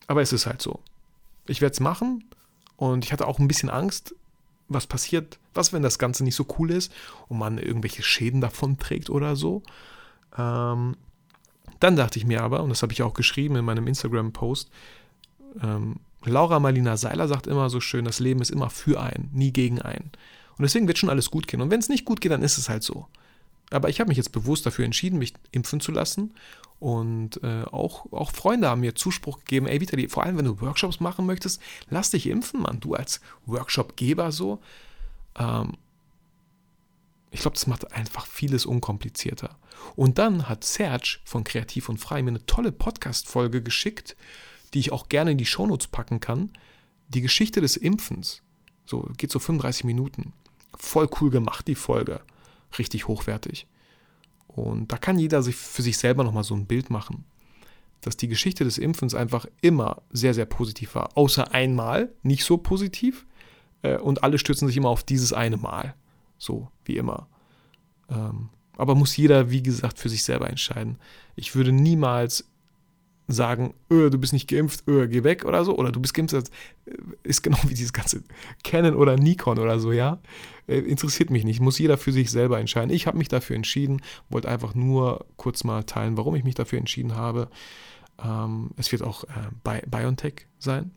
Aber 0.08 0.22
es 0.22 0.34
ist 0.34 0.48
halt 0.48 0.62
so. 0.62 0.80
Ich 1.48 1.62
werde 1.62 1.74
es 1.74 1.80
machen 1.80 2.24
und 2.76 3.06
ich 3.06 3.14
hatte 3.14 3.28
auch 3.28 3.38
ein 3.38 3.48
bisschen 3.48 3.70
Angst, 3.70 4.16
was 4.68 4.88
passiert, 4.88 5.38
was, 5.54 5.74
wenn 5.74 5.84
das 5.84 6.00
Ganze 6.00 6.24
nicht 6.24 6.36
so 6.36 6.48
cool 6.58 6.72
ist 6.72 6.92
und 7.28 7.38
man 7.38 7.60
irgendwelche 7.60 8.02
Schäden 8.02 8.42
davon 8.42 8.80
trägt 8.80 9.12
oder 9.12 9.36
so. 9.36 9.62
Ähm, 10.38 10.98
dann 11.86 11.96
dachte 11.96 12.18
ich 12.18 12.26
mir 12.26 12.42
aber, 12.42 12.64
und 12.64 12.70
das 12.70 12.82
habe 12.82 12.94
ich 12.94 13.04
auch 13.04 13.14
geschrieben 13.14 13.56
in 13.58 13.64
meinem 13.64 13.86
Instagram-Post, 13.86 14.72
ähm, 15.62 15.98
Laura 16.24 16.60
Marlina 16.60 16.98
Seiler 16.98 17.28
sagt 17.28 17.46
immer 17.46 17.70
so 17.70 17.80
schön, 17.80 18.06
das 18.06 18.20
Leben 18.20 18.42
ist 18.42 18.50
immer 18.50 18.72
für 18.72 19.00
einen, 19.00 19.30
nie 19.32 19.54
gegen 19.54 19.80
einen. 19.80 20.10
Und 20.58 20.64
deswegen 20.64 20.88
wird 20.88 20.98
schon 20.98 21.12
alles 21.12 21.30
gut 21.30 21.48
gehen. 21.48 21.62
Und 21.62 21.70
wenn 21.70 21.80
es 21.80 21.88
nicht 21.88 22.04
gut 22.04 22.22
geht, 22.22 22.32
dann 22.32 22.42
ist 22.42 22.58
es 22.58 22.70
halt 22.70 22.82
so. 22.82 23.06
Aber 23.70 23.90
ich 23.90 24.00
habe 24.00 24.08
mich 24.08 24.18
jetzt 24.18 24.32
bewusst 24.32 24.66
dafür 24.66 24.84
entschieden, 24.84 25.20
mich 25.20 25.36
impfen 25.52 25.80
zu 25.80 25.92
lassen. 25.92 26.34
Und 26.80 27.44
äh, 27.44 27.66
auch, 27.66 28.12
auch 28.12 28.32
Freunde 28.32 28.68
haben 28.68 28.82
mir 28.82 28.96
Zuspruch 28.96 29.38
gegeben, 29.42 29.68
ey 29.68 29.80
Vitali, 29.80 30.10
vor 30.10 30.24
allem 30.24 30.40
wenn 30.40 30.46
du 30.46 30.60
Workshops 30.62 31.00
machen 31.00 31.28
möchtest, 31.28 31.62
lass 31.92 32.10
dich 32.10 32.26
impfen, 32.26 32.64
Mann. 32.64 32.80
Du 32.80 32.96
als 32.96 33.22
Workshopgeber 33.46 34.32
so. 34.32 34.60
Ähm, 35.38 35.74
ich 37.36 37.42
glaube, 37.42 37.56
das 37.56 37.68
macht 37.68 37.92
einfach 37.92 38.26
vieles 38.26 38.66
unkomplizierter. 38.66 39.58
Und 39.98 40.20
dann 40.20 40.48
hat 40.48 40.64
Serge 40.64 41.20
von 41.26 41.44
Kreativ 41.44 41.90
und 41.90 41.98
Frei 41.98 42.22
mir 42.22 42.30
eine 42.30 42.46
tolle 42.46 42.72
Podcast-Folge 42.72 43.62
geschickt, 43.62 44.16
die 44.74 44.80
ich 44.80 44.94
auch 44.94 45.10
gerne 45.10 45.32
in 45.32 45.38
die 45.38 45.46
Shownotes 45.46 45.88
packen 45.88 46.22
kann. 46.22 46.52
Die 47.10 47.20
Geschichte 47.20 47.60
des 47.60 47.76
Impfens. 47.76 48.42
So, 48.86 49.10
geht 49.18 49.32
so 49.32 49.40
35 49.40 49.84
Minuten. 49.84 50.32
Voll 50.78 51.10
cool 51.20 51.30
gemacht, 51.30 51.68
die 51.68 51.76
Folge. 51.76 52.22
Richtig 52.80 53.10
hochwertig. 53.10 53.68
Und 54.48 54.94
da 54.94 54.98
kann 54.98 55.20
jeder 55.20 55.44
sich 55.44 55.58
für 55.58 55.82
sich 55.82 55.98
selber 55.98 56.24
nochmal 56.24 56.46
so 56.46 56.56
ein 56.56 56.68
Bild 56.68 56.90
machen. 56.90 57.26
Dass 58.00 58.16
die 58.16 58.30
Geschichte 58.30 58.64
des 58.64 58.78
Impfens 58.78 59.14
einfach 59.14 59.46
immer 59.60 60.04
sehr, 60.10 60.34
sehr 60.34 60.46
positiv 60.46 60.96
war. 60.96 61.18
Außer 61.18 61.52
einmal 61.54 62.14
nicht 62.24 62.46
so 62.46 62.56
positiv. 62.58 63.26
Äh, 63.82 63.98
und 63.98 64.24
alle 64.24 64.40
stürzen 64.40 64.70
sich 64.70 64.78
immer 64.78 64.88
auf 64.88 65.04
dieses 65.04 65.34
eine 65.34 65.58
Mal. 65.58 65.96
So, 66.46 66.70
wie 66.86 66.98
immer. 66.98 67.28
Ähm, 68.10 68.50
aber 68.78 68.94
muss 68.94 69.18
jeder, 69.18 69.50
wie 69.50 69.64
gesagt, 69.64 69.98
für 69.98 70.10
sich 70.10 70.24
selber 70.24 70.50
entscheiden. 70.50 70.98
Ich 71.36 71.56
würde 71.56 71.72
niemals 71.72 72.46
sagen, 73.28 73.74
öh, 73.90 74.12
du 74.12 74.20
bist 74.20 74.34
nicht 74.34 74.48
geimpft, 74.48 74.88
öh, 74.88 75.08
geh 75.08 75.24
weg 75.24 75.46
oder 75.46 75.66
so. 75.66 75.76
Oder 75.76 75.92
du 75.92 76.00
bist 76.00 76.14
geimpft, 76.14 76.36
äh, 76.36 76.44
ist 77.24 77.42
genau 77.42 77.58
wie 77.64 77.74
dieses 77.74 77.94
ganze 77.94 78.24
Canon 78.64 78.96
oder 78.96 79.18
Nikon 79.18 79.58
oder 79.58 79.80
so, 79.80 79.92
ja. 79.92 80.20
Äh, 80.68 80.80
interessiert 80.80 81.32
mich 81.32 81.46
nicht. 81.46 81.62
Muss 81.62 81.80
jeder 81.80 81.98
für 81.98 82.12
sich 82.12 82.30
selber 82.30 82.60
entscheiden. 82.60 82.92
Ich 82.92 83.08
habe 83.08 83.18
mich 83.18 83.28
dafür 83.28 83.56
entschieden, 83.56 84.02
wollte 84.30 84.50
einfach 84.50 84.76
nur 84.76 85.26
kurz 85.38 85.64
mal 85.64 85.84
teilen, 85.84 86.16
warum 86.16 86.36
ich 86.36 86.44
mich 86.44 86.56
dafür 86.56 86.78
entschieden 86.78 87.16
habe. 87.16 87.50
Ähm, 88.24 88.70
es 88.78 88.92
wird 88.92 89.02
auch 89.02 89.24
äh, 89.24 89.82
BioNTech 89.90 90.46
sein. 90.60 90.92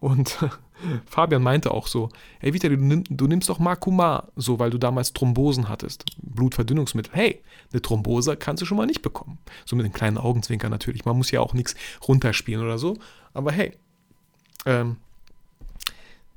Und 0.00 0.38
Fabian 1.06 1.42
meinte 1.42 1.70
auch 1.70 1.86
so, 1.86 2.08
hey 2.40 2.52
Vita, 2.54 2.68
du, 2.68 2.76
nimm, 2.76 3.04
du 3.08 3.26
nimmst 3.26 3.48
doch 3.48 3.58
Makuma, 3.58 4.28
so 4.34 4.58
weil 4.58 4.70
du 4.70 4.78
damals 4.78 5.12
Thrombosen 5.12 5.68
hattest, 5.68 6.04
Blutverdünnungsmittel. 6.22 7.12
Hey, 7.14 7.42
eine 7.72 7.82
Thrombose 7.82 8.36
kannst 8.36 8.62
du 8.62 8.66
schon 8.66 8.78
mal 8.78 8.86
nicht 8.86 9.02
bekommen. 9.02 9.38
So 9.66 9.76
mit 9.76 9.84
den 9.84 9.92
kleinen 9.92 10.18
Augenzwinkern 10.18 10.70
natürlich. 10.70 11.04
Man 11.04 11.16
muss 11.16 11.30
ja 11.30 11.40
auch 11.40 11.52
nichts 11.52 11.74
runterspielen 12.08 12.64
oder 12.64 12.78
so. 12.78 12.96
Aber 13.34 13.52
hey, 13.52 13.72
ähm, 14.66 14.96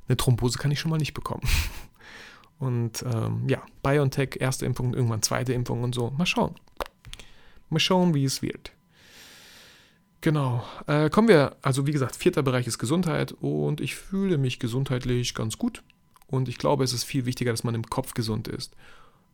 eine 0.07 0.17
Thrombose 0.17 0.59
kann 0.59 0.71
ich 0.71 0.79
schon 0.79 0.91
mal 0.91 0.97
nicht 0.97 1.13
bekommen. 1.13 1.43
Und 2.59 3.03
ähm, 3.03 3.47
ja, 3.47 3.61
BioNTech, 3.81 4.37
erste 4.39 4.65
Impfung, 4.65 4.93
irgendwann 4.93 5.21
zweite 5.21 5.51
Impfung 5.51 5.83
und 5.83 5.93
so. 5.93 6.11
Mal 6.11 6.25
schauen. 6.25 6.55
Mal 7.69 7.79
schauen, 7.79 8.13
wie 8.13 8.23
es 8.23 8.41
wird. 8.41 8.71
Genau. 10.23 10.63
Äh, 10.87 11.09
kommen 11.09 11.27
wir, 11.27 11.57
also 11.61 11.85
wie 11.85 11.91
gesagt, 11.91 12.15
vierter 12.15 12.43
Bereich 12.43 12.65
ist 12.65 12.77
Gesundheit 12.79 13.33
und 13.41 13.81
ich 13.81 13.95
fühle 13.95 14.37
mich 14.37 14.57
gesundheitlich 14.57 15.35
ganz 15.35 15.57
gut. 15.57 15.83
Und 16.27 16.47
ich 16.47 16.57
glaube, 16.57 16.85
es 16.85 16.93
ist 16.93 17.03
viel 17.03 17.25
wichtiger, 17.25 17.51
dass 17.51 17.65
man 17.65 17.75
im 17.75 17.83
Kopf 17.83 18.13
gesund 18.13 18.47
ist. 18.47 18.73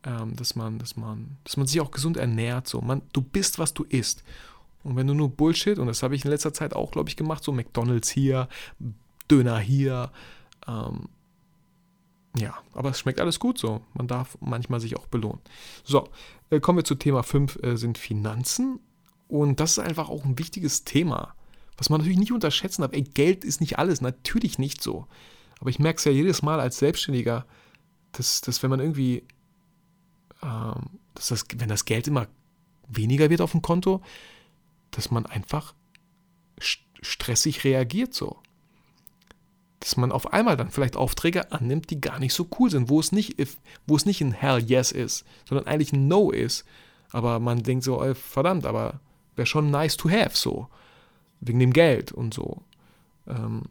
Ähm, 0.02 0.34
dass, 0.34 0.56
man, 0.56 0.80
dass, 0.80 0.96
man, 0.96 1.36
dass 1.44 1.56
man 1.56 1.68
sich 1.68 1.80
auch 1.80 1.92
gesund 1.92 2.16
ernährt. 2.16 2.66
So. 2.66 2.80
Man, 2.80 3.02
du 3.12 3.22
bist, 3.22 3.60
was 3.60 3.72
du 3.72 3.84
isst. 3.84 4.24
Und 4.82 4.96
wenn 4.96 5.06
du 5.06 5.14
nur 5.14 5.30
Bullshit, 5.30 5.78
und 5.78 5.86
das 5.86 6.02
habe 6.02 6.16
ich 6.16 6.24
in 6.24 6.30
letzter 6.32 6.52
Zeit 6.52 6.74
auch, 6.74 6.90
glaube 6.90 7.08
ich, 7.08 7.14
gemacht, 7.14 7.44
so 7.44 7.52
McDonalds 7.52 8.10
hier, 8.10 8.48
Döner 9.30 9.60
hier, 9.60 10.10
ähm, 10.66 11.08
ja, 12.36 12.58
aber 12.74 12.90
es 12.90 12.98
schmeckt 12.98 13.20
alles 13.20 13.38
gut 13.38 13.58
so. 13.58 13.82
Man 13.94 14.08
darf 14.08 14.36
manchmal 14.40 14.80
sich 14.80 14.96
auch 14.96 15.06
belohnen. 15.06 15.40
So, 15.84 16.08
äh, 16.50 16.58
kommen 16.58 16.78
wir 16.78 16.84
zu 16.84 16.96
Thema 16.96 17.22
5, 17.22 17.62
äh, 17.62 17.76
sind 17.76 17.96
Finanzen. 17.96 18.80
Und 19.30 19.60
das 19.60 19.72
ist 19.72 19.78
einfach 19.78 20.08
auch 20.08 20.24
ein 20.24 20.40
wichtiges 20.40 20.82
Thema, 20.82 21.34
was 21.78 21.88
man 21.88 22.00
natürlich 22.00 22.18
nicht 22.18 22.32
unterschätzen 22.32 22.82
darf. 22.82 22.92
Ey, 22.92 23.02
Geld 23.02 23.44
ist 23.44 23.60
nicht 23.60 23.78
alles, 23.78 24.00
natürlich 24.00 24.58
nicht 24.58 24.82
so. 24.82 25.06
Aber 25.60 25.70
ich 25.70 25.78
merke 25.78 25.98
es 25.98 26.04
ja 26.04 26.10
jedes 26.10 26.42
Mal 26.42 26.58
als 26.58 26.78
Selbstständiger, 26.78 27.46
dass, 28.10 28.40
dass 28.40 28.60
wenn 28.64 28.70
man 28.70 28.80
irgendwie, 28.80 29.22
ähm, 30.42 30.98
dass 31.14 31.28
das, 31.28 31.44
wenn 31.56 31.68
das 31.68 31.84
Geld 31.84 32.08
immer 32.08 32.26
weniger 32.88 33.30
wird 33.30 33.40
auf 33.40 33.52
dem 33.52 33.62
Konto, 33.62 34.02
dass 34.90 35.12
man 35.12 35.26
einfach 35.26 35.74
stressig 36.58 37.62
reagiert 37.62 38.12
so. 38.12 38.36
Dass 39.78 39.96
man 39.96 40.10
auf 40.10 40.32
einmal 40.32 40.56
dann 40.56 40.72
vielleicht 40.72 40.96
Aufträge 40.96 41.52
annimmt, 41.52 41.90
die 41.90 42.00
gar 42.00 42.18
nicht 42.18 42.34
so 42.34 42.48
cool 42.58 42.68
sind, 42.68 42.88
wo 42.88 42.98
es 42.98 43.12
nicht, 43.12 43.36
wo 43.86 43.94
es 43.94 44.06
nicht 44.06 44.20
ein 44.22 44.32
Hell 44.32 44.58
Yes 44.58 44.90
ist, 44.90 45.24
sondern 45.48 45.68
eigentlich 45.68 45.92
ein 45.92 46.08
No 46.08 46.32
ist. 46.32 46.64
Aber 47.12 47.38
man 47.38 47.62
denkt 47.62 47.84
so, 47.84 48.02
ey, 48.02 48.16
verdammt, 48.16 48.66
aber 48.66 48.98
wäre 49.40 49.46
schon 49.46 49.70
nice 49.70 49.96
to 49.96 50.10
have, 50.10 50.36
so. 50.36 50.68
Wegen 51.40 51.58
dem 51.58 51.72
Geld 51.72 52.12
und 52.12 52.34
so. 52.34 52.62
Ähm, 53.26 53.62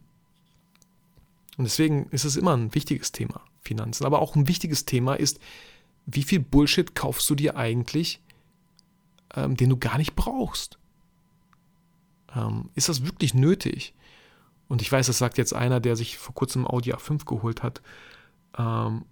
und 1.56 1.64
deswegen 1.64 2.06
ist 2.10 2.24
es 2.24 2.36
immer 2.36 2.56
ein 2.56 2.74
wichtiges 2.74 3.12
Thema, 3.12 3.40
Finanzen. 3.62 4.04
Aber 4.04 4.18
auch 4.20 4.34
ein 4.34 4.48
wichtiges 4.48 4.84
Thema 4.84 5.14
ist, 5.14 5.38
wie 6.06 6.24
viel 6.24 6.40
Bullshit 6.40 6.94
kaufst 6.96 7.30
du 7.30 7.36
dir 7.36 7.56
eigentlich, 7.56 8.20
ähm, 9.34 9.56
den 9.56 9.70
du 9.70 9.76
gar 9.76 9.96
nicht 9.96 10.16
brauchst? 10.16 10.78
Ähm, 12.34 12.70
ist 12.74 12.88
das 12.88 13.04
wirklich 13.04 13.34
nötig? 13.34 13.94
Und 14.68 14.82
ich 14.82 14.90
weiß, 14.90 15.06
das 15.06 15.18
sagt 15.18 15.38
jetzt 15.38 15.54
einer, 15.54 15.78
der 15.78 15.94
sich 15.94 16.18
vor 16.18 16.34
kurzem 16.34 16.66
Audi 16.66 16.92
A5 16.92 17.24
geholt 17.24 17.62
hat. 17.62 17.80
Ähm, 18.58 19.04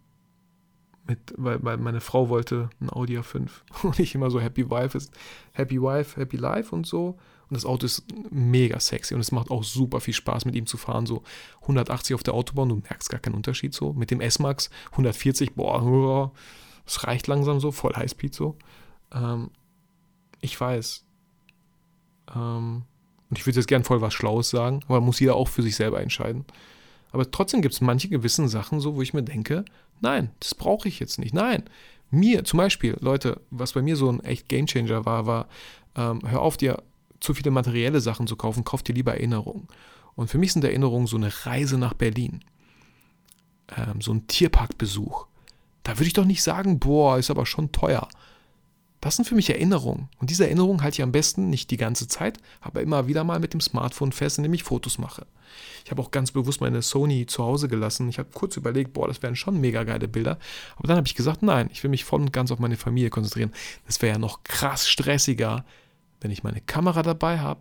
mit, 1.09 1.35
weil, 1.37 1.63
weil 1.65 1.79
meine 1.79 2.01
Frau 2.01 2.29
wollte 2.29 2.71
ein 2.81 2.91
Audi 2.91 3.19
A5 3.19 3.49
und 3.83 3.99
ich 3.99 4.15
immer 4.15 4.31
so 4.31 4.41
Happy 4.41 4.71
Wife 4.71 4.97
ist, 4.97 5.13
Happy 5.53 5.81
Wife, 5.81 6.21
Happy 6.21 6.37
Life 6.37 6.75
und 6.75 6.87
so. 6.87 7.19
Und 7.51 7.55
das 7.57 7.65
Auto 7.65 7.87
ist 7.87 8.05
mega 8.31 8.79
sexy 8.79 9.15
und 9.15 9.21
es 9.21 9.33
macht 9.33 9.51
auch 9.51 9.65
super 9.65 10.01
viel 10.01 10.13
Spaß 10.13 10.45
mit 10.45 10.55
ihm 10.55 10.67
zu 10.67 10.77
fahren. 10.77 11.07
So 11.07 11.23
180 11.63 12.15
auf 12.15 12.23
der 12.23 12.35
Autobahn, 12.35 12.69
du 12.69 12.77
merkst 12.77 13.09
gar 13.09 13.21
keinen 13.21 13.35
Unterschied 13.35 13.73
so. 13.73 13.95
Mit 13.95 14.11
dem 14.11 14.21
S-Max 14.21 14.69
140, 14.93 15.55
boah, 15.55 16.31
es 16.87 17.05
reicht 17.05 17.27
langsam 17.27 17.59
so, 17.59 17.73
voll 17.73 17.95
Highspeed 17.97 18.35
so. 18.35 18.57
Ähm, 19.13 19.51
ich 20.43 20.61
weiß. 20.61 21.07
Ähm, 22.35 22.83
und 23.31 23.39
ich 23.39 23.47
würde 23.47 23.59
jetzt 23.59 23.69
gern 23.69 23.85
voll 23.85 24.03
was 24.03 24.13
Schlaues 24.13 24.51
sagen, 24.51 24.81
aber 24.87 25.01
muss 25.01 25.21
jeder 25.21 25.35
auch 25.35 25.49
für 25.49 25.63
sich 25.63 25.77
selber 25.77 26.03
entscheiden. 26.03 26.45
Aber 27.11 27.31
trotzdem 27.31 27.63
gibt 27.63 27.75
es 27.75 27.81
manche 27.81 28.09
gewissen 28.09 28.49
Sachen 28.49 28.81
so, 28.81 28.97
wo 28.97 29.03
ich 29.03 29.15
mir 29.15 29.23
denke, 29.23 29.65
nein, 30.01 30.31
das 30.41 30.55
brauche 30.55 30.89
ich 30.89 31.01
jetzt 31.01 31.19
nicht. 31.19 31.35
Nein, 31.35 31.65
mir 32.11 32.45
zum 32.45 32.59
Beispiel, 32.59 32.97
Leute, 33.01 33.41
was 33.51 33.73
bei 33.73 33.83
mir 33.83 33.97
so 33.97 34.11
ein 34.11 34.21
echt 34.25 34.49
Gamechanger 34.49 35.05
war, 35.05 35.27
war, 35.27 35.49
ähm, 35.97 36.21
hör 36.27 36.43
auf 36.43 36.57
dir 36.57 36.83
zu 37.21 37.35
viele 37.35 37.51
materielle 37.51 38.01
Sachen 38.01 38.27
zu 38.27 38.37
kaufen, 38.37 38.65
kauf 38.65 38.83
dir 38.83 38.95
lieber 38.95 39.15
Erinnerungen. 39.15 39.69
Und 40.15 40.29
für 40.29 40.39
mich 40.39 40.53
sind 40.53 40.65
Erinnerungen 40.65 41.07
so 41.07 41.17
eine 41.17 41.33
Reise 41.47 41.79
nach 41.79 41.95
Berlin, 41.95 42.41
ähm, 43.77 44.01
so 44.01 44.13
ein 44.13 44.27
Tierparkbesuch. 44.27 45.27
Da 45.83 45.97
würde 45.97 46.07
ich 46.07 46.13
doch 46.13 46.25
nicht 46.25 46.43
sagen, 46.43 46.79
boah, 46.79 47.19
ist 47.19 47.31
aber 47.31 47.47
schon 47.47 47.73
teuer. 47.73 48.09
Das 49.01 49.15
sind 49.15 49.27
für 49.27 49.37
mich 49.37 49.49
Erinnerungen. 49.51 50.09
Und 50.19 50.31
diese 50.31 50.45
Erinnerungen 50.45 50.83
halte 50.83 50.97
ich 50.97 51.03
am 51.03 51.13
besten 51.13 51.51
nicht 51.51 51.71
die 51.71 51.77
ganze 51.77 52.09
Zeit, 52.09 52.39
aber 52.61 52.83
immer 52.83 53.07
wieder 53.07 53.23
mal 53.23 53.39
mit 53.39 53.53
dem 53.53 53.61
Smartphone 53.61 54.11
fest, 54.11 54.39
indem 54.39 54.55
ich 54.55 54.65
Fotos 54.65 54.99
mache. 54.99 55.27
Ich 55.85 55.91
habe 55.91 56.03
auch 56.03 56.11
ganz 56.11 56.33
bewusst 56.33 56.61
meine 56.61 56.83
Sony 56.83 57.27
zu 57.27 57.45
Hause 57.45 57.69
gelassen. 57.69 58.09
Ich 58.09 58.19
habe 58.19 58.29
kurz 58.35 58.57
überlegt, 58.57 58.93
boah, 58.93 59.07
das 59.07 59.23
wären 59.23 59.37
schon 59.37 59.61
mega 59.61 59.85
geile 59.85 60.09
Bilder. 60.09 60.39
Aber 60.77 60.89
dann 60.89 60.97
habe 60.97 61.07
ich 61.07 61.15
gesagt, 61.15 61.43
nein, 61.43 61.71
ich 61.73 61.83
will 61.83 61.91
mich 61.91 62.05
voll 62.05 62.21
und 62.21 62.33
ganz 62.33 62.51
auf 62.51 62.59
meine 62.59 62.77
Familie 62.77 63.11
konzentrieren. 63.11 63.53
Das 63.87 64.03
wäre 64.03 64.15
ja 64.15 64.19
noch 64.19 64.43
krass 64.43 64.89
stressiger, 64.89 65.65
wenn 66.21 66.31
ich 66.31 66.43
meine 66.43 66.61
Kamera 66.61 67.03
dabei 67.03 67.39
habe, 67.39 67.61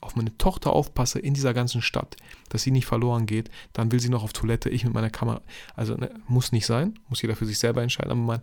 auf 0.00 0.14
meine 0.14 0.36
Tochter 0.38 0.72
aufpasse 0.72 1.18
in 1.18 1.34
dieser 1.34 1.54
ganzen 1.54 1.82
Stadt, 1.82 2.16
dass 2.50 2.62
sie 2.62 2.70
nicht 2.70 2.86
verloren 2.86 3.26
geht. 3.26 3.50
Dann 3.72 3.90
will 3.90 3.98
sie 3.98 4.10
noch 4.10 4.22
auf 4.22 4.32
Toilette, 4.32 4.70
ich 4.70 4.84
mit 4.84 4.94
meiner 4.94 5.10
Kamera. 5.10 5.40
Also 5.74 5.96
ne, 5.96 6.10
muss 6.28 6.52
nicht 6.52 6.66
sein, 6.66 6.98
muss 7.08 7.20
jeder 7.20 7.34
für 7.34 7.46
sich 7.46 7.58
selber 7.58 7.82
entscheiden. 7.82 8.12
Aber 8.12 8.20
man, 8.20 8.42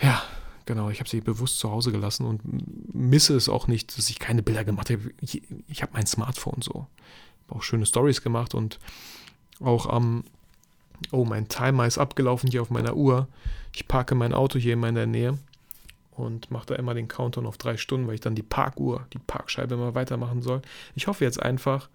ja, 0.00 0.22
Genau, 0.70 0.88
ich 0.88 1.00
habe 1.00 1.10
sie 1.10 1.20
bewusst 1.20 1.58
zu 1.58 1.68
Hause 1.68 1.90
gelassen 1.90 2.24
und 2.24 2.42
misse 2.94 3.34
es 3.34 3.48
auch 3.48 3.66
nicht, 3.66 3.98
dass 3.98 4.08
ich 4.08 4.20
keine 4.20 4.40
Bilder 4.40 4.62
gemacht 4.62 4.88
habe. 4.88 5.10
Ich, 5.20 5.42
ich 5.66 5.82
habe 5.82 5.94
mein 5.94 6.06
Smartphone 6.06 6.62
so. 6.62 6.86
Auch 7.48 7.64
schöne 7.64 7.86
Stories 7.86 8.22
gemacht 8.22 8.54
und 8.54 8.78
auch 9.58 9.86
am, 9.86 10.22
oh, 11.10 11.24
mein 11.24 11.48
Timer 11.48 11.88
ist 11.88 11.98
abgelaufen 11.98 12.52
hier 12.52 12.62
auf 12.62 12.70
meiner 12.70 12.94
Uhr. 12.94 13.26
Ich 13.74 13.88
parke 13.88 14.14
mein 14.14 14.32
Auto 14.32 14.60
hier 14.60 14.74
in 14.74 14.78
meiner 14.78 15.06
Nähe 15.06 15.38
und 16.12 16.52
mache 16.52 16.66
da 16.66 16.76
immer 16.76 16.94
den 16.94 17.08
Countdown 17.08 17.46
auf 17.46 17.58
drei 17.58 17.76
Stunden, 17.76 18.06
weil 18.06 18.14
ich 18.14 18.20
dann 18.20 18.36
die 18.36 18.44
Parkuhr, 18.44 19.08
die 19.12 19.18
Parkscheibe 19.18 19.74
immer 19.74 19.96
weitermachen 19.96 20.40
soll. 20.40 20.62
Ich 20.94 21.08
hoffe 21.08 21.24
jetzt 21.24 21.42
einfach, 21.42 21.88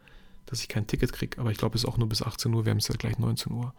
dass 0.48 0.60
ich 0.60 0.68
kein 0.68 0.86
Ticket 0.86 1.14
kriege, 1.14 1.40
aber 1.40 1.50
ich 1.50 1.58
glaube, 1.58 1.78
es 1.78 1.86
ist 1.86 1.90
auch 1.90 1.98
nur 1.98 2.10
bis 2.10 2.22
18 2.22 2.54
Uhr. 2.54 2.66
Wir 2.66 2.72
haben 2.72 2.80
es 2.80 2.90
ja 2.90 2.96
gleich 2.98 3.20
19 3.20 3.54
Uhr. 3.54 3.74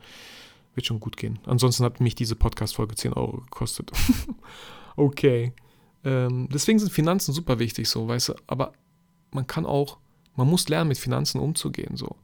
Wird 0.74 0.86
schon 0.86 1.00
gut 1.00 1.18
gehen. 1.18 1.38
Ansonsten 1.44 1.84
hat 1.84 2.00
mich 2.00 2.14
diese 2.14 2.34
Podcast-Folge 2.34 2.94
10 2.94 3.12
Euro 3.12 3.42
gekostet. 3.42 3.92
okay. 4.96 5.52
Ähm, 6.04 6.48
deswegen 6.52 6.78
sind 6.78 6.92
Finanzen 6.92 7.32
super 7.32 7.58
wichtig, 7.58 7.88
so, 7.88 8.08
weißt 8.08 8.30
du. 8.30 8.34
Aber 8.46 8.72
man 9.30 9.46
kann 9.46 9.66
auch, 9.66 9.98
man 10.34 10.48
muss 10.48 10.68
lernen, 10.68 10.88
mit 10.88 10.98
Finanzen 10.98 11.40
umzugehen, 11.40 11.96
so. 11.96 12.16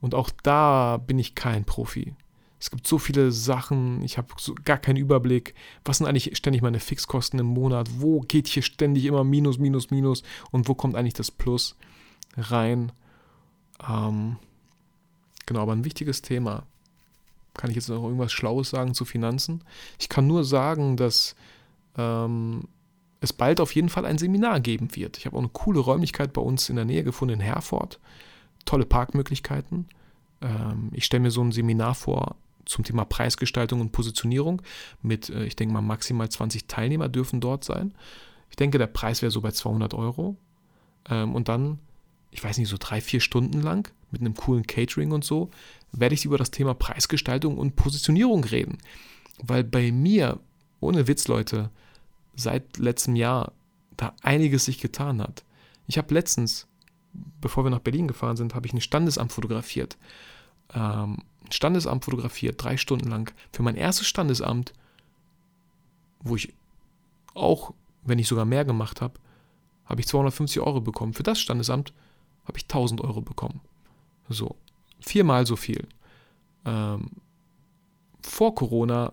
Und 0.00 0.14
auch 0.14 0.30
da 0.42 0.96
bin 0.98 1.18
ich 1.18 1.34
kein 1.34 1.64
Profi. 1.64 2.14
Es 2.60 2.70
gibt 2.70 2.86
so 2.86 2.98
viele 2.98 3.30
Sachen, 3.30 4.02
ich 4.02 4.18
habe 4.18 4.28
so 4.38 4.54
gar 4.64 4.78
keinen 4.78 4.96
Überblick. 4.96 5.54
Was 5.84 5.98
sind 5.98 6.06
eigentlich 6.06 6.36
ständig 6.36 6.60
meine 6.60 6.80
Fixkosten 6.80 7.38
im 7.38 7.46
Monat? 7.46 7.88
Wo 7.98 8.20
geht 8.20 8.48
hier 8.48 8.62
ständig 8.62 9.04
immer 9.04 9.22
Minus, 9.22 9.58
Minus, 9.58 9.90
Minus? 9.90 10.22
Und 10.50 10.68
wo 10.68 10.74
kommt 10.74 10.96
eigentlich 10.96 11.14
das 11.14 11.30
Plus 11.30 11.76
rein? 12.36 12.90
Ähm, 13.88 14.36
genau, 15.46 15.60
aber 15.60 15.72
ein 15.72 15.84
wichtiges 15.84 16.20
Thema. 16.20 16.64
Kann 17.54 17.70
ich 17.70 17.76
jetzt 17.76 17.88
noch 17.88 18.02
irgendwas 18.02 18.32
Schlaues 18.32 18.70
sagen 18.70 18.94
zu 18.94 19.04
Finanzen? 19.04 19.62
Ich 19.98 20.08
kann 20.08 20.26
nur 20.26 20.44
sagen, 20.44 20.96
dass 20.96 21.36
ähm, 21.98 22.62
es 23.20 23.32
bald 23.32 23.60
auf 23.60 23.74
jeden 23.74 23.88
Fall 23.88 24.06
ein 24.06 24.18
Seminar 24.18 24.60
geben 24.60 24.94
wird. 24.94 25.18
Ich 25.18 25.26
habe 25.26 25.36
auch 25.36 25.40
eine 25.40 25.50
coole 25.50 25.80
Räumlichkeit 25.80 26.32
bei 26.32 26.40
uns 26.40 26.68
in 26.68 26.76
der 26.76 26.84
Nähe 26.84 27.04
gefunden, 27.04 27.34
in 27.34 27.40
Herford. 27.40 27.98
Tolle 28.64 28.86
Parkmöglichkeiten. 28.86 29.88
Ähm, 30.40 30.90
ich 30.92 31.04
stelle 31.04 31.22
mir 31.22 31.30
so 31.30 31.42
ein 31.42 31.52
Seminar 31.52 31.94
vor 31.94 32.36
zum 32.64 32.84
Thema 32.84 33.04
Preisgestaltung 33.04 33.80
und 33.80 33.92
Positionierung 33.92 34.62
mit, 35.02 35.30
äh, 35.30 35.44
ich 35.44 35.56
denke 35.56 35.74
mal, 35.74 35.82
maximal 35.82 36.28
20 36.28 36.66
Teilnehmer 36.68 37.08
dürfen 37.08 37.40
dort 37.40 37.64
sein. 37.64 37.94
Ich 38.50 38.56
denke, 38.56 38.78
der 38.78 38.86
Preis 38.86 39.20
wäre 39.20 39.30
so 39.30 39.40
bei 39.40 39.50
200 39.50 39.94
Euro. 39.94 40.36
Ähm, 41.10 41.34
und 41.34 41.48
dann 41.48 41.80
ich 42.30 42.42
weiß 42.44 42.58
nicht, 42.58 42.68
so 42.68 42.76
drei, 42.78 43.00
vier 43.00 43.20
Stunden 43.20 43.60
lang 43.60 43.90
mit 44.10 44.20
einem 44.20 44.34
coolen 44.34 44.66
Catering 44.66 45.12
und 45.12 45.24
so, 45.24 45.50
werde 45.92 46.14
ich 46.14 46.24
über 46.24 46.38
das 46.38 46.50
Thema 46.50 46.74
Preisgestaltung 46.74 47.58
und 47.58 47.76
Positionierung 47.76 48.44
reden. 48.44 48.78
Weil 49.42 49.64
bei 49.64 49.92
mir, 49.92 50.40
ohne 50.80 51.06
Witz, 51.06 51.28
Leute, 51.28 51.70
seit 52.38 52.78
letztem 52.78 53.16
Jahr 53.16 53.52
da 53.96 54.14
einiges 54.22 54.64
sich 54.64 54.78
getan 54.80 55.20
hat. 55.20 55.44
Ich 55.86 55.98
habe 55.98 56.14
letztens, 56.14 56.66
bevor 57.40 57.64
wir 57.64 57.70
nach 57.70 57.80
Berlin 57.80 58.08
gefahren 58.08 58.36
sind, 58.36 58.54
habe 58.54 58.66
ich 58.66 58.72
ein 58.72 58.80
Standesamt 58.80 59.32
fotografiert. 59.32 59.98
Ähm, 60.72 61.18
ein 61.44 61.52
Standesamt 61.52 62.04
fotografiert, 62.04 62.62
drei 62.62 62.76
Stunden 62.76 63.08
lang. 63.08 63.32
Für 63.52 63.62
mein 63.62 63.76
erstes 63.76 64.06
Standesamt, 64.06 64.72
wo 66.20 66.36
ich 66.36 66.54
auch, 67.34 67.74
wenn 68.04 68.18
ich 68.18 68.28
sogar 68.28 68.44
mehr 68.44 68.64
gemacht 68.64 69.00
habe, 69.00 69.14
habe 69.84 70.00
ich 70.00 70.06
250 70.06 70.60
Euro 70.60 70.80
bekommen. 70.80 71.14
Für 71.14 71.22
das 71.22 71.40
Standesamt 71.40 71.92
habe 72.44 72.58
ich 72.58 72.64
1000 72.64 73.00
Euro 73.00 73.20
bekommen. 73.20 73.60
So, 74.28 74.56
viermal 75.00 75.46
so 75.46 75.56
viel. 75.56 75.88
Ähm, 76.64 77.10
vor 78.22 78.54
Corona 78.54 79.12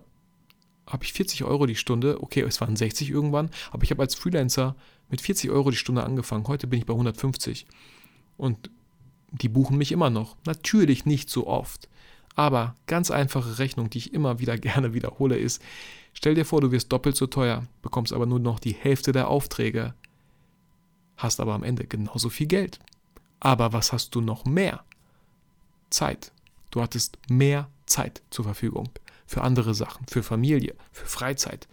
habe 0.86 1.04
ich 1.04 1.12
40 1.12 1.44
Euro 1.44 1.66
die 1.66 1.74
Stunde. 1.74 2.22
Okay, 2.22 2.42
es 2.42 2.60
waren 2.60 2.76
60 2.76 3.10
irgendwann, 3.10 3.50
aber 3.70 3.82
ich 3.82 3.90
habe 3.90 4.02
als 4.02 4.14
Freelancer 4.14 4.76
mit 5.08 5.20
40 5.20 5.50
Euro 5.50 5.70
die 5.70 5.76
Stunde 5.76 6.04
angefangen. 6.04 6.46
Heute 6.46 6.66
bin 6.66 6.78
ich 6.78 6.86
bei 6.86 6.94
150. 6.94 7.66
Und 8.36 8.70
die 9.32 9.48
buchen 9.48 9.76
mich 9.76 9.92
immer 9.92 10.10
noch. 10.10 10.36
Natürlich 10.46 11.04
nicht 11.04 11.28
so 11.28 11.46
oft. 11.46 11.88
Aber 12.34 12.74
ganz 12.86 13.10
einfache 13.10 13.58
Rechnung, 13.58 13.90
die 13.90 13.98
ich 13.98 14.14
immer 14.14 14.38
wieder 14.38 14.56
gerne 14.58 14.94
wiederhole, 14.94 15.36
ist, 15.36 15.62
stell 16.12 16.34
dir 16.34 16.44
vor, 16.44 16.60
du 16.60 16.70
wirst 16.70 16.92
doppelt 16.92 17.16
so 17.16 17.26
teuer, 17.26 17.64
bekommst 17.82 18.12
aber 18.12 18.26
nur 18.26 18.38
noch 18.38 18.60
die 18.60 18.74
Hälfte 18.74 19.12
der 19.12 19.28
Aufträge, 19.28 19.94
hast 21.16 21.40
aber 21.40 21.54
am 21.54 21.62
Ende 21.64 21.86
genauso 21.86 22.28
viel 22.28 22.46
Geld. 22.46 22.78
Aber 23.40 23.72
was 23.72 23.92
hast 23.92 24.14
du 24.14 24.20
noch 24.20 24.44
mehr? 24.44 24.84
Zeit. 25.90 26.32
Du 26.70 26.82
hattest 26.82 27.18
mehr 27.28 27.68
Zeit 27.86 28.22
zur 28.30 28.44
Verfügung 28.44 28.90
für 29.26 29.42
andere 29.42 29.74
Sachen, 29.74 30.06
für 30.06 30.22
Familie, 30.22 30.74
für 30.92 31.06
Freizeit, 31.06 31.68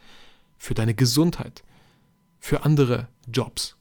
für 0.58 0.74
deine 0.74 0.94
Gesundheit, 0.94 1.64
für 2.40 2.64
andere 2.64 3.08
Jobs. 3.32 3.76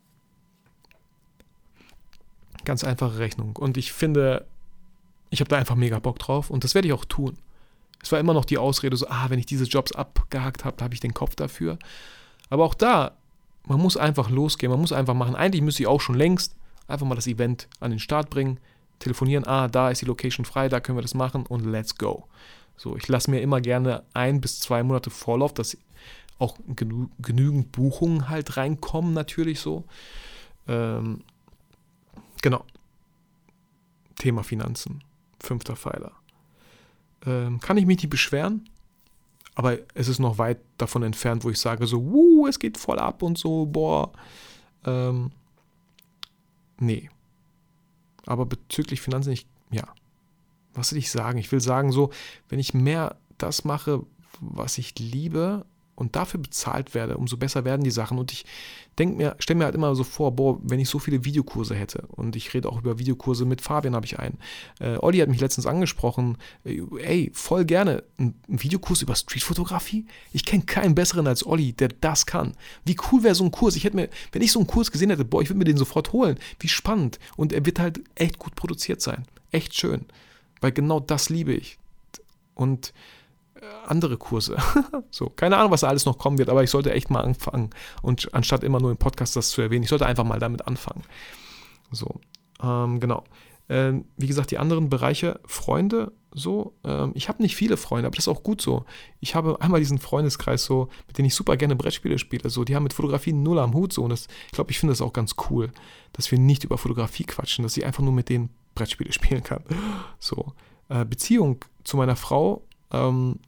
Ganz 2.65 2.85
einfache 2.85 3.19
Rechnung. 3.19 3.57
Und 3.57 3.77
ich 3.77 3.93
finde, 3.93 4.47
ich 5.31 5.41
habe 5.41 5.49
da 5.49 5.57
einfach 5.57 5.75
mega 5.75 5.99
Bock 5.99 6.19
drauf 6.19 6.51
und 6.51 6.65
das 6.65 6.75
werde 6.75 6.89
ich 6.89 6.95
auch 6.95 7.05
tun. 7.05 7.39
Es 8.03 8.13
war 8.13 8.19
immer 8.19 8.35
noch 8.35 8.45
die 8.45 8.59
Ausrede, 8.59 8.97
so, 8.97 9.09
ah, 9.09 9.31
wenn 9.31 9.39
ich 9.39 9.47
diese 9.47 9.65
Jobs 9.65 9.93
abgehakt 9.93 10.65
habe, 10.65 10.83
habe 10.83 10.95
ich 10.95 11.01
den 11.01 11.15
Kopf 11.15 11.35
dafür. 11.35 11.79
Aber 12.51 12.65
auch 12.65 12.75
da, 12.75 13.17
man 13.67 13.81
muss 13.81 13.97
einfach 13.97 14.29
losgehen, 14.29 14.71
man 14.71 14.81
muss 14.81 14.93
einfach 14.93 15.15
machen. 15.15 15.37
Eigentlich 15.37 15.63
müsste 15.63 15.85
ich 15.85 15.87
auch 15.87 16.01
schon 16.01 16.17
längst, 16.17 16.57
Einfach 16.89 17.07
mal 17.07 17.15
das 17.15 17.27
Event 17.27 17.69
an 17.81 17.91
den 17.91 18.01
Start 18.01 18.31
bringen, 18.31 18.59
telefonieren, 18.99 19.47
ah, 19.47 19.69
da 19.69 19.91
ist 19.91 20.03
die 20.03 20.07
Location 20.07 20.45
frei, 20.45 20.69
da 20.69 20.81
können 20.81 20.99
wir 20.99 21.03
das 21.03 21.15
machen 21.15 21.47
und 21.47 21.65
let's 21.65 21.97
go. 21.97 22.25
So, 22.83 22.97
ich 22.97 23.07
lasse 23.07 23.31
mir 23.31 23.41
immer 23.41 23.61
gerne 23.61 24.03
ein 24.13 24.41
bis 24.41 24.59
zwei 24.59 24.83
Monate 24.83 25.11
Vorlauf, 25.11 25.55
dass 25.55 25.77
auch 26.39 26.57
genü 26.67 27.07
genügend 27.21 27.71
Buchungen 27.71 28.29
halt 28.29 28.57
reinkommen, 28.57 29.13
natürlich 29.13 29.61
so. 29.61 29.85
Ähm, 30.67 31.23
genau. 32.43 32.65
Thema 34.17 34.43
Finanzen. 34.43 35.05
Fünfter 35.39 35.77
Pfeiler. 35.77 36.13
Ähm, 37.25 37.61
kann 37.61 37.77
ich 37.77 37.87
mich 37.87 37.99
nicht 37.99 38.11
beschweren, 38.11 38.69
aber 39.55 39.79
es 39.95 40.09
ist 40.09 40.19
noch 40.19 40.39
weit 40.39 40.59
davon 40.79 41.05
entfernt, 41.05 41.45
wo 41.45 41.51
ich 41.51 41.61
sage 41.61 41.87
so, 41.87 42.05
wuh, 42.05 42.49
es 42.49 42.59
geht 42.59 42.79
voll 42.79 42.99
ab 42.99 43.23
und 43.23 43.39
so, 43.39 43.67
boah. 43.67 44.13
Ähm, 44.85 45.31
Nee. 46.83 47.11
Aber 48.27 48.45
bezüglich 48.45 49.01
Finanzen, 49.01 49.33
ich, 49.33 49.47
ja. 49.71 49.85
Was 50.75 50.93
will 50.93 50.99
ich 50.99 51.11
sagen? 51.11 51.39
Ich 51.39 51.51
will 51.53 51.61
sagen, 51.61 51.93
so, 51.93 52.11
wenn 52.49 52.59
ich 52.59 52.75
mehr 52.75 53.17
das 53.39 53.65
mache, 53.65 54.05
was 54.41 54.79
ich 54.79 54.99
liebe, 54.99 55.65
und 55.95 56.17
dafür 56.17 56.41
bezahlt 56.41 56.95
werde, 56.95 57.17
umso 57.17 57.37
besser 57.37 57.65
werden 57.65 57.85
die 57.85 57.91
Sachen. 57.91 58.19
Und 58.19 58.33
ich 58.33 58.45
denke 58.99 59.17
mir, 59.17 59.37
stelle 59.39 59.59
mir 59.59 59.65
halt 59.65 59.75
immer 59.75 59.95
so 59.95 60.05
vor, 60.05 60.33
boah, 60.33 60.59
wenn 60.63 60.81
ich 60.81 60.89
so 60.89 60.99
viele 60.99 61.25
Videokurse 61.25 61.75
hätte, 61.75 62.05
und 62.09 62.35
ich 62.35 62.53
rede 62.55 62.69
auch 62.69 62.81
über 62.81 62.99
Videokurse 62.99 63.45
mit 63.45 63.61
Fabian, 63.61 63.95
habe 63.95 64.07
ich 64.07 64.19
einen. 64.19 64.39
Äh, 64.81 64.97
Olli 64.99 65.19
hat 65.19 65.29
mich 65.29 65.41
letztens 65.41 65.67
angesprochen, 65.67 66.39
äh, 66.65 66.81
ey, 66.99 67.31
voll 67.35 67.65
gerne, 67.65 68.03
ein, 68.19 68.35
Videokurs 68.49 69.03
über 69.03 69.15
Streetfotografie? 69.15 70.07
Ich 70.33 70.45
kenne 70.45 70.65
keinen 70.65 70.95
besseren 70.95 71.27
als 71.27 71.47
Olli, 71.47 71.73
der 71.73 71.89
das 71.89 72.27
kann. 72.27 72.55
Wie 72.85 72.97
cool 73.11 73.23
wäre 73.23 73.35
so 73.35 73.45
ein 73.45 73.51
Kurs? 73.51 73.77
Ich 73.77 73.85
hätte 73.85 73.97
mir, 73.97 74.09
wenn 74.33 74.43
ich 74.43 74.53
so 74.53 74.59
einen 74.59 74.67
Kurs 74.67 74.91
gesehen 74.91 75.11
hätte, 75.11 75.25
boah, 75.25 75.43
ich 75.43 75.51
würde 75.51 75.59
mir 75.59 75.65
den 75.65 75.77
sofort 75.77 76.13
holen. 76.13 76.39
Wie 76.59 76.69
spannend. 76.69 77.19
Und 77.37 77.53
er 77.53 77.65
wird 77.67 77.79
halt 77.79 78.01
echt 78.15 78.39
gut 78.39 78.55
produziert 78.55 79.03
sein. 79.03 79.27
Echt 79.51 79.75
schön. 79.75 80.07
Weil 80.63 80.73
genau 80.73 80.99
das 81.01 81.29
liebe 81.29 81.53
ich. 81.53 81.79
Und 82.55 82.95
andere 83.87 84.17
Kurse. 84.17 84.57
so, 85.11 85.29
keine 85.29 85.57
Ahnung, 85.57 85.71
was 85.71 85.81
da 85.83 85.89
alles 85.89 86.07
noch 86.07 86.19
kommen 86.19 86.39
wird, 86.39 86.49
aber 86.49 86.63
ich 86.63 86.71
sollte 86.71 86.93
echt 86.93 87.11
mal 87.11 87.21
anfangen. 87.21 87.71
Und 88.01 88.33
anstatt 88.35 88.65
immer 88.65 88.81
nur 88.81 88.91
im 88.91 88.97
Podcast 88.97 89.37
das 89.37 89.51
zu 89.51 89.61
erwähnen, 89.63 89.85
ich 89.85 89.89
sollte 89.89 90.07
einfach 90.07 90.25
mal 90.25 90.39
damit 90.39 90.67
anfangen. 90.67 91.03
So, 91.91 92.21
ähm, 92.63 93.01
genau. 93.01 93.25
Ähm, 93.73 94.05
wie 94.19 94.27
gesagt, 94.27 94.51
die 94.51 94.59
anderen 94.59 94.91
Bereiche, 94.91 95.41
Freunde, 95.47 96.13
so, 96.35 96.75
ähm, 96.85 97.13
ich 97.15 97.31
habe 97.31 97.43
nicht 97.43 97.57
viele 97.57 97.79
Freunde, 97.79 98.07
aber 98.07 98.15
das 98.15 98.27
ist 98.27 98.29
auch 98.29 98.43
gut 98.43 98.61
so. 98.61 98.85
Ich 99.21 99.35
habe 99.35 99.63
einmal 99.63 99.81
diesen 99.81 99.97
Freundeskreis 99.97 100.67
so, 100.67 100.91
mit 101.07 101.17
dem 101.17 101.25
ich 101.25 101.35
super 101.35 101.57
gerne 101.57 101.75
Brettspiele 101.75 102.19
spiele, 102.19 102.51
so, 102.51 102.65
die 102.65 102.77
haben 102.77 102.83
mit 102.83 102.93
Fotografie 102.93 103.33
null 103.33 103.59
am 103.59 103.73
Hut, 103.73 103.95
so, 103.95 104.03
und 104.03 104.11
das, 104.11 104.29
ich 104.45 104.53
glaube, 104.53 104.71
ich 104.73 104.79
finde 104.79 104.93
das 104.93 105.01
auch 105.01 105.15
ganz 105.15 105.37
cool, 105.49 105.71
dass 106.13 106.31
wir 106.31 106.39
nicht 106.39 106.65
über 106.65 106.77
Fotografie 106.77 107.25
quatschen, 107.25 107.63
dass 107.63 107.75
ich 107.79 107.87
einfach 107.87 108.03
nur 108.03 108.13
mit 108.13 108.29
denen 108.29 108.51
Brettspiele 108.75 109.11
spielen 109.15 109.43
kann. 109.43 109.63
So, 110.19 110.53
äh, 110.91 111.07
Beziehung 111.07 111.65
zu 111.83 111.97
meiner 111.97 112.17
Frau, 112.17 112.67
ähm, 112.91 113.39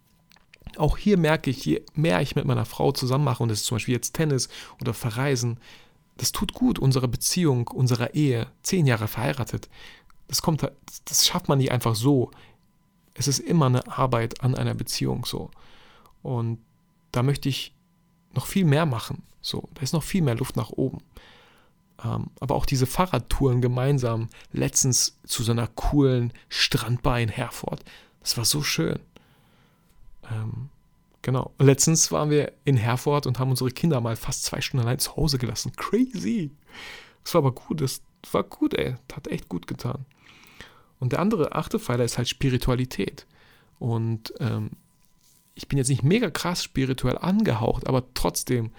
auch 0.78 0.96
hier 0.96 1.18
merke 1.18 1.50
ich, 1.50 1.66
je 1.66 1.82
mehr 1.92 2.22
ich 2.22 2.34
mit 2.34 2.46
meiner 2.46 2.64
Frau 2.64 2.92
zusammen 2.92 3.24
mache, 3.24 3.42
und 3.42 3.50
das 3.50 3.60
ist 3.60 3.66
zum 3.66 3.76
Beispiel 3.76 3.94
jetzt 3.94 4.14
Tennis 4.14 4.48
oder 4.80 4.94
Verreisen, 4.94 5.60
das 6.16 6.32
tut 6.32 6.54
gut 6.54 6.78
unserer 6.78 7.08
Beziehung, 7.08 7.68
unserer 7.68 8.14
Ehe, 8.14 8.46
zehn 8.62 8.86
Jahre 8.86 9.06
verheiratet. 9.06 9.68
Das 10.28 10.42
kommt, 10.42 10.62
das 11.04 11.26
schafft 11.26 11.48
man 11.48 11.58
nicht 11.58 11.72
einfach 11.72 11.94
so. 11.94 12.30
Es 13.14 13.28
ist 13.28 13.38
immer 13.38 13.66
eine 13.66 13.86
Arbeit 13.86 14.40
an 14.42 14.54
einer 14.54 14.74
Beziehung 14.74 15.24
so. 15.24 15.50
Und 16.22 16.58
da 17.12 17.22
möchte 17.22 17.48
ich 17.48 17.74
noch 18.32 18.46
viel 18.46 18.64
mehr 18.64 18.86
machen. 18.86 19.22
So, 19.40 19.68
da 19.74 19.82
ist 19.82 19.92
noch 19.92 20.02
viel 20.02 20.22
mehr 20.22 20.34
Luft 20.34 20.56
nach 20.56 20.70
oben. 20.70 20.98
Ähm, 22.02 22.30
aber 22.40 22.54
auch 22.54 22.66
diese 22.66 22.86
Fahrradtouren 22.86 23.60
gemeinsam, 23.60 24.28
letztens 24.52 25.18
zu 25.24 25.42
so 25.42 25.52
einer 25.52 25.68
coolen 25.68 26.32
Strandbar 26.48 27.20
in 27.20 27.28
Herford, 27.28 27.84
das 28.20 28.36
war 28.36 28.44
so 28.44 28.62
schön. 28.62 28.98
Ähm, 30.30 30.70
Genau. 31.24 31.52
Letztens 31.58 32.12
waren 32.12 32.28
wir 32.28 32.52
in 32.66 32.76
Herford 32.76 33.26
und 33.26 33.38
haben 33.38 33.48
unsere 33.48 33.70
Kinder 33.70 33.98
mal 34.02 34.14
fast 34.14 34.44
zwei 34.44 34.60
Stunden 34.60 34.86
allein 34.86 34.98
zu 34.98 35.16
Hause 35.16 35.38
gelassen. 35.38 35.72
Crazy. 35.74 36.50
Das 37.24 37.32
war 37.32 37.38
aber 37.38 37.52
gut. 37.52 37.80
Das 37.80 38.02
war 38.32 38.44
gut, 38.44 38.74
ey. 38.74 38.94
Hat 39.12 39.28
echt 39.28 39.48
gut 39.48 39.66
getan. 39.66 40.06
Und 40.98 41.12
der 41.12 41.20
andere 41.20 41.54
achte 41.54 41.78
Pfeiler 41.78 42.04
ist 42.04 42.16
halt 42.16 42.28
Spiritualität. 42.28 43.26
Und 43.78 44.32
ähm, 44.40 44.70
ich 45.54 45.68
bin 45.68 45.78
jetzt 45.78 45.88
nicht 45.88 46.02
mega 46.02 46.30
krass 46.30 46.62
spirituell 46.62 47.18
angehaucht, 47.18 47.86
aber 47.86 48.04
trotzdem 48.14 48.70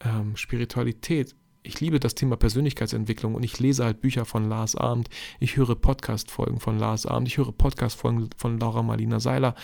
ähm, 0.00 0.36
Spiritualität. 0.36 1.34
Ich 1.62 1.80
liebe 1.80 2.00
das 2.00 2.14
Thema 2.14 2.36
Persönlichkeitsentwicklung 2.36 3.34
und 3.34 3.42
ich 3.42 3.58
lese 3.58 3.84
halt 3.84 4.00
Bücher 4.00 4.24
von 4.24 4.48
Lars 4.48 4.74
Abend, 4.74 5.10
ich 5.38 5.56
höre 5.56 5.74
Podcast-Folgen 5.74 6.60
von 6.60 6.78
Lars 6.78 7.04
Abend, 7.04 7.28
ich 7.28 7.36
höre 7.36 7.52
Podcast-Folgen 7.52 8.30
von 8.36 8.58
Laura 8.58 8.82
Marlina 8.82 9.20
Seiler. 9.20 9.54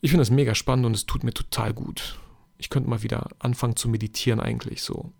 Ich 0.00 0.10
finde 0.10 0.22
das 0.22 0.30
mega 0.30 0.54
spannend 0.54 0.86
und 0.86 0.94
es 0.94 1.06
tut 1.06 1.24
mir 1.24 1.34
total 1.34 1.74
gut. 1.74 2.18
Ich 2.56 2.70
könnte 2.70 2.88
mal 2.88 3.02
wieder 3.02 3.28
anfangen 3.38 3.76
zu 3.76 3.88
meditieren 3.88 4.40
eigentlich 4.40 4.82
so. 4.82 5.12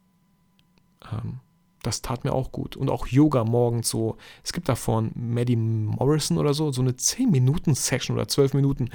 Ähm, 1.13 1.41
das 1.83 2.03
tat 2.03 2.25
mir 2.25 2.33
auch 2.33 2.53
gut. 2.53 2.77
Und 2.77 2.91
auch 2.91 3.07
Yoga 3.07 3.45
morgens 3.45 3.89
so. 3.89 4.17
Es 4.45 4.53
gibt 4.53 4.69
davon 4.69 5.13
Maddie 5.15 5.57
Morrison 5.57 6.39
oder 6.39 6.55
so, 6.55 6.73
so 6.73 6.83
eine 6.83 6.93
10-Minuten-Session 6.93 8.17
oder 8.17 8.29
12 8.29 8.55
Minuten. 8.55 8.91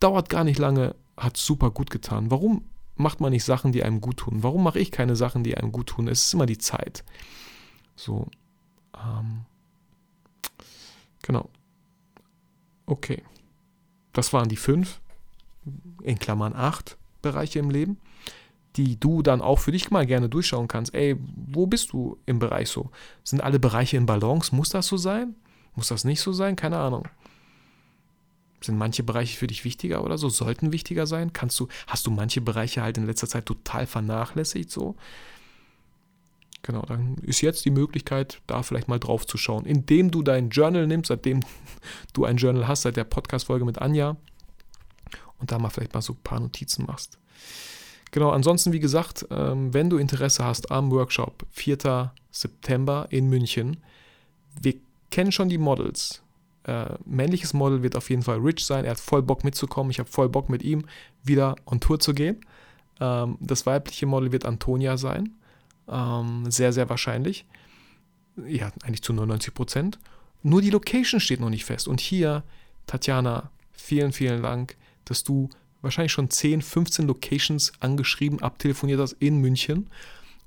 Dauert 0.00 0.28
gar 0.28 0.44
nicht 0.44 0.58
lange, 0.58 0.94
hat 1.16 1.36
super 1.36 1.70
gut 1.70 1.90
getan. 1.90 2.30
Warum 2.30 2.64
macht 2.96 3.20
man 3.20 3.32
nicht 3.32 3.44
Sachen, 3.44 3.72
die 3.72 3.82
einem 3.82 4.00
gut 4.00 4.18
tun? 4.18 4.42
Warum 4.42 4.62
mache 4.62 4.78
ich 4.78 4.90
keine 4.90 5.16
Sachen, 5.16 5.44
die 5.44 5.56
einem 5.56 5.72
gut 5.72 5.88
tun? 5.88 6.08
Es 6.08 6.26
ist 6.26 6.34
immer 6.34 6.46
die 6.46 6.58
Zeit. 6.58 7.04
So. 7.96 8.28
Ähm, 8.96 9.42
genau. 11.22 11.50
Okay. 12.86 13.22
Das 14.12 14.32
waren 14.32 14.48
die 14.48 14.56
fünf, 14.56 15.00
in 16.02 16.18
Klammern 16.18 16.54
acht 16.54 16.96
Bereiche 17.20 17.58
im 17.58 17.70
Leben 17.70 17.98
die 18.76 18.98
du 18.98 19.22
dann 19.22 19.40
auch 19.40 19.58
für 19.58 19.72
dich 19.72 19.90
mal 19.90 20.06
gerne 20.06 20.28
durchschauen 20.28 20.68
kannst. 20.68 20.94
Ey, 20.94 21.16
wo 21.18 21.66
bist 21.66 21.92
du 21.92 22.18
im 22.26 22.38
Bereich 22.38 22.68
so? 22.68 22.90
Sind 23.22 23.42
alle 23.42 23.58
Bereiche 23.58 23.96
in 23.96 24.06
Balance? 24.06 24.54
Muss 24.54 24.70
das 24.70 24.86
so 24.86 24.96
sein? 24.96 25.34
Muss 25.74 25.88
das 25.88 26.04
nicht 26.04 26.20
so 26.20 26.32
sein? 26.32 26.56
Keine 26.56 26.78
Ahnung. 26.78 27.08
Sind 28.60 28.78
manche 28.78 29.02
Bereiche 29.02 29.36
für 29.36 29.46
dich 29.46 29.64
wichtiger 29.64 30.02
oder 30.02 30.18
so? 30.18 30.28
Sollten 30.28 30.72
wichtiger 30.72 31.06
sein? 31.06 31.32
Kannst 31.32 31.60
du, 31.60 31.68
hast 31.86 32.06
du 32.06 32.10
manche 32.10 32.40
Bereiche 32.40 32.82
halt 32.82 32.96
in 32.96 33.06
letzter 33.06 33.28
Zeit 33.28 33.46
total 33.46 33.86
vernachlässigt 33.86 34.70
so? 34.70 34.96
Genau, 36.62 36.80
dann 36.82 37.16
ist 37.18 37.42
jetzt 37.42 37.66
die 37.66 37.70
Möglichkeit, 37.70 38.40
da 38.46 38.62
vielleicht 38.62 38.88
mal 38.88 38.98
drauf 38.98 39.26
zu 39.26 39.36
schauen, 39.36 39.66
indem 39.66 40.10
du 40.10 40.22
dein 40.22 40.48
Journal 40.48 40.86
nimmst, 40.86 41.08
seitdem 41.08 41.40
du 42.14 42.24
ein 42.24 42.38
Journal 42.38 42.66
hast, 42.66 42.82
seit 42.82 42.96
der 42.96 43.04
Podcast-Folge 43.04 43.66
mit 43.66 43.78
Anja 43.78 44.16
und 45.38 45.52
da 45.52 45.58
mal 45.58 45.68
vielleicht 45.68 45.92
mal 45.92 46.00
so 46.00 46.14
ein 46.14 46.22
paar 46.24 46.40
Notizen 46.40 46.86
machst. 46.86 47.18
Genau, 48.14 48.30
ansonsten, 48.30 48.72
wie 48.72 48.78
gesagt, 48.78 49.26
ähm, 49.32 49.74
wenn 49.74 49.90
du 49.90 49.96
Interesse 49.96 50.44
hast 50.44 50.70
am 50.70 50.92
Workshop 50.92 51.44
4. 51.50 52.12
September 52.30 53.08
in 53.10 53.28
München, 53.28 53.78
wir 54.62 54.74
kennen 55.10 55.32
schon 55.32 55.48
die 55.48 55.58
Models. 55.58 56.22
Äh, 56.62 56.90
männliches 57.04 57.54
Model 57.54 57.82
wird 57.82 57.96
auf 57.96 58.10
jeden 58.10 58.22
Fall 58.22 58.38
Rich 58.38 58.64
sein. 58.66 58.84
Er 58.84 58.92
hat 58.92 59.00
voll 59.00 59.20
Bock 59.20 59.42
mitzukommen. 59.42 59.90
Ich 59.90 59.98
habe 59.98 60.08
voll 60.08 60.28
Bock 60.28 60.48
mit 60.48 60.62
ihm 60.62 60.84
wieder 61.24 61.56
on 61.66 61.80
Tour 61.80 61.98
zu 61.98 62.14
gehen. 62.14 62.36
Ähm, 63.00 63.36
das 63.40 63.66
weibliche 63.66 64.06
Model 64.06 64.30
wird 64.30 64.46
Antonia 64.46 64.96
sein. 64.96 65.34
Ähm, 65.88 66.48
sehr, 66.48 66.72
sehr 66.72 66.88
wahrscheinlich. 66.88 67.44
Ja, 68.46 68.70
eigentlich 68.84 69.02
zu 69.02 69.12
99 69.12 69.52
Prozent. 69.54 69.98
Nur 70.44 70.62
die 70.62 70.70
Location 70.70 71.18
steht 71.18 71.40
noch 71.40 71.50
nicht 71.50 71.64
fest. 71.64 71.88
Und 71.88 72.00
hier, 72.00 72.44
Tatjana, 72.86 73.50
vielen, 73.72 74.12
vielen 74.12 74.40
Dank, 74.40 74.76
dass 75.04 75.24
du 75.24 75.50
wahrscheinlich 75.84 76.12
schon 76.12 76.30
10, 76.30 76.62
15 76.62 77.06
Locations 77.06 77.72
angeschrieben, 77.80 78.42
abtelefoniert 78.42 79.00
hast 79.00 79.12
in 79.14 79.38
München, 79.38 79.88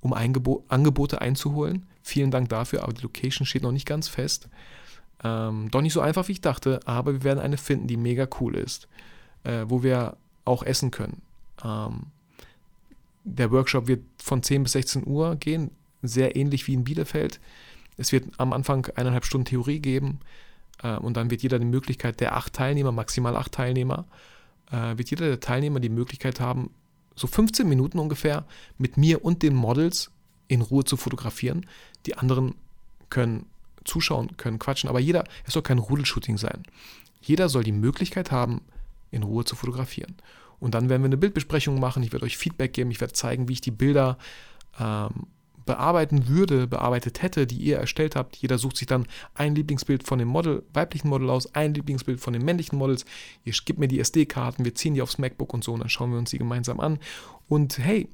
um 0.01 0.13
Eingebo 0.13 0.63
Angebote 0.67 1.21
einzuholen. 1.21 1.85
Vielen 2.03 2.31
Dank 2.31 2.49
dafür, 2.49 2.83
aber 2.83 2.93
die 2.93 3.01
Location 3.01 3.45
steht 3.45 3.63
noch 3.63 3.71
nicht 3.71 3.85
ganz 3.85 4.07
fest. 4.07 4.49
Ähm, 5.23 5.69
doch 5.71 5.81
nicht 5.81 5.93
so 5.93 6.01
einfach, 6.01 6.27
wie 6.27 6.33
ich 6.33 6.41
dachte, 6.41 6.79
aber 6.85 7.13
wir 7.13 7.23
werden 7.23 7.39
eine 7.39 7.57
finden, 7.57 7.87
die 7.87 7.97
mega 7.97 8.27
cool 8.39 8.55
ist, 8.55 8.87
äh, 9.43 9.65
wo 9.67 9.83
wir 9.83 10.15
auch 10.45 10.63
essen 10.63 10.91
können. 10.91 11.21
Ähm, 11.63 12.07
der 13.23 13.51
Workshop 13.51 13.87
wird 13.87 14.03
von 14.17 14.43
10 14.43 14.63
bis 14.63 14.73
16 14.73 15.05
Uhr 15.05 15.35
gehen, 15.35 15.71
sehr 16.01 16.35
ähnlich 16.35 16.67
wie 16.67 16.73
in 16.73 16.83
Bielefeld. 16.83 17.39
Es 17.97 18.11
wird 18.11 18.25
am 18.37 18.53
Anfang 18.53 18.87
eineinhalb 18.95 19.25
Stunden 19.25 19.45
Theorie 19.45 19.79
geben 19.79 20.19
äh, 20.83 20.95
und 20.95 21.17
dann 21.17 21.29
wird 21.29 21.41
jeder 21.41 21.59
die 21.59 21.65
Möglichkeit 21.65 22.19
der 22.19 22.35
acht 22.37 22.53
Teilnehmer, 22.53 22.91
maximal 22.91 23.35
acht 23.35 23.51
Teilnehmer, 23.51 24.05
äh, 24.71 24.97
wird 24.97 25.09
jeder 25.09 25.27
der 25.27 25.39
Teilnehmer 25.39 25.79
die 25.79 25.89
Möglichkeit 25.89 26.39
haben, 26.39 26.71
so 27.15 27.27
15 27.27 27.67
Minuten 27.67 27.99
ungefähr 27.99 28.45
mit 28.77 28.97
mir 28.97 29.25
und 29.25 29.41
den 29.41 29.55
Models 29.55 30.11
in 30.47 30.61
Ruhe 30.61 30.83
zu 30.83 30.97
fotografieren. 30.97 31.65
Die 32.05 32.15
anderen 32.17 32.55
können 33.09 33.47
zuschauen, 33.83 34.37
können 34.37 34.59
quatschen, 34.59 34.89
aber 34.89 34.99
jeder, 34.99 35.23
es 35.45 35.53
soll 35.53 35.63
kein 35.63 35.79
Rudelshooting 35.79 36.37
sein. 36.37 36.63
Jeder 37.21 37.49
soll 37.49 37.63
die 37.63 37.71
Möglichkeit 37.71 38.31
haben, 38.31 38.61
in 39.11 39.23
Ruhe 39.23 39.45
zu 39.45 39.55
fotografieren. 39.55 40.15
Und 40.59 40.73
dann 40.75 40.89
werden 40.89 41.01
wir 41.01 41.07
eine 41.07 41.17
Bildbesprechung 41.17 41.79
machen. 41.79 42.03
Ich 42.03 42.11
werde 42.11 42.25
euch 42.25 42.37
Feedback 42.37 42.73
geben. 42.73 42.91
Ich 42.91 42.99
werde 42.99 43.13
zeigen, 43.13 43.47
wie 43.47 43.53
ich 43.53 43.61
die 43.61 43.71
Bilder 43.71 44.17
ähm, 44.79 45.27
bearbeiten 45.67 46.27
würde, 46.27 46.65
bearbeitet 46.65 47.21
hätte, 47.21 47.45
die 47.45 47.57
ihr 47.57 47.77
erstellt 47.77 48.15
habt. 48.15 48.35
Jeder 48.37 48.57
sucht 48.57 48.77
sich 48.77 48.87
dann 48.87 49.05
ein 49.35 49.53
Lieblingsbild 49.53 50.01
von 50.01 50.17
dem 50.17 50.29
Model, 50.29 50.63
weiblichen 50.73 51.09
Model 51.09 51.29
aus, 51.29 51.53
ein 51.53 51.75
Lieblingsbild 51.75 52.19
von 52.19 52.33
den 52.33 52.43
männlichen 52.43 52.79
Models. 52.79 53.05
Ihr 53.43 53.53
gebt 53.65 53.77
mir 53.77 53.87
die 53.87 53.99
SD-Karten, 53.99 54.65
wir 54.65 54.73
ziehen 54.73 54.95
die 54.95 55.03
aufs 55.03 55.19
MacBook 55.19 55.53
und 55.53 55.63
so 55.63 55.73
und 55.73 55.81
dann 55.81 55.89
schauen 55.89 56.11
wir 56.11 56.17
uns 56.17 56.31
die 56.31 56.39
gemeinsam 56.39 56.79
an. 56.79 56.97
Und 57.47 57.77
hey, 57.77 58.09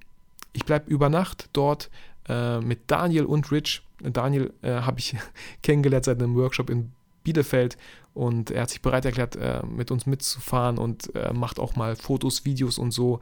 ich 0.51 0.65
bleibe 0.65 0.91
über 0.91 1.07
Nacht 1.07 1.49
dort 1.53 1.89
äh, 2.27 2.59
mit 2.59 2.91
Daniel 2.91 3.25
und 3.25 3.49
Rich. 3.51 3.83
Daniel 4.01 4.51
äh, 4.61 4.81
habe 4.81 4.99
ich 4.99 5.15
kennengelernt 5.63 6.05
seit 6.05 6.21
einem 6.21 6.35
Workshop 6.35 6.69
in 6.69 6.91
Bielefeld 7.23 7.77
und 8.13 8.51
er 8.51 8.63
hat 8.63 8.69
sich 8.69 8.81
bereit 8.81 9.05
erklärt, 9.05 9.35
äh, 9.35 9.65
mit 9.65 9.91
uns 9.91 10.05
mitzufahren 10.05 10.77
und 10.77 11.15
äh, 11.15 11.31
macht 11.33 11.59
auch 11.59 11.75
mal 11.75 11.95
Fotos, 11.95 12.45
Videos 12.45 12.77
und 12.77 12.91
so. 12.91 13.21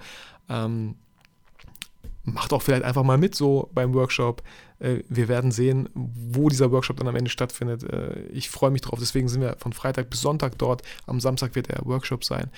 Ähm, 0.49 0.95
macht 2.23 2.53
auch 2.53 2.61
vielleicht 2.61 2.83
einfach 2.83 3.03
mal 3.03 3.17
mit 3.17 3.35
so 3.35 3.69
beim 3.73 3.93
Workshop. 3.93 4.43
Äh, 4.79 4.99
wir 5.09 5.27
werden 5.27 5.51
sehen, 5.51 5.89
wo 5.93 6.49
dieser 6.49 6.71
Workshop 6.71 6.97
dann 6.97 7.07
am 7.07 7.15
Ende 7.15 7.31
stattfindet. 7.31 7.83
Äh, 7.83 8.23
ich 8.27 8.49
freue 8.49 8.71
mich 8.71 8.81
drauf. 8.81 8.99
Deswegen 8.99 9.27
sind 9.27 9.41
wir 9.41 9.55
von 9.57 9.73
Freitag 9.73 10.09
bis 10.09 10.21
Sonntag 10.21 10.57
dort. 10.57 10.83
Am 11.07 11.19
Samstag 11.19 11.55
wird 11.55 11.69
der 11.69 11.85
Workshop 11.85 12.23
sein. 12.23 12.49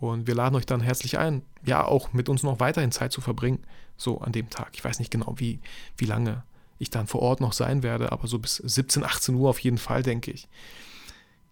Und 0.00 0.26
wir 0.26 0.34
laden 0.34 0.56
euch 0.56 0.66
dann 0.66 0.80
herzlich 0.80 1.18
ein, 1.18 1.42
ja, 1.64 1.84
auch 1.84 2.12
mit 2.12 2.28
uns 2.28 2.42
noch 2.42 2.58
weiterhin 2.58 2.90
Zeit 2.90 3.12
zu 3.12 3.20
verbringen, 3.20 3.60
so 3.96 4.20
an 4.20 4.32
dem 4.32 4.50
Tag. 4.50 4.70
Ich 4.72 4.84
weiß 4.84 4.98
nicht 4.98 5.12
genau, 5.12 5.34
wie, 5.36 5.60
wie 5.96 6.06
lange 6.06 6.42
ich 6.80 6.90
dann 6.90 7.06
vor 7.06 7.22
Ort 7.22 7.40
noch 7.40 7.52
sein 7.52 7.84
werde, 7.84 8.10
aber 8.10 8.26
so 8.26 8.40
bis 8.40 8.56
17, 8.56 9.04
18 9.04 9.36
Uhr 9.36 9.48
auf 9.48 9.60
jeden 9.60 9.78
Fall, 9.78 10.02
denke 10.02 10.32
ich. 10.32 10.48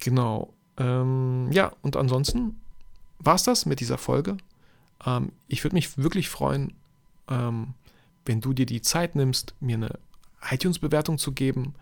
Genau. 0.00 0.52
Ähm, 0.76 1.52
ja, 1.52 1.72
und 1.82 1.96
ansonsten 1.96 2.60
war 3.20 3.36
es 3.36 3.44
das 3.44 3.66
mit 3.66 3.78
dieser 3.78 3.98
Folge. 3.98 4.36
Ähm, 5.06 5.30
ich 5.46 5.62
würde 5.62 5.76
mich 5.76 5.96
wirklich 5.98 6.28
freuen, 6.28 6.72
ähm, 7.30 7.74
wenn 8.24 8.40
du 8.40 8.52
dir 8.52 8.66
die 8.66 8.82
Zeit 8.82 9.14
nimmst, 9.14 9.54
mir 9.60 9.76
eine 9.76 9.98
iTunes-Bewertung 10.50 11.18
zu 11.18 11.32
geben. 11.32 11.74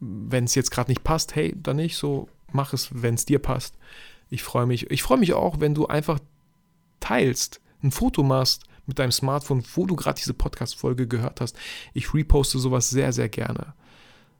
Wenn 0.00 0.44
es 0.44 0.54
jetzt 0.54 0.70
gerade 0.70 0.90
nicht 0.90 1.04
passt, 1.04 1.34
hey, 1.34 1.54
dann 1.60 1.76
nicht 1.76 1.96
so, 1.96 2.28
mach 2.52 2.72
es, 2.72 2.88
wenn 2.92 3.14
es 3.14 3.24
dir 3.24 3.38
passt. 3.38 3.74
Ich 4.30 4.42
freue 4.42 4.66
mich. 4.66 4.90
Ich 4.90 5.02
freue 5.02 5.18
mich 5.18 5.32
auch, 5.32 5.60
wenn 5.60 5.74
du 5.74 5.86
einfach 5.86 6.20
teilst, 7.00 7.60
ein 7.82 7.90
Foto 7.90 8.22
machst 8.22 8.64
mit 8.86 8.98
deinem 8.98 9.12
Smartphone, 9.12 9.64
wo 9.74 9.86
du 9.86 9.96
gerade 9.96 10.18
diese 10.18 10.34
Podcast-Folge 10.34 11.06
gehört 11.06 11.40
hast. 11.40 11.56
Ich 11.94 12.12
reposte 12.14 12.58
sowas 12.58 12.90
sehr, 12.90 13.12
sehr 13.12 13.28
gerne. 13.28 13.74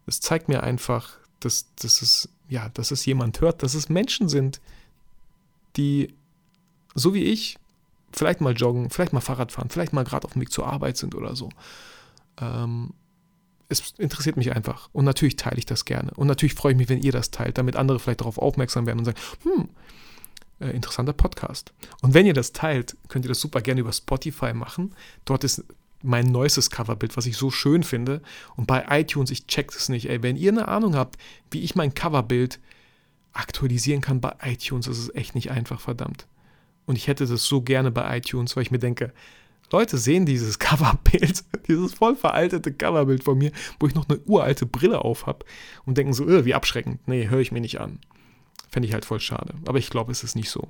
Es 0.07 0.21
zeigt 0.21 0.49
mir 0.49 0.63
einfach, 0.63 1.19
dass, 1.41 1.75
dass, 1.77 2.03
es, 2.03 2.29
ja, 2.49 2.69
dass 2.71 2.91
es 2.91 3.05
jemand 3.07 3.41
hört, 3.41 3.63
dass 3.63 3.75
es 3.75 3.89
Menschen 3.89 4.29
sind, 4.29 4.61
die 5.77 6.15
so 6.95 7.15
wie 7.15 7.25
ich 7.25 7.60
vielleicht 8.13 8.41
mal 8.41 8.55
joggen, 8.55 8.91
vielleicht 8.91 9.13
mal 9.13 9.21
Fahrrad 9.21 9.53
fahren, 9.53 9.71
vielleicht 9.71 9.93
mal 9.93 10.05
gerade 10.05 10.25
auf 10.25 10.33
dem 10.33 10.43
Weg 10.43 10.53
zur 10.53 10.67
Arbeit 10.67 10.97
sind 10.97 11.15
oder 11.15 11.37
so. 11.37 11.49
Ähm, 12.41 12.93
es 13.69 13.95
interessiert 13.99 14.37
mich 14.37 14.53
einfach. 14.55 14.89
Und 14.93 15.05
natürlich 15.05 15.37
teile 15.37 15.57
ich 15.57 15.67
das 15.67 15.85
gerne. 15.85 16.11
Und 16.17 16.27
natürlich 16.27 16.55
freue 16.55 16.73
ich 16.73 16.79
mich, 16.79 16.89
wenn 16.89 17.01
ihr 17.01 17.13
das 17.13 17.31
teilt, 17.31 17.57
damit 17.57 17.77
andere 17.77 18.01
vielleicht 18.01 18.21
darauf 18.21 18.39
aufmerksam 18.39 18.87
werden 18.87 18.99
und 18.99 19.05
sagen, 19.05 19.19
hm, 19.45 19.69
äh, 20.61 20.71
interessanter 20.71 21.13
Podcast. 21.13 21.73
Und 22.03 22.13
wenn 22.13 22.27
ihr 22.27 22.35
das 22.35 22.53
teilt, 22.53 22.97
könnt 23.09 23.25
ihr 23.25 23.29
das 23.31 23.41
super 23.41 23.61
gerne 23.61 23.81
über 23.81 23.93
Spotify 23.93 24.53
machen. 24.53 24.95
Dort 25.25 25.45
ist 25.45 25.65
mein 26.03 26.27
neuestes 26.27 26.71
Coverbild, 26.71 27.17
was 27.17 27.27
ich 27.27 27.37
so 27.37 27.51
schön 27.51 27.83
finde. 27.83 28.23
Und 28.57 28.67
bei 28.67 28.87
iTunes, 28.91 29.31
ich 29.31 29.47
check 29.47 29.71
das 29.73 29.89
nicht. 29.89 30.09
Ey, 30.09 30.23
wenn 30.23 30.37
ihr 30.37 30.51
eine 30.51 30.69
Ahnung 30.69 30.97
habt, 30.97 31.17
wie 31.51 31.61
ich 31.61 31.75
mein 31.75 31.95
Coverbild 31.95 32.59
aktualisieren 33.33 34.01
kann 34.01 34.21
bei 34.21 34.35
iTunes, 34.43 34.87
das 34.87 34.99
ist 34.99 35.15
echt 35.15 35.35
nicht 35.35 35.51
einfach, 35.51 35.81
verdammt. 35.81 36.27
Und 36.91 36.97
ich 36.97 37.07
hätte 37.07 37.25
das 37.25 37.45
so 37.45 37.63
gerne 37.63 37.93
bei 37.93 38.17
iTunes, 38.17 38.57
weil 38.57 38.65
ich 38.65 38.73
mir 38.73 38.81
denke, 38.81 39.13
Leute 39.71 39.97
sehen 39.97 40.27
dieses 40.27 40.59
Coverbild, 40.59 41.45
dieses 41.69 41.95
voll 41.95 42.17
veraltete 42.17 42.73
Coverbild 42.73 43.23
von 43.23 43.39
mir, 43.39 43.53
wo 43.79 43.87
ich 43.87 43.95
noch 43.95 44.09
eine 44.09 44.19
uralte 44.27 44.67
Brille 44.67 45.05
auf 45.05 45.27
habe 45.27 45.47
und 45.85 45.97
denken 45.99 46.13
so, 46.13 46.29
äh, 46.29 46.45
wie 46.45 46.53
abschreckend. 46.53 47.07
Nee, 47.07 47.29
höre 47.29 47.39
ich 47.39 47.53
mir 47.53 47.61
nicht 47.61 47.81
an. 47.81 48.01
Fände 48.71 48.89
ich 48.89 48.93
halt 48.93 49.05
voll 49.05 49.21
schade. 49.21 49.55
Aber 49.69 49.79
ich 49.79 49.89
glaube, 49.89 50.11
es 50.11 50.25
ist 50.25 50.35
nicht 50.35 50.51
so. 50.51 50.67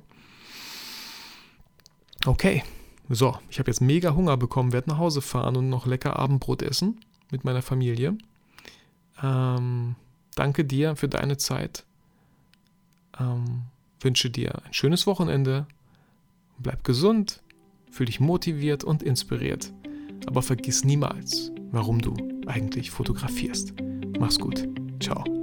Okay, 2.27 2.63
so, 3.09 3.39
ich 3.49 3.57
habe 3.57 3.71
jetzt 3.71 3.81
mega 3.81 4.13
Hunger 4.13 4.37
bekommen, 4.37 4.73
werde 4.73 4.91
nach 4.91 4.99
Hause 4.99 5.23
fahren 5.23 5.57
und 5.57 5.69
noch 5.69 5.87
lecker 5.87 6.19
Abendbrot 6.19 6.61
essen 6.61 6.99
mit 7.31 7.45
meiner 7.45 7.63
Familie. 7.63 8.15
Ähm, 9.23 9.95
danke 10.35 10.65
dir 10.65 10.95
für 10.95 11.07
deine 11.07 11.37
Zeit. 11.37 11.83
Ähm, 13.19 13.63
wünsche 13.99 14.29
dir 14.29 14.61
ein 14.63 14.73
schönes 14.75 15.07
Wochenende. 15.07 15.65
Bleib 16.61 16.83
gesund, 16.83 17.41
fühl 17.89 18.05
dich 18.05 18.19
motiviert 18.19 18.83
und 18.83 19.01
inspiriert. 19.03 19.73
Aber 20.27 20.41
vergiss 20.41 20.83
niemals, 20.83 21.51
warum 21.71 21.99
du 21.99 22.15
eigentlich 22.45 22.91
fotografierst. 22.91 23.73
Mach's 24.19 24.37
gut. 24.37 24.67
Ciao. 24.99 25.40